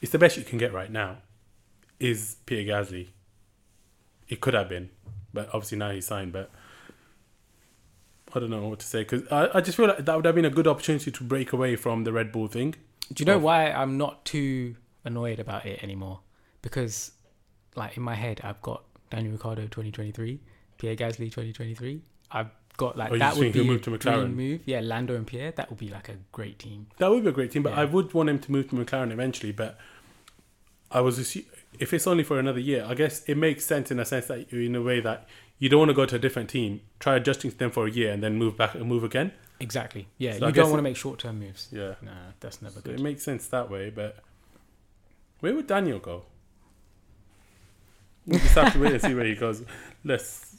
It's 0.00 0.12
the 0.12 0.18
best 0.18 0.36
you 0.36 0.44
can 0.44 0.58
get 0.58 0.72
right 0.72 0.90
now. 0.90 1.18
Is 1.98 2.36
Peter 2.46 2.70
Gasly? 2.70 3.08
It 4.28 4.40
could 4.40 4.54
have 4.54 4.68
been, 4.68 4.90
but 5.32 5.48
obviously 5.52 5.78
now 5.78 5.90
he's 5.90 6.06
signed. 6.06 6.32
But 6.32 6.50
I 8.34 8.40
don't 8.40 8.50
know 8.50 8.66
what 8.68 8.78
to 8.80 8.86
say 8.86 9.00
because 9.04 9.22
I, 9.32 9.48
I 9.54 9.60
just 9.60 9.76
feel 9.76 9.86
like 9.88 10.04
that 10.04 10.14
would 10.16 10.24
have 10.26 10.34
been 10.34 10.44
a 10.44 10.50
good 10.50 10.66
opportunity 10.66 11.10
to 11.10 11.24
break 11.24 11.52
away 11.52 11.76
from 11.76 12.04
the 12.04 12.12
Red 12.12 12.30
Bull 12.32 12.46
thing. 12.46 12.74
Do 13.12 13.22
you 13.22 13.26
know 13.26 13.36
of- 13.36 13.42
why 13.42 13.70
I'm 13.70 13.96
not 13.96 14.24
too 14.24 14.76
annoyed 15.04 15.38
about 15.38 15.64
it 15.66 15.82
anymore? 15.82 16.20
Because, 16.62 17.12
like 17.74 17.96
in 17.96 18.02
my 18.02 18.14
head, 18.14 18.40
I've 18.44 18.60
got 18.60 18.82
Daniel 19.10 19.32
Ricciardo 19.32 19.62
2023, 19.62 20.40
Pierre 20.76 20.96
Gasly 20.96 21.26
2023. 21.30 22.02
I've 22.30 22.50
got 22.76 22.96
like 22.98 23.12
Oh, 23.12 23.18
that 23.18 23.36
would 23.36 23.52
be 23.52 23.64
move 23.64 23.80
a 23.86 23.90
to 23.90 23.98
dream 23.98 24.36
move. 24.36 24.60
Yeah, 24.66 24.80
Lando 24.80 25.14
and 25.16 25.26
Pierre. 25.26 25.52
That 25.52 25.70
would 25.70 25.78
be 25.78 25.88
like 25.88 26.08
a 26.10 26.16
great 26.32 26.58
team. 26.58 26.88
That 26.98 27.10
would 27.10 27.22
be 27.22 27.30
a 27.30 27.32
great 27.32 27.50
team, 27.52 27.62
but 27.62 27.72
Yeah. 27.72 27.80
I 27.80 27.84
would 27.86 28.12
want 28.12 28.28
him 28.28 28.38
to 28.40 28.52
move 28.52 28.68
to 28.70 28.76
McLaren 28.76 29.10
eventually. 29.10 29.52
But 29.52 29.78
I 30.90 31.00
was 31.00 31.18
assu- 31.18 31.46
if 31.78 31.92
it's 31.94 32.06
only 32.06 32.24
for 32.24 32.38
another 32.38 32.60
year, 32.60 32.84
I 32.86 32.94
guess 32.94 33.24
it 33.24 33.36
makes 33.36 33.64
sense 33.64 33.90
in 33.90 33.98
a 33.98 34.04
sense 34.04 34.26
that 34.26 34.52
you 34.52 34.60
in 34.60 34.74
a 34.74 34.82
way 34.82 35.00
that 35.00 35.26
you 35.58 35.68
don't 35.68 35.78
want 35.80 35.88
to 35.90 35.94
go 35.94 36.06
to 36.06 36.16
a 36.16 36.18
different 36.18 36.48
team, 36.50 36.80
try 37.00 37.16
adjusting 37.16 37.50
to 37.50 37.56
them 37.58 37.70
for 37.70 37.86
a 37.86 37.90
year, 37.90 38.12
and 38.12 38.22
then 38.22 38.36
move 38.36 38.56
back 38.56 38.74
and 38.74 38.86
move 38.86 39.02
again. 39.04 39.32
Exactly. 39.60 40.06
Yeah, 40.18 40.38
So 40.38 40.46
you 40.46 40.52
guess 40.52 40.62
don't 40.62 40.70
want 40.70 40.78
to 40.78 40.82
make 40.82 40.96
short 40.96 41.18
term 41.18 41.40
moves. 41.40 41.68
Yeah, 41.72 41.94
Nah, 42.00 42.10
that's 42.40 42.62
never 42.62 42.76
so 42.76 42.80
good. 42.82 42.94
it 43.00 43.02
makes 43.02 43.22
sense 43.24 43.46
that 43.48 43.68
way. 43.70 43.90
But 43.90 44.18
where 45.40 45.54
would 45.54 45.66
Daniel 45.66 45.98
go? 45.98 46.24
We'll 48.26 48.38
just 48.40 48.54
have 48.54 48.72
to 48.74 48.78
wait 48.80 48.92
and 48.92 49.02
see 49.02 49.14
where 49.14 49.24
he 49.24 49.34
goes. 49.34 49.62
Let's 50.04 50.56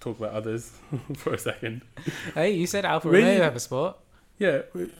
talk 0.00 0.18
about 0.18 0.32
others 0.32 0.72
for 1.16 1.34
a 1.34 1.38
second. 1.38 1.82
Hey, 2.34 2.52
you 2.52 2.66
said 2.66 2.84
Alfa 2.84 3.08
Really? 3.08 3.36
Have 3.36 3.56
a 3.56 3.60
spot. 3.60 3.98
Yeah, 4.38 4.62
we- 4.72 4.92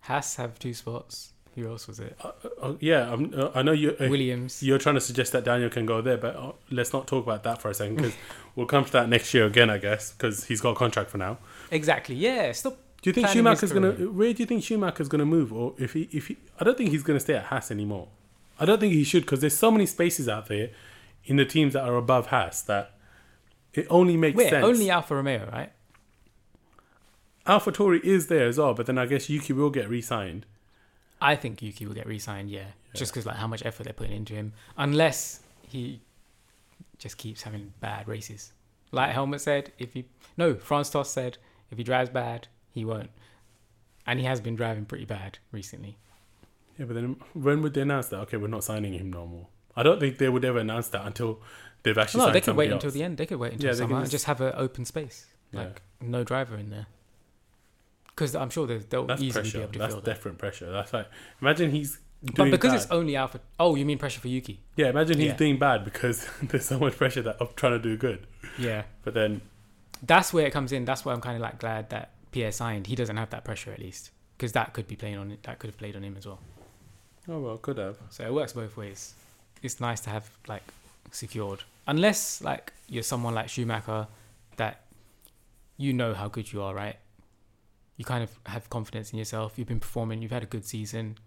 Haas 0.00 0.36
have 0.36 0.58
two 0.58 0.74
spots. 0.74 1.32
Who 1.58 1.68
else 1.68 1.88
was 1.88 1.98
it? 1.98 2.16
uh, 2.22 2.30
uh, 2.62 2.74
yeah. 2.80 3.12
I'm, 3.12 3.32
uh, 3.36 3.50
I 3.54 3.62
know 3.62 3.72
you. 3.72 3.96
Uh, 4.00 4.08
Williams. 4.08 4.62
You're 4.62 4.78
trying 4.78 4.94
to 4.94 5.00
suggest 5.00 5.32
that 5.32 5.44
Daniel 5.44 5.68
can 5.70 5.86
go 5.86 6.00
there, 6.00 6.16
but 6.16 6.36
uh, 6.36 6.52
let's 6.70 6.92
not 6.92 7.06
talk 7.06 7.24
about 7.24 7.42
that 7.42 7.60
for 7.60 7.68
a 7.68 7.74
second 7.74 7.96
because 7.96 8.14
we'll 8.56 8.66
come 8.66 8.84
to 8.84 8.92
that 8.92 9.08
next 9.08 9.34
year 9.34 9.46
again, 9.46 9.68
I 9.68 9.78
guess, 9.78 10.12
because 10.12 10.44
he's 10.44 10.60
got 10.60 10.70
a 10.70 10.74
contract 10.76 11.10
for 11.10 11.18
now. 11.18 11.38
Exactly. 11.70 12.14
Yeah. 12.14 12.52
Stop. 12.52 12.76
Do 13.02 13.10
you 13.10 13.14
think 13.14 13.28
Schumacher's 13.28 13.72
gonna? 13.72 13.92
Where 13.92 14.32
do 14.32 14.42
you 14.42 14.46
think 14.46 14.62
Schumacher's 14.62 15.08
gonna 15.08 15.26
move? 15.26 15.52
Or 15.52 15.74
if 15.78 15.92
he, 15.92 16.08
if 16.12 16.28
he, 16.28 16.36
I 16.60 16.64
don't 16.64 16.76
think 16.76 16.90
he's 16.90 17.02
gonna 17.02 17.20
stay 17.20 17.34
at 17.34 17.44
Haas 17.44 17.70
anymore. 17.70 18.08
I 18.60 18.64
don't 18.64 18.80
think 18.80 18.92
he 18.92 19.04
should 19.04 19.22
because 19.22 19.40
there's 19.40 19.56
so 19.56 19.70
many 19.70 19.86
spaces 19.86 20.28
out 20.28 20.46
there 20.46 20.70
in 21.24 21.36
the 21.36 21.44
teams 21.44 21.74
that 21.74 21.84
are 21.84 21.96
above 21.96 22.28
Haas 22.28 22.62
that 22.62 22.94
it 23.72 23.86
only 23.90 24.16
makes 24.16 24.36
Wait, 24.36 24.50
sense. 24.50 24.64
only 24.64 24.90
Alfa 24.90 25.14
Romeo, 25.14 25.48
right? 25.52 25.72
AlphaTauri 27.46 28.00
is 28.04 28.26
there 28.26 28.46
as 28.46 28.58
well, 28.58 28.74
but 28.74 28.86
then 28.86 28.98
I 28.98 29.06
guess 29.06 29.30
Yuki 29.30 29.52
will 29.52 29.70
get 29.70 29.88
re-signed. 29.88 30.44
I 31.20 31.34
think 31.36 31.60
Yuki 31.62 31.86
will 31.86 31.94
get 31.94 32.06
re-signed. 32.06 32.50
Yeah, 32.50 32.66
just 32.94 33.12
because 33.12 33.26
like 33.26 33.36
how 33.36 33.46
much 33.46 33.64
effort 33.64 33.84
they're 33.84 33.92
putting 33.92 34.16
into 34.16 34.34
him, 34.34 34.52
unless 34.76 35.40
he 35.62 36.00
just 36.98 37.18
keeps 37.18 37.42
having 37.42 37.72
bad 37.80 38.08
races. 38.08 38.52
Like 38.90 39.12
Helmut 39.12 39.40
said, 39.40 39.72
if 39.78 39.92
he 39.94 40.06
no, 40.36 40.54
Franz 40.54 40.90
Tost 40.90 41.12
said 41.12 41.38
if 41.70 41.78
he 41.78 41.84
drives 41.84 42.10
bad, 42.10 42.48
he 42.72 42.84
won't, 42.84 43.10
and 44.06 44.18
he 44.18 44.24
has 44.24 44.40
been 44.40 44.56
driving 44.56 44.84
pretty 44.84 45.04
bad 45.04 45.38
recently. 45.52 45.98
Yeah, 46.78 46.86
but 46.86 46.94
then 46.94 47.16
when 47.34 47.60
would 47.62 47.74
they 47.74 47.80
announce 47.82 48.06
that? 48.08 48.20
Okay, 48.20 48.36
we're 48.36 48.46
not 48.48 48.64
signing 48.64 48.92
him 48.94 49.12
no 49.12 49.26
more. 49.26 49.46
I 49.76 49.82
don't 49.82 50.00
think 50.00 50.18
they 50.18 50.28
would 50.28 50.44
ever 50.44 50.58
announce 50.58 50.88
that 50.88 51.04
until 51.04 51.40
they've 51.82 51.98
actually. 51.98 52.26
No, 52.26 52.32
they 52.32 52.40
could 52.40 52.56
wait 52.56 52.66
somebody 52.66 52.70
until 52.72 52.90
the 52.92 53.02
end. 53.02 53.18
They 53.18 53.26
could 53.26 53.38
wait 53.38 53.52
until 53.52 53.66
Yeah, 53.70 53.74
summer 53.74 53.88
can 53.88 53.96
and 53.96 54.04
just- 54.06 54.12
just 54.12 54.24
have 54.26 54.40
an 54.40 54.52
open 54.56 54.84
space, 54.84 55.26
Yeah. 55.52 55.60
like 55.64 55.82
no 56.00 56.22
driver 56.24 56.56
in 56.56 56.70
there. 56.70 56.86
Because 58.18 58.34
I'm 58.34 58.50
sure 58.50 58.66
they'll, 58.66 58.80
they'll 58.88 59.06
That's 59.06 59.22
easily 59.22 59.42
pressure. 59.42 59.58
be 59.58 59.62
able 59.62 59.72
to 59.74 59.78
That's 59.78 59.94
fill 59.94 60.00
that. 60.02 60.14
different 60.14 60.38
pressure. 60.38 60.72
That's 60.72 60.92
like 60.92 61.06
imagine 61.40 61.70
he's 61.70 61.98
But 62.34 62.50
because 62.50 62.72
bad. 62.72 62.80
it's 62.82 62.90
only 62.90 63.14
Alpha. 63.14 63.38
Oh, 63.60 63.76
you 63.76 63.84
mean 63.86 63.98
pressure 63.98 64.20
for 64.20 64.26
Yuki? 64.28 64.60
yeah, 64.76 64.88
imagine 64.90 65.18
he's 65.18 65.28
Yeah. 65.28 65.36
doing 65.36 65.58
bad 65.58 65.84
because 65.84 66.26
there's 66.42 66.66
so 66.66 66.78
much 66.80 66.96
pressure 66.96 67.22
that 67.22 67.36
of 67.40 67.54
trying 67.54 67.72
to 67.72 67.78
do 67.78 67.96
good. 67.96 68.26
Yeah. 68.58 68.82
But 69.04 69.14
then 69.14 69.40
that's 70.02 70.32
where 70.32 70.46
it 70.46 70.52
comes 70.52 70.72
in. 70.72 70.84
That's 70.84 71.04
why 71.04 71.12
I'm 71.12 71.20
kind 71.20 71.36
of 71.36 71.42
like 71.42 71.58
glad 71.60 71.90
that 71.90 72.10
Pierre 72.32 72.50
signed. 72.52 72.86
He 72.88 72.96
doesn't 72.96 73.16
have 73.16 73.30
that 73.30 73.44
pressure 73.44 73.70
at 73.72 73.78
least, 73.78 74.10
because 74.36 74.50
that 74.52 74.72
could 74.72 74.88
be 74.88 74.96
playing 74.96 75.16
on 75.18 75.30
it. 75.30 75.42
That 75.44 75.58
could 75.60 75.68
have 75.70 75.78
played 75.78 75.94
on 75.96 76.02
him 76.02 76.16
as 76.18 76.26
well. 76.26 76.40
oh 77.28 77.38
well, 77.40 77.56
could 77.58 77.78
have. 77.78 77.96
So 78.10 78.24
it 78.24 78.32
works 78.34 78.52
both 78.52 78.76
ways. 78.76 79.14
It's 79.62 79.80
nice 79.80 80.00
to 80.00 80.10
have 80.10 80.28
like 80.48 80.62
secured, 81.12 81.60
unless 81.86 82.40
like 82.42 82.72
you're 82.88 83.02
someone 83.04 83.34
like 83.34 83.48
Schumacher, 83.48 84.06
that 84.56 84.82
you 85.76 85.92
know 85.92 86.14
how 86.14 86.26
good 86.28 86.52
you 86.52 86.62
are, 86.62 86.74
right? 86.74 86.96
You 87.98 88.04
kind 88.06 88.22
of 88.24 88.30
have 88.46 88.70
confidence 88.70 89.12
in 89.12 89.18
yourself. 89.18 89.58
You've 89.58 89.68
been 89.68 89.80
performing. 89.80 90.22
You've 90.22 90.30
had 90.30 90.42
a 90.42 90.46
good 90.46 90.64
season. 90.64 91.18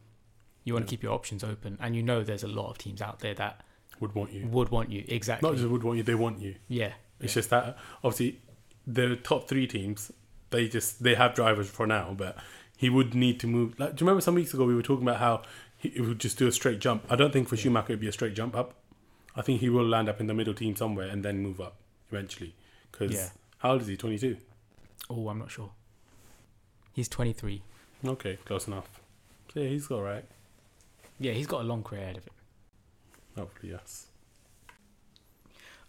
You 0.64 0.74
want 0.74 0.84
Yeah. 0.84 0.88
to 0.88 0.90
keep 0.92 1.04
your 1.04 1.12
options 1.14 1.44
open, 1.44 1.78
and 1.80 1.96
you 1.96 2.02
know 2.02 2.24
there's 2.24 2.44
a 2.44 2.48
lot 2.48 2.70
of 2.72 2.78
teams 2.80 3.02
out 3.02 3.20
there 3.20 3.34
that 3.36 3.64
Would 4.00 4.16
want 4.16 4.32
you. 4.32 4.48
would 4.48 4.70
want 4.70 4.90
you. 4.90 5.06
Exactly. 5.08 5.48
Not 5.48 5.58
just 5.58 5.70
would 5.70 5.84
want 5.84 5.98
you, 5.98 6.04
they 6.04 6.16
want 6.16 6.40
you. 6.40 6.56
yeah. 6.68 6.94
It's 7.20 7.34
yeah. 7.36 7.40
just 7.40 7.50
that 7.52 7.78
obviously 8.04 8.40
the 8.88 9.16
top 9.16 9.48
three 9.48 9.68
teams 9.68 10.12
they 10.50 10.68
just 10.68 11.04
they 11.04 11.14
have 11.16 11.34
drivers 11.36 11.70
for 11.70 11.86
now, 11.86 12.14
but 12.18 12.36
he 12.78 12.90
would 12.90 13.14
need 13.14 13.40
to 13.42 13.48
move. 13.48 13.80
Like, 13.80 13.96
do 13.96 14.04
you 14.04 14.08
remember 14.08 14.22
some 14.22 14.34
weeks 14.36 14.54
ago 14.54 14.66
we 14.66 14.74
were 14.76 14.82
talking 14.82 15.04
about 15.08 15.20
how 15.20 15.44
he, 15.78 16.00
would 16.02 16.20
just 16.20 16.38
do 16.38 16.48
a 16.48 16.52
straight 16.52 16.80
jump? 16.80 17.06
I 17.10 17.16
don't 17.16 17.32
think 17.34 17.48
for 17.48 17.56
Schumacher 17.58 17.94
it'd 17.94 18.00
be 18.02 18.08
a 18.08 18.12
straight 18.12 18.34
jump 18.34 18.56
up. 18.56 18.76
I 19.36 19.42
think 19.44 19.62
he 19.62 19.70
will 19.70 19.86
land 19.88 20.10
up 20.10 20.20
in 20.20 20.28
the 20.28 20.34
middle 20.34 20.54
team 20.54 20.76
somewhere 20.76 21.08
and 21.08 21.24
then 21.24 21.40
move 21.40 21.60
up 21.62 21.76
eventually. 22.12 22.54
Because 22.92 23.14
Yeah. 23.14 23.30
how 23.60 23.72
old 23.74 23.82
is 23.82 23.88
he? 23.88 23.98
Twenty 23.98 24.18
two. 24.20 24.38
Oh, 25.10 25.28
I'm 25.30 25.40
not 25.40 25.52
sure. 25.52 25.72
He's 26.94 27.08
23. 27.08 27.62
Okay, 28.06 28.38
close 28.46 28.68
enough. 28.68 29.02
So, 29.54 29.60
yeah, 29.60 29.70
he's 29.70 29.90
all 29.90 30.02
right. 30.02 30.26
Yeah, 31.20 31.34
he's 31.34 31.48
got 31.48 31.62
a 31.62 31.64
long 31.64 31.84
career 31.84 32.02
ahead 32.02 32.18
of 32.18 32.24
him. 32.24 32.34
Hopefully, 33.38 33.72
yes. 33.74 34.08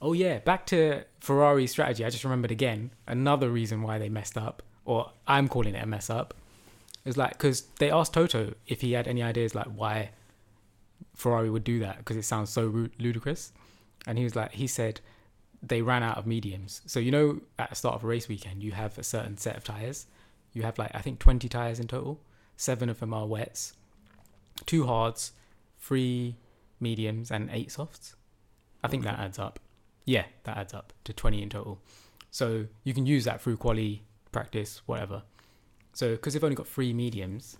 Oh 0.01 0.12
yeah, 0.12 0.41
back 0.41 0.67
to 0.67 1.05
Ferrari's 1.21 1.71
strategy. 1.71 2.05
I 2.05 2.11
just 2.11 2.25
remembered 2.25 2.51
again 2.51 2.91
another 3.07 3.51
reason 3.51 3.83
why 3.83 3.99
they 3.99 4.09
messed 4.09 4.37
up, 4.37 4.62
or 4.85 5.12
I'm 5.29 5.49
calling 5.49 5.77
it 5.77 5.83
a 5.83 5.87
mess 5.87 6.11
up, 6.11 6.35
is 7.05 7.17
like 7.17 7.31
because 7.31 7.62
they 7.79 7.91
asked 7.91 8.12
Toto 8.12 8.55
if 8.67 8.81
he 8.81 8.93
had 8.93 9.07
any 9.07 9.23
ideas 9.23 9.55
like 9.55 9.67
why 9.67 10.11
Ferrari 11.15 11.51
would 11.51 11.62
do 11.62 11.79
that 11.81 11.99
because 11.99 12.17
it 12.17 12.25
sounds 12.25 12.51
so 12.51 12.88
ludicrous, 12.99 13.53
and 14.07 14.19
he 14.19 14.25
was 14.25 14.35
like 14.35 14.53
he 14.53 14.67
said 14.67 15.01
they 15.62 15.83
ran 15.83 16.03
out 16.03 16.19
of 16.19 16.27
mediums. 16.27 16.83
So 16.87 16.99
you 16.99 17.12
know 17.12 17.41
at 17.59 17.71
the 17.71 17.77
start 17.77 17.95
of 17.95 18.03
a 18.03 18.07
race 18.09 18.29
weekend 18.29 18.61
you 18.61 18.73
have 18.73 18.99
a 18.99 19.05
certain 19.05 19.38
set 19.38 19.57
of 19.57 19.62
tires. 19.62 20.07
You 20.53 20.62
have 20.62 20.79
like 20.79 20.91
I 20.95 21.01
think 21.01 21.19
20 21.19 21.49
tires 21.49 21.81
in 21.81 21.88
total. 21.88 22.21
Seven 22.57 22.88
of 22.88 23.01
them 23.01 23.15
are 23.15 23.27
wets, 23.27 23.73
two 24.67 24.87
hards, 24.87 25.33
three 25.79 26.37
mediums, 26.81 27.31
and 27.31 27.49
eight 27.53 27.73
softs. 27.73 28.15
I 28.85 28.88
think 28.88 29.05
that 29.05 29.19
adds 29.19 29.38
up. 29.38 29.59
Yeah, 30.05 30.25
that 30.45 30.57
adds 30.57 30.75
up 30.75 30.93
to 31.05 31.12
20 31.12 31.43
in 31.43 31.49
total. 31.49 31.81
So 32.31 32.67
you 32.85 32.95
can 32.95 33.07
use 33.07 33.25
that 33.25 33.41
through 33.41 33.57
quali 33.57 34.03
practice, 34.33 34.83
whatever. 34.87 35.23
So 35.93 36.12
because 36.12 36.35
they've 36.35 36.45
only 36.45 36.57
got 36.57 36.67
three 36.67 36.93
mediums, 36.93 37.57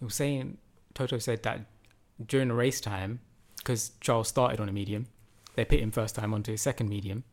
it 0.00 0.04
was 0.04 0.14
saying 0.14 0.58
Toto 0.94 1.18
said 1.18 1.42
that 1.42 1.60
during 2.26 2.48
the 2.48 2.54
race 2.54 2.80
time, 2.80 3.20
because 3.58 3.92
Charles 4.00 4.28
started 4.28 4.60
on 4.60 4.68
a 4.68 4.72
medium, 4.72 5.06
they 5.54 5.64
put 5.64 5.80
him 5.80 5.90
first 5.90 6.14
time 6.14 6.32
onto 6.32 6.52
his 6.52 6.62
second 6.62 6.88
medium. 6.88 7.24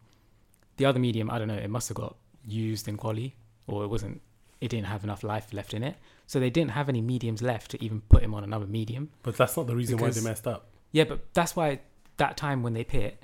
The 0.77 0.85
other 0.85 0.99
medium, 0.99 1.29
I 1.29 1.39
don't 1.39 1.47
know, 1.47 1.55
it 1.55 1.69
must 1.69 1.87
have 1.89 1.95
got 1.95 2.17
used 2.45 2.87
in 2.87 2.97
quali, 2.97 3.35
or 3.67 3.83
it 3.83 3.87
wasn't. 3.87 4.21
It 4.59 4.69
didn't 4.69 4.87
have 4.87 5.03
enough 5.03 5.23
life 5.23 5.53
left 5.53 5.73
in 5.73 5.83
it, 5.83 5.97
so 6.25 6.39
they 6.39 6.49
didn't 6.49 6.71
have 6.71 6.89
any 6.89 7.01
mediums 7.01 7.41
left 7.41 7.71
to 7.71 7.83
even 7.83 8.01
put 8.01 8.23
him 8.23 8.33
on 8.33 8.43
another 8.43 8.65
medium. 8.65 9.11
But 9.23 9.37
that's 9.37 9.55
not 9.55 9.67
the 9.67 9.75
reason 9.75 9.97
why 9.97 10.09
they 10.09 10.21
messed 10.21 10.47
up. 10.47 10.67
Yeah, 10.91 11.03
but 11.03 11.33
that's 11.33 11.55
why 11.55 11.81
that 12.17 12.37
time 12.37 12.63
when 12.63 12.73
they 12.73 12.83
pit, 12.83 13.21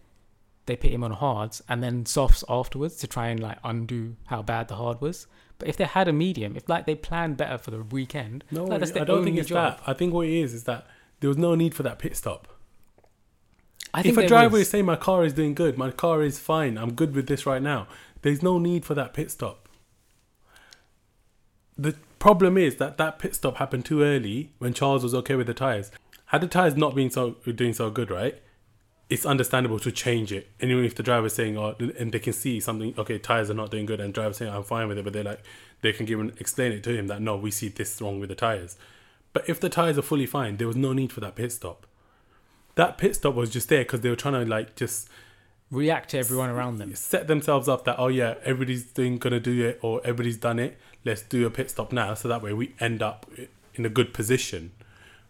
they 0.65 0.76
pit 0.76 0.91
him 0.91 1.04
on 1.04 1.12
hards 1.12 1.62
and 1.67 1.84
then 1.84 2.06
softs 2.06 2.43
afterwards 2.48 2.98
to 2.98 3.08
try 3.08 3.28
and 3.28 3.39
like 3.39 3.58
undo 3.63 4.15
how 4.26 4.41
bad 4.41 4.67
the 4.67 4.76
hard 4.76 5.02
was. 5.02 5.28
But 5.58 5.67
if 5.67 5.78
they 5.78 5.86
had 5.86 6.08
a 6.08 6.13
medium, 6.13 6.56
if 6.56 6.67
like 6.69 6.86
they 6.86 6.96
planned 6.96 7.38
better 7.38 7.58
for 7.58 7.72
the 7.72 7.84
weekend, 7.84 8.43
No, 8.52 8.65
like, 8.65 8.96
I 8.96 9.04
don't 9.04 9.24
think 9.24 9.38
it's 9.38 9.50
job. 9.50 9.78
that. 9.78 9.89
I 9.89 9.93
think 9.93 10.13
what 10.13 10.28
it 10.28 10.34
is 10.34 10.54
is 10.54 10.65
that 10.65 10.88
there 11.19 11.30
was 11.30 11.38
no 11.38 11.56
need 11.56 11.74
for 11.74 11.84
that 11.84 12.00
pit 12.00 12.15
stop. 12.15 12.48
I 13.93 14.02
if 14.02 14.17
a 14.17 14.28
driver 14.28 14.58
is 14.58 14.69
saying 14.69 14.86
my 14.86 14.96
car 14.96 15.24
is 15.24 15.34
doing 15.34 15.54
good, 15.54 15.78
my 15.78 15.91
car 15.91 16.24
is 16.24 16.39
fine, 16.39 16.78
I'm 16.78 16.93
good 16.93 17.15
with 17.15 17.28
this 17.28 17.46
right 17.46 17.62
now, 17.62 17.88
there's 18.24 18.41
no 18.41 18.58
need 18.58 18.86
for 18.86 18.96
that 18.96 19.13
pit 19.13 19.30
stop. 19.30 19.62
The 21.78 21.96
problem 22.20 22.58
is 22.58 22.78
that 22.78 22.98
that 22.98 23.20
pit 23.20 23.36
stop 23.36 23.58
happened 23.58 23.86
too 23.86 24.02
early 24.02 24.52
when 24.60 24.74
Charles 24.74 25.04
was 25.04 25.14
okay 25.16 25.36
with 25.36 25.48
the 25.48 25.54
tires. 25.54 25.92
Had 26.28 26.42
the 26.42 26.48
tires 26.48 26.76
not 26.76 26.96
been 26.96 27.10
so 27.10 27.32
doing 27.56 27.74
so 27.74 27.90
good, 27.90 28.10
right? 28.10 28.42
It's 29.10 29.26
understandable 29.26 29.80
to 29.80 29.92
change 29.92 30.32
it. 30.32 30.50
And 30.60 30.72
even 30.72 30.86
if 30.86 30.96
the 30.96 31.04
driver's 31.04 31.34
saying, 31.34 31.58
"Oh," 31.58 31.76
and 32.00 32.12
they 32.12 32.20
can 32.20 32.34
see 32.34 32.60
something, 32.60 32.94
okay, 32.98 33.20
tires 33.20 33.50
are 33.50 33.54
not 33.54 33.70
doing 33.70 33.86
good, 33.86 34.00
and 34.00 34.14
driver's 34.14 34.38
saying, 34.38 34.52
"I'm 34.52 34.64
fine 34.64 34.88
with 34.88 34.98
it," 34.98 35.04
but 35.04 35.14
they're 35.14 35.24
like, 35.24 35.44
they 35.82 35.94
can 35.94 36.06
give 36.06 36.20
and 36.20 36.32
explain 36.40 36.72
it 36.72 36.84
to 36.84 36.96
him 36.96 37.08
that 37.08 37.22
no, 37.22 37.36
we 37.36 37.52
see 37.52 37.68
this 37.68 38.02
wrong 38.02 38.20
with 38.20 38.30
the 38.30 38.36
tires. 38.36 38.78
But 39.34 39.48
if 39.50 39.60
the 39.60 39.70
tires 39.70 39.98
are 39.98 40.04
fully 40.04 40.26
fine, 40.26 40.58
there 40.58 40.68
was 40.68 40.76
no 40.76 40.94
need 40.94 41.12
for 41.12 41.20
that 41.20 41.36
pit 41.36 41.52
stop. 41.52 41.86
That 42.76 42.98
pit 42.98 43.16
stop 43.16 43.36
was 43.36 43.50
just 43.50 43.70
there 43.70 43.84
because 43.84 44.02
they 44.02 44.10
were 44.10 44.16
trying 44.16 44.46
to 44.46 44.50
like 44.50 44.76
just 44.76 45.10
react 45.70 46.12
to 46.12 46.20
everyone 46.20 46.50
around 46.50 46.78
them. 46.78 46.94
set 46.96 47.28
themselves 47.28 47.68
up 47.68 47.84
that 47.84 47.96
oh 47.98 48.08
yeah 48.08 48.36
everybody's 48.44 48.84
doing 48.84 49.18
gonna 49.18 49.40
do 49.40 49.66
it 49.66 49.80
or 49.82 50.00
everybody's 50.02 50.38
done 50.38 50.60
it 50.60 50.78
let's 51.06 51.22
do 51.22 51.46
a 51.46 51.50
pit 51.50 51.70
stop 51.70 51.91
now 51.91 52.14
so 52.14 52.28
that 52.28 52.41
way 52.41 52.54
we 52.54 52.74
end 52.80 53.01
up 53.01 53.30
in 53.76 53.86
a 53.86 53.89
good 53.89 54.14
position 54.14 54.72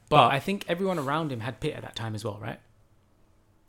But 0.10 0.28
But- 0.28 0.34
I 0.34 0.40
think 0.40 0.66
everyone 0.68 1.00
around 1.00 1.32
him 1.32 1.40
had 1.42 1.60
pit 1.60 1.74
at 1.76 1.82
that 1.82 1.96
time 1.96 2.14
as 2.16 2.24
well, 2.24 2.38
right? 2.42 2.60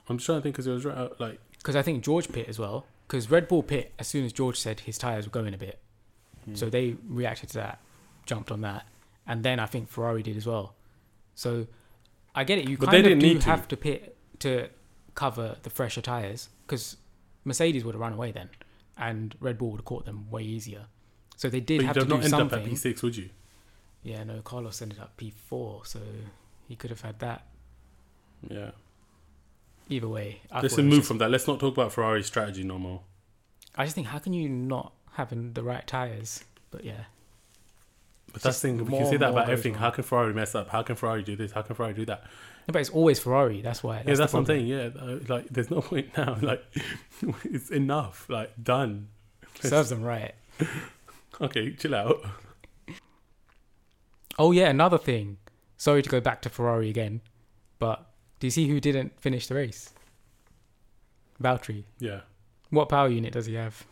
i'm 0.09 0.19
just 0.19 0.27
trying 0.27 0.39
to 0.39 0.43
think 0.43 0.55
because 0.55 0.67
it 0.67 0.73
was 0.73 0.85
right 0.85 1.19
like 1.21 1.41
Because 1.59 1.77
I 1.77 1.83
think 1.83 2.05
George 2.05 2.31
pit 2.31 2.47
as 2.49 2.59
well. 2.59 2.85
Because 3.07 3.31
Red 3.31 3.49
Bull 3.49 3.63
pit 3.63 3.93
as 3.99 4.07
soon 4.07 4.25
as 4.25 4.33
George 4.35 4.59
said 4.59 4.81
his 4.81 4.99
tires 4.99 5.25
were 5.27 5.31
going 5.31 5.55
a 5.55 5.59
bit, 5.59 5.79
Hmm. 6.45 6.55
so 6.55 6.69
they 6.69 6.97
reacted 7.09 7.49
to 7.51 7.55
that, 7.55 7.79
jumped 8.27 8.51
on 8.51 8.61
that, 8.63 8.87
and 9.27 9.43
then 9.43 9.59
I 9.59 9.67
think 9.67 9.89
Ferrari 9.89 10.23
did 10.23 10.37
as 10.37 10.47
well. 10.47 10.75
So 11.35 11.67
I 12.35 12.45
get 12.45 12.59
it. 12.59 12.69
You 12.69 12.77
But 12.77 12.87
kind 12.87 12.95
they 12.95 12.99
of 12.99 13.05
didn't 13.05 13.21
do 13.21 13.27
need 13.35 13.41
to. 13.43 13.47
have 13.47 13.67
to 13.69 13.77
pit 13.79 14.17
to 14.41 14.69
cover 15.15 15.57
the 15.63 15.71
fresher 15.71 16.03
tires 16.03 16.49
because 16.67 16.97
Mercedes 17.45 17.83
would 17.85 17.95
have 17.95 18.01
run 18.01 18.13
away 18.13 18.31
then, 18.33 18.51
and 18.99 19.35
Red 19.41 19.57
Bull 19.59 19.71
would 19.71 19.79
have 19.81 19.85
caught 19.87 20.05
them 20.05 20.31
way 20.31 20.43
easier. 20.43 20.87
So 21.37 21.49
they 21.49 21.61
did 21.61 21.79
but 21.81 21.87
have 21.87 21.95
to 21.97 22.01
do 22.03 22.07
not 22.09 22.15
ended 22.17 22.33
up 22.35 22.39
something. 22.51 22.65
at 22.65 22.71
p6 22.73 23.03
would 23.03 23.17
you 23.17 23.31
Yeah, 24.03 24.25
no, 24.25 24.41
Carlos 24.43 24.81
ended 24.83 24.99
up 25.01 25.17
P4, 25.17 25.87
so 25.87 25.99
he 26.69 26.77
could 26.77 26.91
have 26.91 27.01
had 27.01 27.19
that. 27.21 27.47
Yeah. 28.49 28.71
Either 29.89 30.09
way, 30.09 30.41
I, 30.51 30.61
Let's 30.61 30.75
thought 30.75 30.81
it 30.81 30.85
was 30.85 30.91
move 30.91 30.99
just- 31.01 31.09
from 31.09 31.19
that. 31.19 31.31
Let's 31.31 31.47
not 31.47 31.61
talk 31.61 31.75
about 31.77 31.93
Ferrari's 31.93 32.27
strategy 32.27 32.65
no 32.65 32.79
more. 32.79 33.03
I 33.77 33.85
just 33.85 33.95
think, 33.95 34.07
how 34.07 34.19
can 34.19 34.33
you 34.33 34.49
not 34.49 34.93
having 35.13 35.53
the 35.53 35.63
right 35.63 35.87
tires? 35.87 36.45
But 36.71 36.85
yeah, 36.85 37.05
But 38.33 38.43
that's 38.43 38.61
the 38.61 38.69
thing. 38.69 38.85
We 38.85 38.97
can 38.99 39.07
say 39.07 39.17
that 39.17 39.31
about 39.31 39.49
everything. 39.51 39.75
How 39.75 39.91
can 39.91 40.05
Ferrari 40.05 40.33
mess 40.33 40.55
up? 40.55 40.69
How 40.69 40.83
can 40.83 40.97
Ferrari 40.97 41.23
do 41.23 41.35
this? 41.37 41.53
How 41.53 41.63
can 41.63 41.75
Ferrari 41.77 41.95
do 41.95 42.05
that? 42.07 42.23
No, 42.67 42.73
but 42.73 42.81
it's 42.81 42.91
always 42.91 43.19
Ferrari. 43.19 43.61
That's 43.61 43.83
why. 43.83 44.03
yeah, 44.07 44.15
that's 44.15 44.33
what 44.33 44.41
I'm 44.41 44.47
saying. 44.47 44.67
Yeah, 44.67 44.89
like 45.29 45.49
there's 45.51 45.71
no 45.71 45.81
point 45.91 46.17
now. 46.17 46.37
Like 46.41 46.65
it's 47.45 47.71
enough. 47.71 48.27
Like 48.29 48.53
done. 48.63 49.09
Serves 49.61 49.91
them 49.91 50.03
right. 50.03 50.35
Okay, 51.41 51.73
chill 51.75 51.95
out. 51.95 52.21
Oh 54.39 54.53
yeah, 54.53 54.69
another 54.69 54.99
thing. 54.99 55.39
Sorry 55.77 56.03
to 56.03 56.09
go 56.09 56.21
back 56.21 56.43
to 56.43 56.49
Ferrari 56.49 56.89
again, 56.91 57.21
but 57.79 58.07
do 58.41 58.47
you 58.47 58.51
see 58.51 58.69
who 58.69 58.81
didn't 58.81 59.21
finish 59.21 59.47
the 59.47 59.55
race? 59.55 59.91
Valtteri. 61.43 61.85
Yeah. 61.99 62.21
What 62.71 62.89
power 62.89 63.09
unit 63.09 63.33
does 63.33 63.47
he 63.47 63.55
have? 63.55 63.85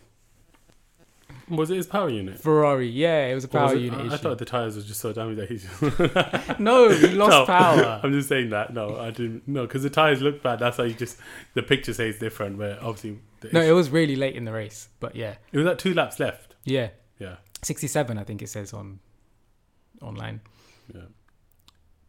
Was 1.49 1.71
it 1.71 1.77
his 1.77 1.87
power 1.87 2.09
unit? 2.09 2.39
Ferrari. 2.41 2.89
Yeah, 2.89 3.27
it 3.27 3.35
was 3.35 3.45
a 3.45 3.47
Or 3.49 3.51
power 3.51 3.65
was 3.65 3.73
it- 3.75 3.81
unit 3.85 3.99
I, 4.01 4.03
I 4.03 4.07
issue. 4.07 4.17
thought 4.19 4.39
the 4.39 4.45
tires 4.45 4.77
were 4.77 4.83
just 4.83 5.01
so 5.01 5.13
damaged 5.13 5.41
that 5.41 5.49
he's. 5.49 6.59
no, 6.61 6.91
he 6.91 7.09
lost 7.15 7.31
No, 7.31 7.47
power. 7.47 8.01
I'm 8.05 8.13
just 8.13 8.29
saying 8.29 8.51
that. 8.51 8.73
No, 8.73 8.97
I 8.99 9.11
didn't. 9.11 9.47
No, 9.49 9.63
because 9.67 9.83
the 9.83 9.91
tires 9.91 10.23
look 10.23 10.43
bad. 10.43 10.59
That's 10.61 10.77
how 10.77 10.85
you 10.85 10.95
just. 10.95 11.19
The 11.55 11.63
picture 11.63 11.93
says 11.95 12.19
different, 12.19 12.59
but 12.59 12.79
obviously. 12.81 13.19
The 13.41 13.51
No, 13.53 13.61
it 13.61 13.73
was 13.73 13.91
really 13.91 14.17
late 14.17 14.37
in 14.37 14.45
the 14.45 14.53
race, 14.53 14.89
but 15.01 15.17
yeah, 15.17 15.35
it 15.53 15.59
was 15.59 15.67
like 15.67 15.79
two 15.79 15.95
laps 15.95 16.21
left. 16.21 16.55
yeah, 16.65 16.89
Yeah. 17.19 17.37
sixty-seven, 17.63 18.19
I 18.19 18.25
think 18.25 18.43
it 18.43 18.49
says 18.49 18.73
on 18.73 18.99
online. 20.01 20.41
Yeah. 20.95 21.03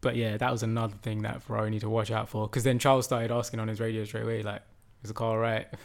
But 0.01 0.15
yeah, 0.15 0.35
that 0.37 0.51
was 0.51 0.63
another 0.63 0.95
thing 1.01 1.21
that 1.21 1.41
Ferrari 1.43 1.69
need 1.69 1.81
to 1.81 1.89
watch 1.89 2.11
out 2.11 2.27
for. 2.29 2.47
Because 2.47 2.63
then 2.63 2.77
Charles 2.79 3.05
started 3.05 3.31
asking 3.31 3.59
on 3.59 3.67
his 3.67 3.79
radio 3.79 4.03
straight 4.05 4.23
away, 4.23 4.43
like, 4.43 4.61
"Is 5.03 5.09
the 5.09 5.13
car 5.13 5.29
all 5.31 5.37
right?" 5.37 5.67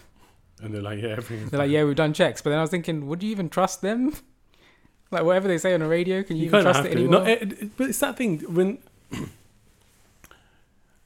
And 0.61 0.75
they're 0.75 0.83
like, 0.83 1.01
yeah, 1.01 1.11
everything's 1.11 1.53
They're 1.53 1.61
like, 1.61 1.71
"Yeah, 1.71 1.85
we've 1.85 1.95
done 1.95 2.12
checks." 2.12 2.43
But 2.43 2.51
then 2.51 2.59
I 2.59 2.62
was 2.62 2.71
thinking, 2.71 3.07
would 3.07 3.23
you 3.23 3.31
even 3.31 3.49
trust 3.49 3.81
them? 3.83 4.12
Like 5.11 5.25
whatever 5.25 5.49
they 5.49 5.57
say 5.57 5.73
on 5.73 5.81
the 5.81 5.87
radio, 5.89 6.23
can 6.23 6.37
you, 6.37 6.43
You 6.43 6.49
even 6.49 6.62
trust 6.64 6.85
it 6.85 6.93
anymore? 6.93 7.21
No, 7.21 7.27
it, 7.27 7.43
it- 7.62 7.77
but 7.79 7.89
it's 7.89 7.99
that 8.01 8.19
thing 8.19 8.41
when. 8.41 8.79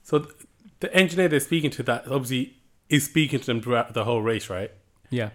so 0.03 0.19
th- 0.21 0.35
the 0.81 0.93
engineer 0.95 1.29
they're 1.29 1.39
speaking 1.39 1.71
to 1.71 1.83
that 1.85 2.07
obviously 2.09 2.57
is 2.89 3.05
speaking 3.05 3.39
to 3.41 3.47
them 3.47 3.61
throughout 3.63 3.95
the 3.95 4.05
whole 4.05 4.21
race, 4.23 4.51
right? 4.51 4.71
yeah, 5.11 5.31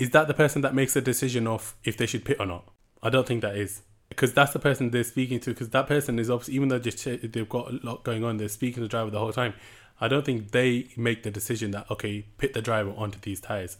Is 0.00 0.10
that 0.10 0.28
the 0.28 0.34
person 0.34 0.62
that 0.62 0.74
makes 0.74 0.94
the 0.94 1.00
decision 1.02 1.46
of 1.46 1.74
if 1.84 1.96
they 1.96 2.06
should 2.06 2.24
pit 2.24 2.38
or 2.40 2.46
not? 2.46 2.64
I 3.02 3.10
don't 3.10 3.26
think 3.26 3.42
that 3.42 3.56
is. 3.56 3.82
Because 4.08 4.32
that's 4.32 4.52
the 4.52 4.58
person 4.58 4.90
they're 4.90 5.04
speaking 5.04 5.38
to. 5.40 5.50
Because 5.50 5.68
that 5.70 5.86
person 5.86 6.18
is 6.18 6.30
obviously, 6.30 6.54
even 6.54 6.68
though 6.68 6.78
just 6.78 7.04
they've 7.04 7.48
got 7.48 7.70
a 7.70 7.78
lot 7.82 8.02
going 8.02 8.24
on, 8.24 8.38
they're 8.38 8.48
speaking 8.48 8.76
to 8.76 8.80
the 8.80 8.88
driver 8.88 9.10
the 9.10 9.18
whole 9.18 9.32
time. 9.32 9.54
I 10.00 10.08
don't 10.08 10.24
think 10.24 10.52
they 10.52 10.88
make 10.96 11.22
the 11.22 11.30
decision 11.30 11.70
that 11.72 11.90
okay, 11.90 12.24
pit 12.38 12.54
the 12.54 12.62
driver 12.62 12.92
onto 12.96 13.18
these 13.20 13.40
tires. 13.40 13.76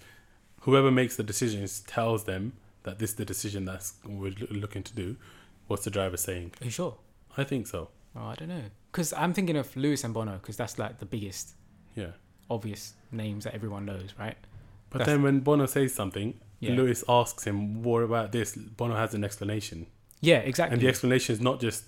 Whoever 0.61 0.91
makes 0.91 1.17
the 1.17 1.23
decisions 1.23 1.81
tells 1.81 2.25
them 2.25 2.53
that 2.83 2.99
this 2.99 3.11
is 3.11 3.17
the 3.17 3.25
decision 3.25 3.65
that's 3.65 3.95
we're 4.07 4.35
looking 4.51 4.83
to 4.83 4.95
do. 4.95 5.17
What's 5.69 5.85
the 5.85 5.91
driver 5.91 6.17
saying? 6.19 6.53
are 6.61 6.65
you 6.67 6.71
sure? 6.71 6.97
I 7.37 7.45
think 7.45 7.67
so. 7.67 7.89
Oh, 8.15 8.27
I 8.27 8.35
don't 8.35 8.49
know. 8.49 8.65
Because 8.93 9.13
I'm 9.15 9.33
thinking 9.33 9.57
of 9.57 9.75
Lewis 9.77 10.05
and 10.05 10.13
Bono, 10.13 10.33
because 10.33 10.57
that's 10.59 10.79
like 10.79 10.99
the 10.99 11.07
biggest, 11.07 11.55
Yeah. 11.95 12.11
obvious 12.51 12.95
names 13.11 13.45
that 13.45 13.55
everyone 13.55 13.87
knows, 13.87 14.13
right? 14.19 14.37
But 14.91 14.99
That's- 14.99 15.07
then 15.15 15.23
when 15.23 15.41
Bono 15.41 15.67
says 15.67 15.95
something, 15.95 16.35
Yeah. 16.59 16.75
Lewis 16.75 17.03
asks 17.09 17.45
him, 17.45 17.83
"What 17.83 18.03
about 18.03 18.33
this?" 18.33 18.55
Bono 18.57 18.95
has 18.97 19.15
an 19.15 19.25
explanation, 19.25 19.87
Yeah, 20.21 20.39
exactly. 20.39 20.75
and 20.75 20.83
the 20.83 20.89
explanation 20.89 21.33
is 21.35 21.41
not 21.41 21.61
just, 21.61 21.85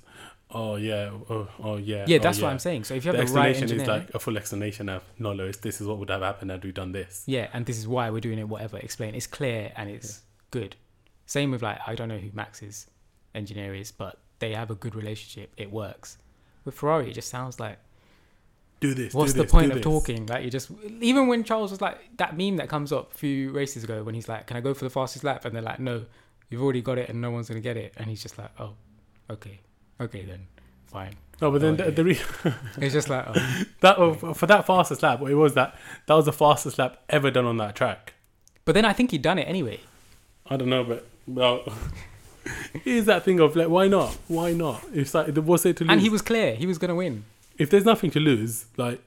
"Oh 0.51 0.77
yeah, 0.77 1.11
oh, 1.29 1.49
oh 1.59 1.77
yeah." 1.77 2.05
yeah, 2.09 2.17
oh, 2.17 2.23
that's 2.23 2.41
what. 2.41 2.51
I'm 2.51 2.59
saying. 2.59 2.85
So 2.85 2.95
if 2.95 3.05
you 3.05 3.09
have 3.13 3.17
the, 3.17 3.33
right 3.35 3.51
explanation 3.51 3.63
engineer, 3.65 3.83
is 3.83 3.89
like 3.89 4.15
a 4.15 4.19
full 4.19 4.37
explanation 4.39 4.89
of 4.89 5.03
no 5.19 5.33
Lewis, 5.33 5.57
this 5.59 5.81
is 5.81 5.87
what 5.87 5.99
would 5.99 6.09
have 6.11 6.23
happened 6.23 6.51
had 6.51 6.65
we 6.65 6.73
done 6.73 6.93
this. 6.93 7.25
yeah, 7.27 7.49
and 7.53 7.67
this 7.67 7.77
is 7.77 7.87
why 7.87 8.09
we're 8.11 8.21
doing 8.21 8.39
it. 8.39 8.49
Whatever, 8.49 8.79
explain. 8.79 9.15
It's 9.15 9.27
clear 9.27 9.73
and 9.77 9.91
it's 9.91 10.23
good. 10.51 10.77
Same 11.27 11.51
with 11.51 11.63
like 11.63 11.79
I 11.87 11.95
don't 11.95 12.09
know 12.09 12.19
who 12.19 12.31
Max's 12.33 12.87
engineer 13.35 13.75
is, 13.75 13.91
but 13.93 14.19
they 14.39 14.55
have 14.55 14.71
a 14.71 14.75
good 14.75 14.95
relationship. 14.95 15.53
It 15.57 15.71
works. 15.71 16.19
With 16.65 16.75
Ferrari, 16.77 17.11
it 17.11 17.15
just 17.15 17.29
sounds 17.29 17.59
like 17.61 17.79
Do 18.83 18.95
this. 18.95 19.15
what's 19.15 19.33
do 19.33 19.39
the 19.39 19.43
this, 19.45 19.53
point 19.53 19.69
of 19.71 19.75
this. 19.77 19.83
talking? 19.85 20.27
Like 20.27 20.45
you 20.45 20.51
just 20.51 20.71
even 21.01 21.27
when 21.29 21.45
Charles 21.45 21.71
was 21.71 21.81
like 21.81 21.99
that 22.19 22.37
meme 22.37 22.57
that 22.59 22.69
comes 22.69 22.93
up 22.93 23.13
a 23.15 23.17
few 23.17 23.51
races 23.53 23.83
ago 23.85 24.03
when 24.03 24.15
he's 24.15 24.29
like, 24.29 24.47
"Can 24.47 24.57
I 24.57 24.61
go 24.61 24.75
for 24.75 24.85
the 24.85 24.91
fastest 24.91 25.25
lap?" 25.25 25.45
and 25.45 25.55
they're 25.55 25.63
like, 25.63 25.81
"No, 25.81 26.05
you've 26.51 26.63
already 26.63 26.83
got 26.83 26.99
it, 26.99 27.09
and 27.09 27.21
no 27.21 27.31
one's 27.31 27.49
gonna 27.49 27.61
get 27.61 27.77
it," 27.77 27.95
and 27.97 28.07
he's 28.09 28.23
just 28.23 28.37
like, 28.39 28.51
"Oh, 28.61 28.75
okay, 29.31 29.61
okay 30.01 30.25
then, 30.25 30.47
fine." 30.87 31.15
No, 31.41 31.51
but 31.51 31.61
then 31.61 31.73
Oh, 31.73 31.77
the, 31.77 31.85
yeah. 31.85 31.91
the 31.91 32.05
re- 32.05 32.21
It's 32.77 32.93
just 32.95 33.09
like, 33.09 33.25
oh. 33.27 33.63
that 33.81 33.99
oh, 33.99 34.15
for 34.35 34.47
that 34.47 34.65
fastest 34.67 35.03
lap, 35.03 35.21
it 35.23 35.35
was 35.35 35.55
that 35.55 35.77
that 36.07 36.15
was 36.15 36.27
the 36.27 36.33
fastest 36.33 36.79
lap 36.79 37.03
ever 37.09 37.31
done 37.31 37.47
on 37.47 37.57
that 37.57 37.75
track. 37.75 38.15
but 38.65 38.75
then 38.75 38.85
I 38.85 38.93
think 38.93 39.11
he'd 39.11 39.23
done 39.23 39.39
it 39.39 39.49
anyway. 39.49 39.81
I 40.47 40.57
don't 40.57 40.69
know, 40.69 40.85
but 40.85 41.07
well, 41.27 41.65
here's 42.85 43.07
that 43.07 43.25
thing 43.25 43.41
of 43.41 43.57
like, 43.57 43.69
why 43.69 43.89
not? 43.89 44.17
Why 44.29 44.53
not? 44.53 44.85
It's 44.93 45.15
like 45.15 45.35
what's 45.37 45.63
there 45.65 45.73
to 45.73 45.85
lose? 45.85 45.91
And 45.93 46.01
he 46.01 46.09
was 46.09 46.23
clear 46.23 46.55
he 46.55 46.67
was 46.67 46.79
gonna 46.79 46.95
win. 46.95 47.25
If 47.59 47.71
there's 47.71 47.85
nothing 47.85 48.11
to 48.13 48.21
lose, 48.21 48.67
like 48.77 49.01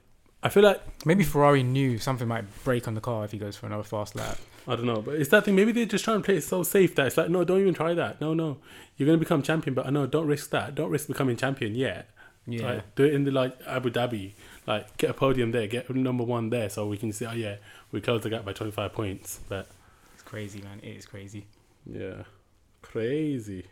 I 0.44 0.50
feel 0.50 0.64
like 0.64 0.82
Maybe 1.06 1.24
Ferrari 1.24 1.64
knew 1.64 1.98
something 1.98 2.28
might 2.28 2.46
break 2.64 2.88
on 2.88 2.94
the 2.94 3.02
car 3.02 3.26
if 3.26 3.32
he 3.32 3.38
goes 3.38 3.56
for 3.56 3.66
another 3.66 3.84
fast 3.84 4.16
lap. 4.16 4.38
I 4.68 4.76
don't 4.76 4.86
know, 4.86 5.02
but 5.02 5.16
it's 5.16 5.30
that 5.30 5.46
thing. 5.46 5.56
Maybe 5.56 5.72
they're 5.72 5.86
just 5.86 6.04
trying 6.04 6.18
to 6.18 6.24
play 6.24 6.38
it 6.38 6.44
so 6.44 6.64
safe 6.64 6.96
that 6.96 7.08
it's 7.08 7.18
like, 7.18 7.30
no, 7.30 7.44
don't 7.44 7.62
even 7.62 7.74
try 7.74 7.94
that. 7.94 8.20
No, 8.22 8.34
no, 8.34 8.58
you're 8.98 9.06
gonna 9.06 9.18
become 9.20 9.42
champion, 9.44 9.74
but 9.74 9.86
I 9.86 9.90
know, 9.92 10.08
don't 10.08 10.28
risk 10.28 10.50
that. 10.52 10.76
Don't 10.76 10.90
risk 10.90 11.08
becoming 11.08 11.38
champion 11.38 11.76
yet. 11.76 12.10
Yeah. 12.48 12.74
Like, 12.74 12.96
do 12.96 13.04
it 13.04 13.14
in 13.14 13.24
the 13.24 13.32
like 13.32 13.56
Abu 13.68 13.90
Dhabi, 13.90 14.34
like 14.68 14.98
get 14.98 15.10
a 15.10 15.14
podium 15.14 15.52
there, 15.52 15.66
get 15.68 15.90
number 15.90 16.24
one 16.24 16.50
there, 16.52 16.70
so 16.70 16.88
we 16.88 16.98
can 16.98 17.12
see. 17.12 17.26
oh 17.26 17.32
yeah, 17.34 17.56
we 17.92 18.02
closed 18.02 18.24
the 18.24 18.30
gap 18.30 18.46
by 18.46 18.54
25 18.54 18.94
points. 18.94 19.40
But 19.50 19.68
It's 20.14 20.24
crazy, 20.24 20.62
man. 20.62 20.80
It 20.84 20.96
is 20.96 21.06
crazy. 21.06 21.46
yeah, 21.86 22.24
crazy. 22.82 23.66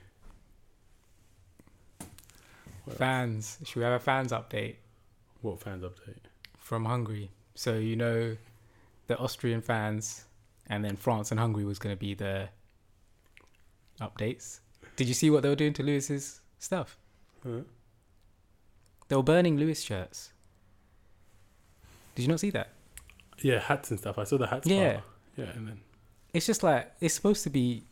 Fans. 2.91 3.57
Should 3.63 3.77
we 3.77 3.83
have 3.83 3.93
a 3.93 3.99
fans 3.99 4.31
update 4.31 4.75
What 5.41 5.61
fans 5.61 5.83
update? 5.83 6.25
from 6.59 6.85
Hungary? 6.85 7.31
So 7.55 7.75
you 7.75 7.95
know 7.95 8.35
the 9.07 9.17
Austrian 9.17 9.61
fans 9.61 10.25
and 10.67 10.83
then 10.83 10.95
France 10.95 11.31
and 11.31 11.39
Hungary 11.39 11.65
was 11.65 11.79
gonna 11.79 11.95
be 11.95 12.13
the 12.13 12.49
updates. 14.01 14.59
Did 14.95 15.07
you 15.07 15.13
see 15.13 15.29
what 15.29 15.43
they 15.43 15.49
were 15.49 15.55
doing 15.55 15.73
to 15.73 15.83
Lewis's 15.83 16.41
stuff? 16.59 16.97
Huh? 17.43 17.61
They 19.07 19.15
were 19.15 19.23
burning 19.23 19.57
Lewis 19.57 19.81
shirts. 19.81 20.31
Did 22.15 22.23
you 22.23 22.27
not 22.27 22.39
see 22.39 22.51
that? 22.51 22.69
Yeah, 23.41 23.59
hats 23.59 23.89
and 23.91 23.99
stuff. 23.99 24.17
I 24.17 24.23
saw 24.23 24.37
the 24.37 24.47
hats. 24.47 24.67
Yeah. 24.67 24.93
part. 24.93 25.03
yeah, 25.37 25.45
and 25.55 25.67
then. 25.67 25.79
It's 26.33 26.45
just 26.45 26.63
like 26.63 26.91
it's 26.99 27.13
supposed 27.13 27.43
to 27.43 27.49
be 27.49 27.83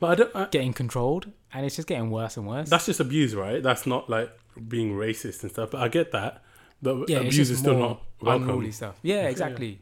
But 0.00 0.10
I 0.10 0.14
don't. 0.16 0.34
I, 0.36 0.44
getting 0.46 0.72
controlled 0.72 1.30
and 1.52 1.64
it's 1.66 1.76
just 1.76 1.86
getting 1.86 2.10
worse 2.10 2.36
and 2.36 2.46
worse. 2.46 2.68
that's 2.70 2.86
just 2.86 3.00
abuse, 3.00 3.34
right? 3.34 3.62
That's 3.62 3.86
not 3.86 4.08
like 4.10 4.30
being 4.68 4.92
racist 4.96 5.42
and 5.42 5.52
stuff. 5.52 5.70
But 5.72 5.82
I 5.82 5.88
get 5.88 6.10
that. 6.12 6.42
But 6.82 7.08
yeah, 7.10 7.18
abuse 7.18 7.50
is 7.50 7.58
still 7.58 7.78
not 7.78 8.02
welcome. 8.20 8.72
stuff. 8.72 8.98
Yeah, 9.02 9.22
Yeah. 9.22 9.28
exactly. 9.28 9.80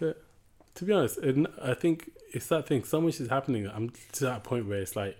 to 0.00 0.84
be 0.84 0.92
honest, 0.92 1.18
I 1.62 1.74
think 1.74 2.10
it's 2.32 2.46
that 2.48 2.66
thing. 2.66 2.84
So 2.84 3.00
much 3.00 3.20
is 3.20 3.28
happening. 3.28 3.68
I'm 3.68 3.92
to 4.12 4.24
that 4.24 4.44
point 4.44 4.66
where 4.68 4.78
it's 4.78 4.96
like 4.96 5.16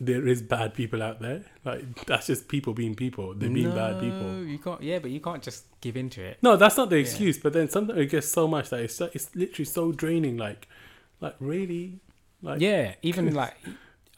there 0.00 0.26
is 0.26 0.42
bad 0.42 0.74
people 0.74 1.02
out 1.02 1.20
there. 1.20 1.44
Like 1.64 2.04
that's 2.06 2.26
just 2.26 2.48
people 2.48 2.74
being 2.74 2.94
people. 2.94 3.34
They're 3.34 3.50
being 3.50 3.74
bad 3.74 4.00
people. 4.00 4.44
You 4.44 4.58
can't. 4.58 4.82
Yeah, 4.82 4.98
but 4.98 5.10
you 5.10 5.20
can't 5.20 5.42
just 5.42 5.64
give 5.80 5.96
into 5.96 6.22
it. 6.22 6.38
No, 6.42 6.56
that's 6.56 6.76
not 6.76 6.90
the 6.90 6.96
Yeah. 6.96 7.02
excuse. 7.02 7.38
But 7.38 7.52
then 7.52 7.68
sometimes 7.68 7.98
it 7.98 8.06
gets 8.06 8.28
so 8.28 8.46
much 8.46 8.70
that 8.70 8.80
it's 8.80 9.00
it's 9.00 9.34
literally 9.34 9.64
so 9.64 9.92
draining. 9.92 10.36
Like, 10.36 10.68
like 11.20 11.34
really, 11.40 12.00
like 12.42 12.60
yeah, 12.60 12.94
even 13.02 13.34
like 13.42 13.54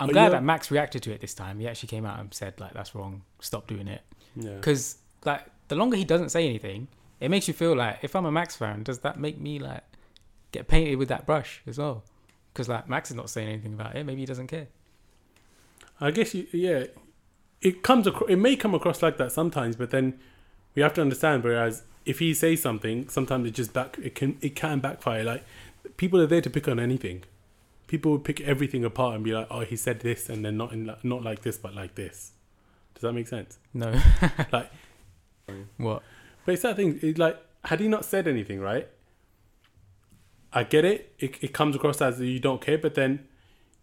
I'm 0.00 0.08
glad 0.08 0.32
that 0.32 0.42
Max 0.42 0.70
reacted 0.70 1.02
to 1.04 1.12
it 1.12 1.20
this 1.20 1.34
time. 1.34 1.60
He 1.60 1.68
actually 1.68 1.88
came 1.88 2.04
out 2.04 2.18
and 2.18 2.32
said 2.32 2.58
like 2.60 2.72
that's 2.72 2.94
wrong. 2.94 3.22
Stop 3.40 3.66
doing 3.66 3.88
it. 3.88 4.02
yeah. 4.36 4.54
Because 4.56 4.96
like 5.24 5.44
the 5.68 5.76
longer 5.76 5.96
he 5.96 6.04
doesn't 6.04 6.30
say 6.30 6.46
anything, 6.48 6.88
it 7.20 7.30
makes 7.30 7.48
you 7.48 7.54
feel 7.54 7.76
like 7.76 7.98
if 8.02 8.16
I'm 8.16 8.26
a 8.26 8.32
Max 8.32 8.56
fan, 8.56 8.82
does 8.82 9.00
that 9.00 9.18
make 9.18 9.40
me 9.40 9.58
like 9.58 9.82
get 10.52 10.68
painted 10.68 10.96
with 10.96 11.08
that 11.08 11.26
brush 11.26 11.62
as 11.66 11.78
well? 11.78 12.04
Because 12.52 12.68
like 12.68 12.88
Max 12.88 13.10
is 13.10 13.16
not 13.16 13.30
saying 13.30 13.48
anything 13.48 13.74
about 13.74 13.96
it. 13.96 14.04
Maybe 14.04 14.22
he 14.22 14.26
doesn't 14.26 14.48
care. 14.48 14.68
I 16.00 16.10
guess 16.10 16.34
you, 16.34 16.46
yeah, 16.52 16.84
it 17.62 17.82
comes 17.82 18.06
across. 18.06 18.28
It 18.28 18.36
may 18.36 18.56
come 18.56 18.74
across 18.74 19.02
like 19.02 19.16
that 19.18 19.32
sometimes, 19.32 19.76
but 19.76 19.90
then 19.90 20.18
we 20.74 20.82
have 20.82 20.94
to 20.94 21.00
understand. 21.00 21.44
Whereas 21.44 21.82
if 22.04 22.18
he 22.18 22.34
says 22.34 22.60
something, 22.60 23.08
sometimes 23.08 23.46
it 23.48 23.54
just 23.54 23.72
back. 23.72 23.96
It 24.02 24.14
can 24.14 24.36
it 24.40 24.54
can 24.56 24.80
backfire. 24.80 25.24
Like 25.24 25.44
people 25.96 26.20
are 26.20 26.26
there 26.26 26.40
to 26.40 26.50
pick 26.50 26.68
on 26.68 26.78
anything. 26.80 27.22
People 27.86 28.12
would 28.12 28.24
pick 28.24 28.40
everything 28.40 28.84
apart 28.84 29.14
and 29.14 29.22
be 29.24 29.32
like, 29.32 29.46
"Oh, 29.50 29.60
he 29.60 29.76
said 29.76 30.00
this," 30.00 30.28
and 30.28 30.44
then 30.44 30.56
not 30.56 30.72
in 30.72 30.90
not 31.02 31.22
like 31.22 31.42
this, 31.42 31.58
but 31.58 31.74
like 31.74 31.94
this. 31.94 32.32
Does 32.94 33.02
that 33.02 33.12
make 33.12 33.28
sense? 33.28 33.58
No. 33.72 33.92
Like- 34.52 34.70
what? 35.76 36.02
But 36.46 36.52
it's 36.54 36.62
that 36.62 36.76
thing. 36.76 36.98
It's 37.02 37.18
like 37.18 37.38
had 37.64 37.80
he 37.80 37.88
not 37.88 38.04
said 38.04 38.26
anything, 38.26 38.60
right? 38.60 38.88
I 40.52 40.62
get 40.64 40.84
it. 40.84 41.12
It 41.18 41.36
it 41.42 41.52
comes 41.52 41.74
across 41.76 42.00
as 42.00 42.20
you 42.20 42.38
don't 42.40 42.60
care, 42.60 42.78
but 42.78 42.94
then 42.94 43.26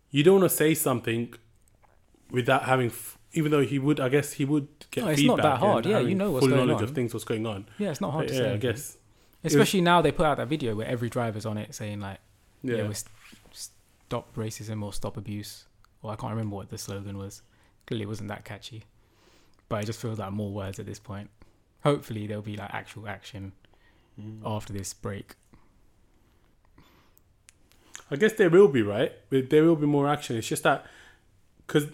you 0.10 0.24
don't 0.24 0.40
want 0.40 0.50
to 0.52 0.56
say 0.56 0.74
something 0.74 1.34
without 2.32 2.64
having 2.64 2.88
f- 2.88 3.18
even 3.34 3.52
though 3.52 3.62
he 3.62 3.78
would, 3.80 4.00
I 4.00 4.10
guess 4.10 4.34
he 4.34 4.46
would 4.46 4.68
get 4.90 5.04
No, 5.06 5.10
it's 5.12 5.20
feedback. 5.22 5.38
not 5.38 5.44
that 5.44 5.60
hard. 5.60 5.86
Yeah, 5.86 6.00
you 6.00 6.16
know 6.16 6.32
what's 6.32 6.46
full 6.46 6.56
going 6.56 6.68
knowledge 6.68 6.82
on. 6.82 6.90
of 6.90 6.96
things, 6.96 7.14
what's 7.14 7.24
going 7.26 7.46
on. 7.46 7.66
Yeah, 7.78 7.92
it's 7.92 8.02
not 8.02 8.12
hard 8.12 8.28
But 8.28 8.34
to 8.34 8.38
yeah, 8.38 8.44
say. 8.50 8.54
I 8.54 8.58
guess. 8.58 8.98
Especially 9.44 9.82
now 9.82 10.02
they 10.02 10.12
put 10.12 10.26
out 10.26 10.38
that 10.38 10.48
video 10.48 10.76
where 10.76 10.88
every 10.88 11.10
driver's 11.10 11.46
on 11.46 11.58
it 11.58 11.74
saying 11.76 12.00
like, 12.00 12.20
Yeah, 12.64 12.78
yeah, 12.78 12.88
we 12.88 12.94
st- 12.94 13.12
stop 14.12 14.36
racism 14.36 14.84
or 14.84 14.92
stop 14.92 15.16
abuse. 15.16 15.66
Or 16.04 16.12
I 16.12 16.16
can't 16.18 16.32
remember 16.32 16.58
what 16.58 16.70
the 16.70 16.78
slogan 16.78 17.18
was. 17.18 17.44
Clearly, 17.88 18.04
it 18.04 18.08
wasn't 18.08 18.28
that 18.30 18.44
catchy. 18.44 18.84
But 19.70 19.78
I 19.78 19.84
just 19.84 20.00
feel 20.02 20.14
like 20.14 20.32
more 20.34 20.52
words 20.52 20.80
at 20.80 20.86
this 20.86 21.00
point. 21.00 21.30
Hopefully, 21.84 22.28
there'll 22.28 22.44
be 22.44 22.58
like 22.58 22.74
actual 22.74 23.08
action 23.08 23.54
Mm. 24.20 24.42
after 24.46 24.74
this 24.74 24.94
break. 24.94 25.36
I 28.12 28.18
guess 28.18 28.34
there 28.34 28.50
will 28.50 28.68
be 28.68 28.82
right. 28.82 29.14
There 29.30 29.64
will 29.64 29.78
be 29.78 29.88
more 29.88 30.10
action. 30.10 30.36
It's 30.36 30.48
just 30.50 30.64
that 30.64 30.86
because 31.66 31.86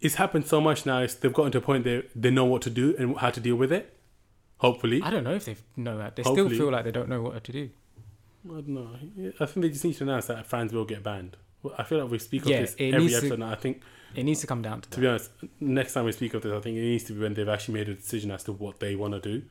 it's 0.00 0.16
happened 0.16 0.46
so 0.48 0.60
much 0.60 0.84
now. 0.84 0.98
It's, 0.98 1.14
they've 1.14 1.32
gotten 1.32 1.52
to 1.52 1.58
a 1.58 1.60
point 1.60 1.84
they 1.84 2.02
they 2.16 2.30
know 2.32 2.44
what 2.46 2.62
to 2.62 2.70
do 2.70 2.96
and 2.98 3.16
how 3.16 3.30
to 3.30 3.38
deal 3.40 3.54
with 3.54 3.70
it. 3.70 3.96
Hopefully, 4.56 5.00
I 5.04 5.10
don't 5.10 5.22
know 5.22 5.34
if 5.34 5.44
they 5.44 5.56
know 5.76 5.96
that. 5.98 6.16
They 6.16 6.24
Hopefully. 6.24 6.48
still 6.56 6.58
feel 6.66 6.72
like 6.72 6.84
they 6.84 6.90
don't 6.90 7.08
know 7.08 7.22
what 7.22 7.44
to 7.44 7.52
do. 7.52 7.70
I 8.50 8.54
don't 8.60 8.68
know. 8.68 8.90
I 9.40 9.46
think 9.46 9.62
they 9.62 9.68
just 9.70 9.84
need 9.84 9.94
to 9.96 10.04
announce 10.04 10.26
that 10.26 10.46
fans 10.46 10.72
will 10.72 10.84
get 10.84 11.02
banned. 11.02 11.36
I 11.76 11.82
feel 11.82 12.00
like 12.00 12.10
we 12.10 12.18
speak 12.18 12.42
of 12.42 12.48
Yeah, 12.48 12.60
this 12.60 12.76
every 12.78 13.00
needs 13.00 13.12
to- 13.12 13.18
episode 13.18 13.38
now. 13.40 13.50
I 13.50 13.56
think, 13.56 13.82
It 14.14 14.22
needs 14.24 14.40
to 14.40 14.46
come 14.46 14.62
down 14.62 14.80
to 14.82 14.90
to 14.90 14.96
that. 14.96 15.00
be 15.02 15.06
honest, 15.08 15.30
next 15.60 15.92
time 15.94 16.04
we 16.04 16.12
speak 16.12 16.34
of 16.34 16.42
this, 16.42 16.52
I 16.52 16.60
think 16.60 16.76
it 16.76 16.80
needs 16.82 17.04
to 17.04 17.12
be 17.14 17.20
when 17.20 17.34
they've 17.34 17.48
actually 17.48 17.74
made 17.74 17.88
a 17.88 17.94
decision 17.94 18.30
as 18.30 18.44
to 18.44 18.52
what 18.52 18.80
they 18.80 18.94
want 18.96 19.14
to 19.14 19.20
do. 19.20 19.42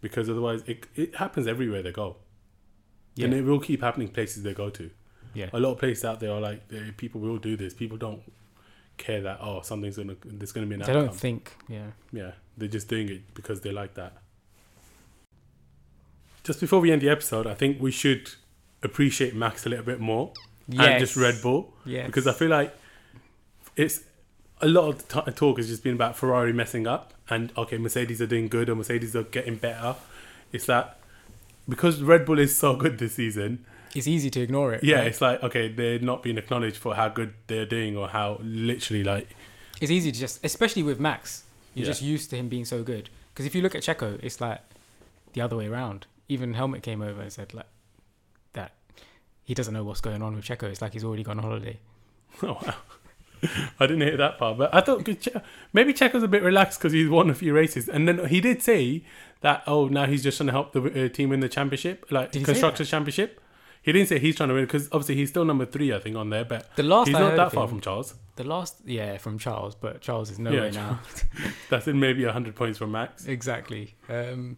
Because 0.00 0.28
otherwise, 0.28 0.62
it, 0.66 0.86
it 0.94 1.14
happens 1.16 1.46
everywhere 1.46 1.82
they 1.82 1.92
go. 1.92 2.16
Yeah. 3.14 3.26
And 3.26 3.34
it 3.34 3.42
will 3.44 3.60
keep 3.60 3.80
happening 3.80 4.08
places 4.08 4.42
they 4.42 4.52
go 4.54 4.68
to. 4.70 4.90
Yeah. 5.34 5.48
A 5.52 5.60
lot 5.60 5.72
of 5.72 5.78
places 5.78 6.04
out 6.04 6.20
there 6.20 6.32
are 6.32 6.40
like, 6.40 6.68
people 6.96 7.20
will 7.20 7.38
do 7.38 7.56
this. 7.56 7.72
People 7.74 7.96
don't 7.96 8.20
care 8.98 9.20
that, 9.22 9.38
oh, 9.40 9.60
something's 9.62 9.96
going 9.96 10.08
to, 10.08 10.16
there's 10.24 10.52
to 10.52 10.68
be 10.68 10.74
an 10.74 10.80
They 10.80 10.84
outcome. 10.92 11.06
don't 11.06 11.14
think. 11.16 11.52
Yeah. 11.68 11.90
Yeah, 12.12 12.32
they're 12.58 12.68
just 12.68 12.88
doing 12.88 13.08
it 13.08 13.34
because 13.34 13.60
they 13.60 13.70
like 13.72 13.94
that. 13.94 14.14
Just 16.46 16.60
before 16.60 16.78
we 16.80 16.92
end 16.92 17.02
the 17.02 17.08
episode, 17.08 17.46
I 17.46 17.54
think 17.54 17.80
we 17.80 17.90
should 17.90 18.30
appreciate 18.82 19.34
Max 19.34 19.66
a 19.66 19.68
little 19.68 19.84
bit 19.84 19.98
more 19.98 20.32
and 20.70 21.00
just 21.00 21.16
Red 21.16 21.42
Bull 21.42 21.72
Yeah. 21.84 22.06
because 22.06 22.26
I 22.28 22.32
feel 22.32 22.48
like 22.48 22.72
it's 23.74 24.04
a 24.60 24.68
lot 24.68 24.88
of 24.88 25.08
the 25.08 25.22
t- 25.22 25.30
talk 25.32 25.56
has 25.58 25.66
just 25.68 25.82
been 25.82 25.94
about 25.94 26.16
Ferrari 26.16 26.52
messing 26.52 26.86
up 26.86 27.14
and 27.28 27.52
okay, 27.58 27.78
Mercedes 27.78 28.22
are 28.22 28.26
doing 28.28 28.46
good 28.48 28.68
or 28.70 28.76
Mercedes 28.76 29.16
are 29.16 29.24
getting 29.24 29.56
better. 29.56 29.96
It's 30.52 30.66
that 30.66 30.98
because 31.68 32.00
Red 32.00 32.24
Bull 32.24 32.38
is 32.38 32.56
so 32.56 32.76
good 32.76 32.98
this 32.98 33.14
season, 33.16 33.64
it's 33.94 34.06
easy 34.06 34.30
to 34.30 34.40
ignore 34.40 34.72
it. 34.72 34.84
yeah, 34.84 34.98
right? 34.98 35.06
it's 35.08 35.20
like 35.20 35.42
okay, 35.42 35.68
they're 35.68 35.98
not 35.98 36.22
being 36.22 36.38
acknowledged 36.38 36.76
for 36.76 36.94
how 36.94 37.08
good 37.08 37.34
they're 37.48 37.66
doing 37.66 37.96
or 37.96 38.08
how 38.08 38.38
literally 38.42 39.02
like 39.02 39.28
it's 39.80 39.90
easy 39.90 40.12
to 40.12 40.18
just, 40.20 40.42
especially 40.44 40.82
with 40.84 41.00
Max, 41.00 41.42
you're 41.74 41.84
Yeah. 41.86 41.90
just 41.90 42.02
used 42.02 42.30
to 42.30 42.36
him 42.36 42.48
being 42.48 42.64
so 42.64 42.82
good. 42.84 43.10
Because 43.34 43.44
if 43.46 43.54
you 43.54 43.62
look 43.62 43.74
at 43.74 43.82
Checo, 43.82 44.18
it's 44.22 44.40
like 44.40 44.60
the 45.34 45.40
other 45.42 45.56
way 45.56 45.66
around. 45.66 46.06
Even 46.28 46.54
Helmut 46.54 46.82
came 46.82 47.02
over 47.02 47.20
and 47.22 47.32
said 47.32 47.54
like 47.54 47.66
that 48.54 48.72
he 49.44 49.54
doesn't 49.54 49.72
know 49.74 49.84
what's 49.84 50.00
going 50.00 50.22
on 50.22 50.34
with 50.34 50.44
Checo. 50.44 50.64
It's 50.64 50.82
like 50.82 50.92
he's 50.92 51.04
already 51.04 51.22
gone 51.22 51.38
on 51.38 51.44
holiday. 51.44 51.78
Oh 52.42 52.58
wow. 52.62 52.74
I 53.80 53.86
didn't 53.86 54.00
hear 54.02 54.16
that 54.16 54.38
part, 54.38 54.58
but 54.58 54.74
I 54.74 54.80
thought 54.80 55.04
che- 55.04 55.40
maybe 55.72 55.92
Checo's 55.92 56.22
a 56.22 56.28
bit 56.28 56.42
relaxed 56.42 56.78
because 56.78 56.92
he's 56.92 57.08
won 57.08 57.28
a 57.30 57.34
few 57.34 57.52
races, 57.54 57.88
and 57.88 58.08
then 58.08 58.26
he 58.28 58.40
did 58.40 58.62
say 58.62 59.04
that 59.42 59.62
oh 59.66 59.88
now 59.88 60.06
he's 60.06 60.22
just 60.22 60.38
trying 60.38 60.46
to 60.48 60.52
help 60.52 60.72
the 60.72 61.04
uh, 61.04 61.08
team 61.10 61.28
win 61.30 61.40
the 61.40 61.48
championship, 61.48 62.06
like 62.10 62.32
constructors 62.32 62.88
championship. 62.90 63.40
He 63.82 63.92
didn't 63.92 64.08
say 64.08 64.18
he's 64.18 64.34
trying 64.36 64.48
to 64.48 64.54
win 64.54 64.64
because 64.64 64.88
obviously 64.90 65.14
he's 65.14 65.28
still 65.28 65.44
number 65.44 65.64
three, 65.64 65.94
I 65.94 66.00
think, 66.00 66.16
on 66.16 66.30
there, 66.30 66.44
but 66.44 66.74
The 66.76 66.82
last 66.82 67.06
he's 67.08 67.16
I 67.16 67.20
not 67.20 67.36
that 67.36 67.52
far 67.52 67.64
him- 67.64 67.70
from 67.70 67.80
Charles. 67.80 68.14
the 68.34 68.44
last 68.44 68.80
yeah 68.84 69.16
from 69.18 69.38
Charles, 69.38 69.74
but 69.76 70.00
Charles 70.00 70.30
is 70.30 70.38
nowhere 70.38 70.66
Yeah, 70.66 70.70
now. 70.70 71.00
That's 71.70 71.86
in 71.86 72.00
maybe 72.00 72.24
hundred 72.24 72.56
points 72.56 72.78
from 72.78 72.90
Max. 72.92 73.26
exactly. 73.26 73.94
Um, 74.08 74.56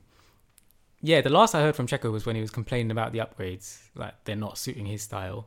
yeah, 1.01 1.21
the 1.21 1.31
last 1.31 1.55
I 1.55 1.61
heard 1.61 1.77
from 1.77 1.87
Checo 1.87 2.11
was 2.11 2.27
when 2.27 2.35
he 2.37 2.43
was 2.43 2.51
complaining 2.51 2.91
about 2.91 3.13
the 3.13 3.19
upgrades, 3.19 3.79
like 3.95 4.15
they're 4.25 4.37
not 4.37 4.59
suiting 4.59 4.87
his 4.87 5.03
style. 5.03 5.47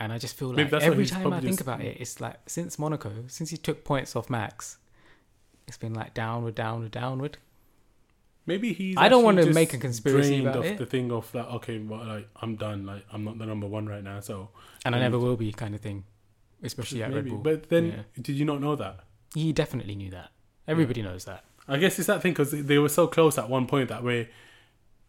And 0.00 0.12
I 0.12 0.18
just 0.18 0.36
feel 0.36 0.54
like 0.54 0.72
every 0.72 1.06
time 1.06 1.32
I 1.32 1.40
think 1.40 1.50
just- 1.52 1.60
about 1.60 1.80
it, 1.80 1.96
it's 2.00 2.20
like 2.20 2.36
since 2.46 2.78
Monaco, 2.78 3.12
since 3.26 3.50
he 3.50 3.56
took 3.56 3.84
points 3.84 4.14
off 4.14 4.30
Max, 4.30 4.78
it's 5.66 5.76
been 5.76 5.94
like 5.94 6.14
downward, 6.14 6.54
downward, 6.54 6.92
downward. 6.92 7.38
Maybe 8.46 8.72
he's. 8.72 8.96
I 8.96 9.08
don't 9.10 9.24
want 9.24 9.38
to 9.38 9.52
make 9.52 9.74
a 9.74 9.78
conspiracy 9.78 10.40
about 10.40 10.56
of 10.56 10.64
it, 10.64 10.78
the 10.78 10.86
thing 10.86 11.12
of 11.12 11.34
like 11.34 11.46
okay, 11.56 11.78
well, 11.78 12.04
like 12.06 12.28
I'm 12.40 12.56
done, 12.56 12.86
like 12.86 13.04
I'm 13.12 13.24
not 13.24 13.38
the 13.38 13.44
number 13.44 13.66
one 13.66 13.86
right 13.86 14.02
now, 14.02 14.20
so 14.20 14.48
and 14.84 14.94
I 14.94 15.00
never 15.00 15.18
will 15.18 15.36
be, 15.36 15.52
kind 15.52 15.74
of 15.74 15.80
thing. 15.82 16.04
Especially 16.62 17.02
at 17.02 17.10
maybe. 17.10 17.30
Red 17.30 17.30
Bull. 17.30 17.38
But 17.40 17.68
then, 17.68 17.86
Yeah. 17.86 18.22
did 18.22 18.36
you 18.36 18.44
not 18.44 18.60
know 18.60 18.74
that? 18.76 19.00
he 19.34 19.52
definitely 19.52 19.94
knew 19.94 20.10
that. 20.10 20.30
Everybody 20.66 21.02
knows 21.02 21.26
that. 21.26 21.44
I 21.68 21.76
guess 21.76 21.98
it's 21.98 22.06
that 22.06 22.22
thing 22.22 22.32
because 22.32 22.50
they 22.52 22.78
were 22.78 22.88
so 22.88 23.06
close 23.06 23.36
at 23.36 23.50
one 23.50 23.66
point 23.66 23.90
that 23.90 24.02
way. 24.02 24.30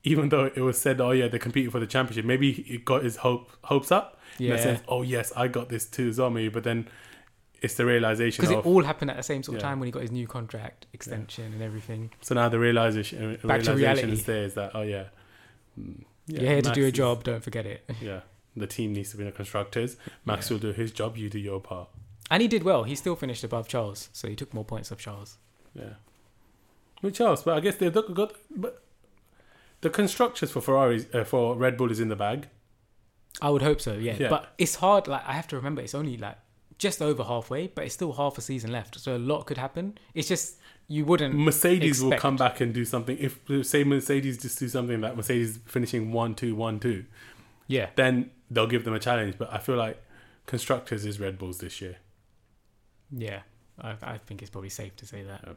Even 0.04 0.30
though 0.30 0.46
it 0.46 0.62
was 0.62 0.80
said, 0.80 1.02
"Oh 1.02 1.12
yeah, 1.12 1.28
they're 1.28 1.40
competing 1.40 1.72
for 1.72 1.80
the 1.80 1.88
championship," 1.88 2.26
maybe 2.26 2.52
he 2.54 2.78
got 2.78 3.04
his 3.04 3.18
hope 3.18 3.50
hopes 3.64 3.92
up. 3.92 4.18
In 4.40 4.46
Yeah, 4.46 4.56
the 4.56 4.62
sense, 4.62 4.82
"Oh 4.88 5.02
yes, 5.02 5.34
I 5.36 5.48
got 5.50 5.68
this 5.70 5.86
too, 5.86 6.14
Zombie." 6.14 6.48
But 6.50 6.64
then 6.64 6.88
it's 7.62 7.74
the 7.76 7.86
realization 7.86 8.42
because 8.42 8.56
it 8.56 8.66
all 8.66 8.84
happened 8.84 9.12
at 9.12 9.18
the 9.18 9.24
same 9.24 9.44
sort 9.44 9.58
of 9.58 9.62
Yeah. 9.64 9.68
time 9.70 9.80
when 9.82 9.88
he 9.88 9.92
got 9.92 10.02
his 10.04 10.12
new 10.12 10.26
contract 10.28 10.86
extension 10.94 11.52
and 11.52 11.62
everything. 11.62 12.12
so 12.22 12.34
now 12.36 12.48
the 12.48 12.60
realization 12.60 13.38
uh, 13.44 13.48
Back 13.48 13.64
to 13.64 13.74
reality. 13.76 14.10
is 14.14 14.24
there 14.24 14.44
is 14.46 14.54
that 14.54 14.72
oh 14.74 14.84
yeah, 14.84 15.06
mm, 15.78 16.04
yeah 16.28 16.42
You're 16.42 16.52
here 16.52 16.62
to 16.62 16.72
do 16.72 16.84
a 16.84 16.88
is- 16.88 16.94
job. 16.94 17.24
Don't 17.26 17.44
forget 17.44 17.66
it. 17.66 17.84
Yeah, 18.02 18.22
the 18.56 18.68
team 18.68 18.94
needs 18.94 19.12
to 19.12 19.18
be 19.18 19.26
the 19.26 19.34
constructors. 19.34 19.98
Max 20.24 20.50
Yeah. 20.50 20.54
will 20.56 20.62
do 20.62 20.72
his 20.72 20.92
job. 20.94 21.18
You 21.18 21.30
do 21.30 21.40
your 21.40 21.60
part. 21.60 21.90
And 22.32 22.42
he 22.42 22.48
did 22.48 22.64
well. 22.64 22.84
He 22.84 22.96
still 22.96 23.18
finished 23.18 23.44
above 23.44 23.68
Charles, 23.68 24.08
so 24.14 24.30
he 24.30 24.36
took 24.38 24.54
more 24.54 24.64
points 24.64 24.92
off 24.94 25.00
Charles. 25.00 25.38
Yeah. 25.76 25.96
Which 27.02 27.20
else? 27.20 27.44
But 27.44 27.58
I 27.58 27.60
guess 27.60 27.76
they've 27.76 27.92
got, 27.94 28.14
got 28.14 28.34
but 28.56 28.82
the 29.82 29.90
constructors 29.90 30.52
for 30.52 30.62
Ferraris 30.62 31.06
uh, 31.14 31.24
for 31.24 31.56
Red 31.56 31.78
Bull 31.78 31.92
is 31.92 32.00
in 32.00 32.10
the 32.10 32.16
bag. 32.16 32.48
I 33.42 33.50
would 33.50 33.62
hope 33.62 33.80
so, 33.80 33.94
yeah. 33.94 34.16
Yeah. 34.20 34.30
But 34.30 34.54
it's 34.58 34.76
hard. 34.76 35.08
Like 35.08 35.24
I 35.26 35.34
have 35.34 35.48
to 35.50 35.56
remember, 35.56 35.82
it's 35.82 35.96
only 35.96 36.18
like 36.18 36.38
just 36.78 37.02
over 37.02 37.24
halfway, 37.24 37.68
but 37.68 37.86
it's 37.86 37.94
still 37.94 38.14
half 38.14 38.38
a 38.38 38.42
season 38.42 38.72
left, 38.72 39.00
so 39.00 39.16
a 39.16 39.18
lot 39.18 39.46
could 39.46 39.58
happen. 39.58 39.98
It's 40.14 40.28
just 40.28 40.58
you 40.88 41.06
wouldn't. 41.06 41.36
Mercedes 41.36 42.02
will 42.02 42.18
come 42.18 42.36
back 42.36 42.62
and 42.62 42.74
do 42.74 42.86
something. 42.86 43.18
If 43.20 43.40
say 43.66 43.84
Mercedes 43.84 44.38
just 44.38 44.60
do 44.60 44.68
something 44.68 45.02
that 45.02 45.16
Mercedes 45.16 45.60
finishing 45.66 46.12
one 46.12 46.36
two 46.36 46.56
one 46.56 46.80
two, 46.80 47.06
Yeah, 47.68 47.90
then 47.96 48.32
they'll 48.50 48.68
give 48.68 48.86
them 48.86 48.94
a 48.94 49.00
challenge. 49.00 49.36
But 49.38 49.54
I 49.54 49.60
feel 49.60 49.76
like 49.76 50.02
constructors 50.46 51.06
is 51.06 51.20
Red 51.20 51.38
Bulls 51.38 51.60
this 51.60 51.80
year, 51.80 51.98
yeah. 53.12 53.42
I, 53.82 53.96
I 54.02 54.18
think 54.18 54.42
it's 54.42 54.52
probably 54.52 54.70
safe 54.70 54.96
to 54.98 55.06
say 55.06 55.24
that. 55.24 55.48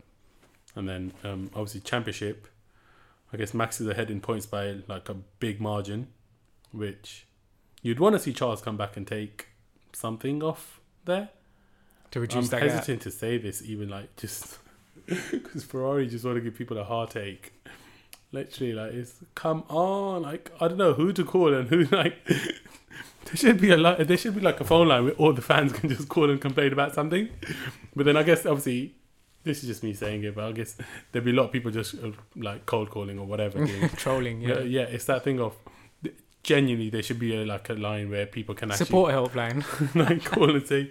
and 0.77 0.89
then 0.89 1.13
um, 1.25 1.51
obviously 1.55 1.81
championship. 1.81 2.47
I 3.33 3.37
guess 3.37 3.55
Max 3.55 3.81
is 3.81 3.89
ahead 3.89 4.11
in 4.11 4.21
points 4.21 4.47
by 4.47 4.77
like 4.89 5.09
a 5.09 5.15
big 5.15 5.61
margin, 5.61 6.09
which 6.71 7.27
you'd 7.83 7.99
want 8.01 8.15
to 8.15 8.19
see 8.19 8.33
Charles 8.33 8.61
come 8.61 8.77
back 8.77 8.97
and 8.97 9.07
take 9.07 9.49
something 9.93 10.43
off 10.43 10.81
there. 11.05 11.31
To 12.13 12.19
I'm 12.19 12.23
reduce 12.23 12.49
that 12.51 12.61
gap. 12.61 12.71
hesitant 12.71 13.03
to 13.03 13.11
say 13.11 13.39
this, 13.39 13.63
even 13.63 13.89
like 13.89 14.15
just 14.17 14.59
because 15.31 15.65
Ferrari 15.65 16.07
just 16.07 16.25
want 16.25 16.37
to 16.37 16.41
give 16.43 16.55
people 16.55 16.77
a 16.79 16.85
heartache. 16.85 17.53
Literally, 18.33 18.73
like 18.75 18.93
it's 18.93 19.15
come 19.35 19.65
on, 19.69 20.23
like 20.23 20.51
I 20.61 20.69
don't 20.69 20.79
know 20.79 20.93
who 20.95 21.13
to 21.15 21.25
call 21.25 21.55
and 21.55 21.69
who 21.69 21.85
like. 21.91 22.25
there 22.27 23.37
should 23.37 23.61
be 23.61 23.71
a 23.71 23.77
li- 23.77 24.05
there 24.05 24.17
should 24.19 24.35
be 24.35 24.41
like 24.41 24.61
a 24.61 24.65
phone 24.65 24.89
line 24.89 25.05
where 25.05 25.13
all 25.15 25.33
the 25.33 25.41
fans 25.43 25.73
can 25.79 25.89
just 25.89 26.09
call 26.09 26.29
and 26.31 26.41
complain 26.41 26.73
about 26.73 26.95
something. 26.95 27.31
But 27.97 28.05
then 28.05 28.17
I 28.19 28.23
guess 28.25 28.45
obviously 28.45 28.95
this 29.45 29.63
is 29.63 29.69
just 29.69 29.83
me 29.83 29.93
saying 29.95 30.25
it, 30.25 30.35
but 30.35 30.45
I 30.45 30.53
guess 30.53 30.77
there'd 31.11 31.25
be 31.25 31.31
a 31.33 31.35
lot 31.35 31.47
of 31.47 31.53
people 31.53 31.71
just 31.71 31.95
uh, 31.97 32.13
like 32.37 32.67
cold 32.67 32.91
calling 32.91 33.19
or 33.19 33.27
whatever. 33.27 33.65
doing- 33.67 33.89
Trolling, 33.91 34.41
yeah. 34.41 34.59
yeah. 34.59 34.61
yeah, 34.61 34.83
it's 34.83 35.05
that 35.07 35.25
thing 35.25 35.41
of 35.41 35.55
genuinely 36.43 36.91
there 36.91 37.03
should 37.03 37.19
be 37.21 37.37
a, 37.37 37.45
like 37.45 37.69
a 37.71 37.75
line 37.75 38.11
where 38.11 38.27
people 38.27 38.55
can 38.55 38.71
actually 38.71 38.87
Support 38.87 39.13
helpline. 39.13 39.95
like 39.95 40.25
call 40.25 40.51
and 40.55 40.67
say, 40.67 40.91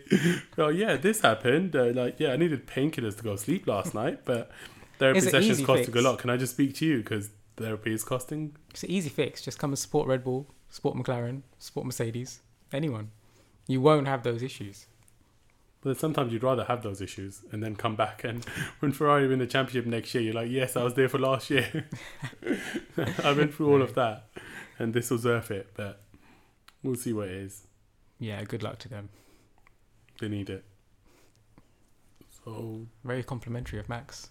"Oh 0.58 0.70
yeah, 0.70 0.96
this 0.98 1.22
happened. 1.22 1.76
Uh, 1.76 1.86
like 1.94 2.20
yeah, 2.20 2.34
I 2.34 2.38
needed 2.38 2.68
painkillers 2.68 3.18
to 3.18 3.24
go 3.24 3.36
sleep 3.36 3.68
last 3.68 3.94
night, 3.94 4.24
but 4.26 4.50
therapy 5.00 5.18
It's 5.18 5.28
an 5.28 5.32
sessions 5.32 5.60
easy 5.60 5.66
fix. 5.66 5.90
a 5.90 6.02
lot. 6.02 6.20
Can 6.20 6.30
I 6.30 6.38
just 6.38 6.54
speak 6.54 6.76
to 6.76 6.86
you 6.86 6.98
because 7.00 7.30
therapy 7.58 7.94
is 7.94 8.04
costing?" 8.04 8.56
It's 8.72 8.84
an 8.84 8.92
easy 8.92 9.10
fix. 9.10 9.42
Just 9.42 9.60
come 9.60 9.72
and 9.72 9.80
support 9.80 10.08
Red 10.08 10.24
Bull, 10.24 10.48
support 10.70 10.96
McLaren, 10.96 11.42
support 11.60 11.86
Mercedes, 11.86 12.42
anyone. 12.72 13.12
You 13.68 13.82
won't 13.82 14.08
have 14.08 14.24
those 14.24 14.42
issues. 14.44 14.88
But 15.84 15.98
sometimes 15.98 16.32
you'd 16.32 16.44
rather 16.44 16.66
have 16.66 16.84
those 16.84 17.02
issues 17.02 17.42
and 17.52 17.64
then 17.64 17.76
come 17.76 17.96
back 17.96 18.24
and 18.24 18.46
when 18.80 18.92
Ferrari 18.92 19.28
win 19.28 19.40
the 19.40 19.48
championship 19.48 19.88
next 19.90 20.14
year, 20.14 20.24
you're 20.24 20.34
like, 20.34 20.52
"Yes, 20.52 20.76
I 20.76 20.84
was 20.84 20.94
there 20.94 21.10
for 21.10 21.18
last 21.18 21.50
year. 21.50 21.88
I 23.24 23.34
went 23.34 23.54
through 23.54 23.72
all 23.72 23.82
of 23.82 23.96
that, 23.96 24.28
and 24.78 24.94
this 24.94 25.10
was 25.10 25.26
worth 25.26 25.50
it." 25.52 25.72
But 25.76 26.02
we'll 26.84 26.96
see 26.96 27.14
what 27.14 27.30
it 27.30 27.36
is. 27.36 27.68
Yeah, 28.20 28.44
good 28.44 28.62
luck 28.62 28.78
to 28.80 28.90
them. 28.90 29.10
They 30.20 30.28
need 30.30 30.50
it. 30.52 30.64
So 32.46 32.88
Very 33.04 33.24
complimentary 33.24 33.80
of 33.80 33.90
Max. 33.90 34.30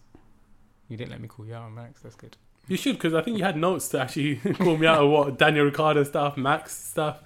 You 0.89 0.97
didn't 0.97 1.11
let 1.11 1.21
me 1.21 1.29
call 1.29 1.47
you 1.47 1.55
out 1.55 1.63
on 1.63 1.75
Max. 1.75 2.01
That's 2.01 2.15
good. 2.17 2.37
You 2.71 2.77
should, 2.77 2.97
because 2.97 3.13
I 3.15 3.21
think 3.21 3.37
you 3.37 3.45
had 3.45 3.57
notes 3.57 3.89
to 3.89 4.01
actually 4.01 4.37
call 4.55 4.77
me 4.79 4.87
out 4.87 5.03
of 5.03 5.11
what 5.11 5.39
Daniel 5.39 5.65
Ricciardo 5.67 6.05
stuff, 6.05 6.37
Max 6.37 6.73
stuff. 6.75 7.19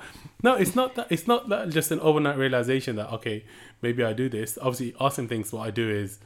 No, 0.43 0.55
it's 0.55 0.75
not 0.75 0.95
that. 0.97 1.07
It's 1.11 1.27
not 1.27 1.49
that 1.51 1.69
just 1.69 1.91
an 1.91 2.01
overnight 2.01 2.37
realization 2.39 2.97
that 2.97 3.13
okay, 3.13 3.45
maybe 3.83 4.03
I 4.03 4.13
do 4.15 4.29
this. 4.29 4.59
Obviously, 4.61 4.95
Austin 4.99 5.29
thinks 5.29 5.53
what 5.53 5.67
I 5.67 5.71
do 5.71 5.89
is 5.89 6.19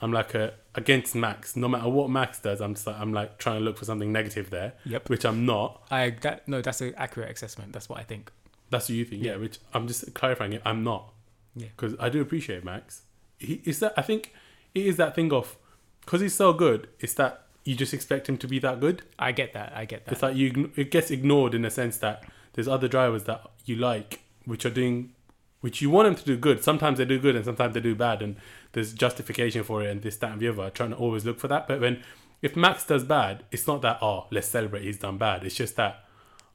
I'm 0.00 0.12
like 0.12 0.34
a 0.34 0.54
against 0.74 1.14
Max. 1.14 1.54
No 1.54 1.68
matter 1.68 1.88
what 1.88 2.08
Max 2.10 2.38
does, 2.40 2.60
I'm 2.60 2.74
just 2.74 2.86
like 2.86 2.98
I'm 2.98 3.12
like 3.12 3.38
trying 3.38 3.58
to 3.58 3.64
look 3.64 3.76
for 3.78 3.84
something 3.84 4.10
negative 4.10 4.48
there, 4.50 4.72
Yep. 4.86 5.08
which 5.10 5.24
I'm 5.24 5.44
not. 5.46 5.82
I 5.90 6.10
that 6.22 6.48
no, 6.48 6.60
that's 6.62 6.80
an 6.80 6.94
accurate 6.96 7.30
assessment. 7.30 7.72
That's 7.74 7.88
what 7.88 7.98
I 7.98 8.02
think. 8.04 8.32
That's 8.70 8.88
what 8.88 8.96
you 8.96 9.04
think, 9.04 9.22
yeah. 9.22 9.36
Which 9.36 9.58
I'm 9.74 9.86
just 9.86 10.12
clarifying 10.14 10.54
it. 10.54 10.62
I'm 10.64 10.82
not, 10.82 11.12
Yeah. 11.54 11.68
because 11.76 11.94
I 12.00 12.08
do 12.08 12.20
appreciate 12.22 12.64
Max. 12.64 13.02
He 13.38 13.60
is 13.64 13.80
that. 13.80 13.92
I 13.98 14.02
think 14.02 14.32
it 14.74 14.86
is 14.86 14.96
that 14.96 15.14
thing 15.14 15.30
of 15.32 15.56
because 16.00 16.20
he's 16.22 16.34
so 16.34 16.52
good. 16.52 16.88
It's 17.00 17.14
that 17.14 17.45
you 17.66 17.74
just 17.74 17.92
expect 17.92 18.28
him 18.28 18.38
to 18.38 18.46
be 18.46 18.60
that 18.60 18.78
good. 18.78 19.02
I 19.18 19.32
get 19.32 19.52
that. 19.54 19.72
I 19.74 19.84
get 19.84 20.04
that. 20.06 20.12
It's 20.12 20.22
like 20.22 20.36
you 20.36 20.70
it 20.76 20.90
gets 20.90 21.10
ignored 21.10 21.52
in 21.52 21.62
the 21.62 21.70
sense 21.70 21.98
that 21.98 22.22
there's 22.52 22.68
other 22.68 22.86
drivers 22.86 23.24
that 23.24 23.42
you 23.64 23.74
like 23.74 24.20
which 24.44 24.64
are 24.64 24.70
doing 24.70 25.12
which 25.60 25.82
you 25.82 25.90
want 25.90 26.06
them 26.06 26.14
to 26.14 26.24
do 26.24 26.36
good. 26.36 26.62
Sometimes 26.62 26.98
they 26.98 27.04
do 27.04 27.18
good 27.18 27.34
and 27.34 27.44
sometimes 27.44 27.74
they 27.74 27.80
do 27.80 27.96
bad 27.96 28.22
and 28.22 28.36
there's 28.72 28.92
justification 28.92 29.64
for 29.64 29.82
it 29.82 29.90
and 29.90 30.00
this, 30.00 30.16
that 30.18 30.30
and 30.30 30.40
the 30.40 30.46
other. 30.46 30.70
Trying 30.70 30.90
to 30.90 30.96
always 30.96 31.24
look 31.24 31.40
for 31.40 31.48
that. 31.48 31.66
But 31.66 31.80
when 31.80 32.04
if 32.40 32.54
Max 32.54 32.86
does 32.86 33.02
bad, 33.02 33.44
it's 33.50 33.66
not 33.66 33.82
that 33.82 33.98
oh 34.00 34.26
let's 34.30 34.46
celebrate 34.46 34.84
he's 34.84 34.98
done 34.98 35.18
bad. 35.18 35.42
It's 35.42 35.56
just 35.56 35.74
that 35.74 36.04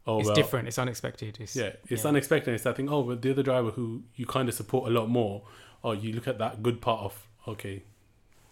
oh 0.07 0.19
it's 0.19 0.27
well 0.27 0.35
different. 0.35 0.69
It's 0.69 0.79
unexpected. 0.79 1.39
It's, 1.41 1.57
yeah, 1.57 1.73
it's 1.89 2.03
yeah. 2.03 2.09
unexpected. 2.09 2.53
It's 2.53 2.63
that 2.63 2.77
thing. 2.77 2.87
Oh, 2.87 3.03
but 3.03 3.21
the 3.21 3.31
other 3.31 3.43
driver 3.43 3.71
who 3.71 4.03
you 4.15 4.25
kind 4.25 4.47
of 4.47 4.55
support 4.55 4.89
a 4.89 4.93
lot 4.93 5.09
more. 5.09 5.43
Oh, 5.83 5.91
you 5.91 6.13
look 6.13 6.27
at 6.29 6.37
that 6.37 6.63
good 6.63 6.79
part 6.79 7.01
of 7.01 7.27
okay. 7.49 7.83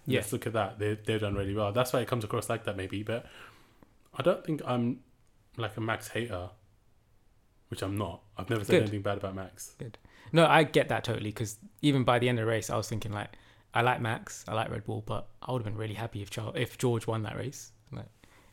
Yeah. 0.10 0.20
Let's 0.20 0.34
look 0.34 0.48
at 0.48 0.54
that. 0.54 0.80
They 0.80 0.96
they've 1.06 1.20
done 1.22 1.36
really 1.36 1.54
well. 1.54 1.72
That's 1.72 1.94
why 1.94 2.00
it 2.02 2.08
comes 2.08 2.24
across 2.24 2.50
like 2.50 2.64
that, 2.66 2.76
maybe. 2.78 3.04
But 3.04 3.26
I 4.18 4.22
don't 4.24 4.44
think 4.46 4.62
I'm 4.66 5.00
like 5.58 5.76
a 5.78 5.82
Max 5.82 6.08
hater, 6.10 6.50
which 7.70 7.82
I'm 7.82 7.98
not. 7.98 8.22
I've 8.38 8.50
never 8.50 8.64
said 8.64 8.72
Good. 8.74 8.82
anything 8.84 9.02
bad 9.02 9.18
about 9.18 9.36
Max. 9.36 9.76
Good. 9.78 9.98
No, 10.32 10.46
I 10.46 10.64
get 10.64 10.90
that 10.90 11.04
totally. 11.04 11.30
Because 11.30 11.58
even 11.82 12.04
by 12.04 12.20
the 12.20 12.30
end 12.30 12.40
of 12.40 12.46
the 12.46 12.50
race, 12.50 12.70
I 12.70 12.78
was 12.78 12.88
thinking 12.88 13.12
like, 13.12 13.30
I 13.74 13.82
like 13.82 14.02
Max, 14.02 14.44
I 14.48 14.54
like 14.56 14.70
Red 14.72 14.84
Bull, 14.86 15.04
but 15.06 15.28
I 15.42 15.52
would 15.52 15.60
have 15.60 15.66
been 15.66 15.78
really 15.80 15.94
happy 15.94 16.22
if 16.22 16.30
Charles, 16.30 16.56
if 16.58 16.78
George 16.78 17.06
won 17.08 17.24
that 17.24 17.38
race. 17.38 17.72
Like, 17.92 18.06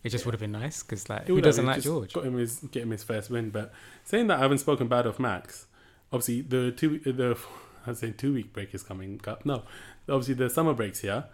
it 0.03 0.11
just 0.11 0.25
Yeah. 0.25 0.27
would 0.27 0.35
have 0.35 0.41
been 0.41 0.53
nice. 0.53 0.83
Because 0.83 1.09
like, 1.09 1.27
who 1.27 1.41
doesn't 1.41 1.65
like 1.67 1.83
George? 1.83 2.13
Got 2.13 2.27
him 2.27 2.35
his 2.37 2.61
get 2.71 2.83
him 2.83 2.91
his 2.91 3.03
first 3.05 3.31
win. 3.31 3.51
But 3.51 3.73
saying 4.05 4.27
that, 4.29 4.39
I 4.39 4.43
haven't 4.43 4.59
spoken 4.59 4.89
bad 4.89 5.07
of 5.07 5.19
Max. 5.19 5.67
Obviously, 6.13 6.43
the 6.43 6.71
two 6.73 6.99
the 6.99 7.39
I 7.87 7.93
say 7.95 8.11
two 8.11 8.35
week 8.35 8.53
break 8.53 8.75
is 8.75 8.83
coming 8.83 9.21
up. 9.27 9.47
No, 9.47 9.63
obviously 10.09 10.35
the 10.35 10.51
summer 10.51 10.75
breaks 10.75 11.01
here, 11.01 11.25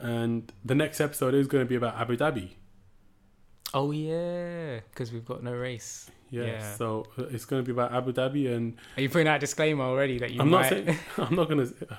and 0.00 0.52
the 0.64 0.74
next 0.74 1.00
episode 1.00 1.34
is 1.34 1.46
going 1.46 1.64
to 1.64 1.68
be 1.68 1.76
about 1.76 1.96
Abu 1.96 2.16
Dhabi. 2.16 2.50
Oh 3.72 3.92
yeah, 3.92 4.80
because 4.90 5.12
we've 5.12 5.24
got 5.24 5.42
no 5.42 5.52
race. 5.52 6.10
Yeah, 6.30 6.44
Yeah. 6.44 6.74
so 6.74 7.06
uh, 7.18 7.24
it's 7.30 7.44
going 7.44 7.62
to 7.62 7.66
be 7.66 7.72
about 7.72 7.92
Abu 7.92 8.12
Dhabi, 8.12 8.52
and 8.54 8.76
Are 8.96 9.02
you 9.02 9.08
putting 9.08 9.28
out 9.28 9.36
a 9.36 9.38
disclaimer 9.40 9.84
already 9.84 10.18
that 10.18 10.30
you 10.32 10.40
I'm 10.40 10.50
might? 10.50 10.62
not 10.62 10.68
saying 10.70 10.98
I'm 11.18 11.34
not 11.36 11.48
going 11.48 11.66
to. 11.74 11.98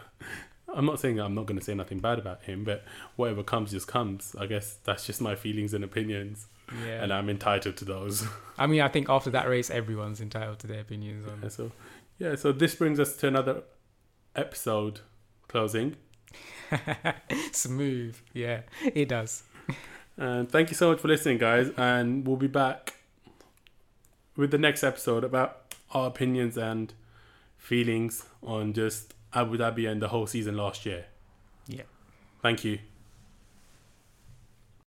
I'm 0.74 0.86
not 0.86 0.99
saying 1.02 1.20
I'm 1.20 1.36
not 1.36 1.45
going 1.47 1.60
to 1.60 1.64
say 1.66 1.74
nothing 1.74 1.99
bad 1.99 2.18
about 2.18 2.43
him, 2.43 2.64
but 2.64 2.84
whatever 3.18 3.43
comes 3.43 3.72
just 3.72 3.88
comes. 3.88 4.36
I 4.39 4.45
guess 4.45 4.78
that's 4.86 5.06
just 5.06 5.22
my 5.22 5.36
feelings 5.36 5.74
and 5.74 5.84
opinions, 5.84 6.47
yeah. 6.86 7.04
and 7.04 7.12
I'm 7.14 7.30
entitled 7.30 7.76
to 7.78 7.86
those. 7.86 8.26
I 8.58 8.68
mean, 8.68 8.80
I 8.82 8.88
think 8.88 9.10
after 9.10 9.30
that 9.32 9.49
race, 9.49 9.70
everyone's 9.70 10.22
entitled 10.22 10.60
to 10.60 10.68
their 10.68 10.80
opinions 10.80 11.28
on 11.28 11.39
Yeah, 11.43 11.49
so, 11.49 11.72
yeah, 12.20 12.36
so 12.36 12.52
this 12.54 12.74
brings 12.76 12.99
us 13.02 13.18
to 13.18 13.28
another 13.28 13.64
episode 14.36 15.02
closing, 15.49 15.97
Smooth. 17.51 18.17
Yeah, 18.34 18.61
it 18.82 19.09
does. 19.09 19.43
and 20.17 20.49
thank 20.51 20.69
you 20.69 20.76
so 20.76 20.91
much 20.91 20.99
for 20.99 21.07
listening, 21.07 21.38
guys. 21.38 21.69
And 21.78 22.26
we'll 22.28 22.38
be 22.38 22.47
back 22.47 22.95
with 24.36 24.51
the 24.51 24.57
next 24.57 24.84
episode 24.84 25.24
about 25.24 25.76
our 25.93 26.07
opinions 26.07 26.57
and 26.57 26.93
feelings 27.57 28.26
on 28.41 28.74
just 28.74 29.13
Abu 29.34 29.57
Dhabi 29.57 29.89
and 29.89 30.01
the 30.01 30.07
whole 30.09 30.28
season 30.28 30.57
last 30.57 30.86
year. 30.86 31.05
Yeah. 31.67 31.84
Thank 32.41 32.63
you. 32.63 32.80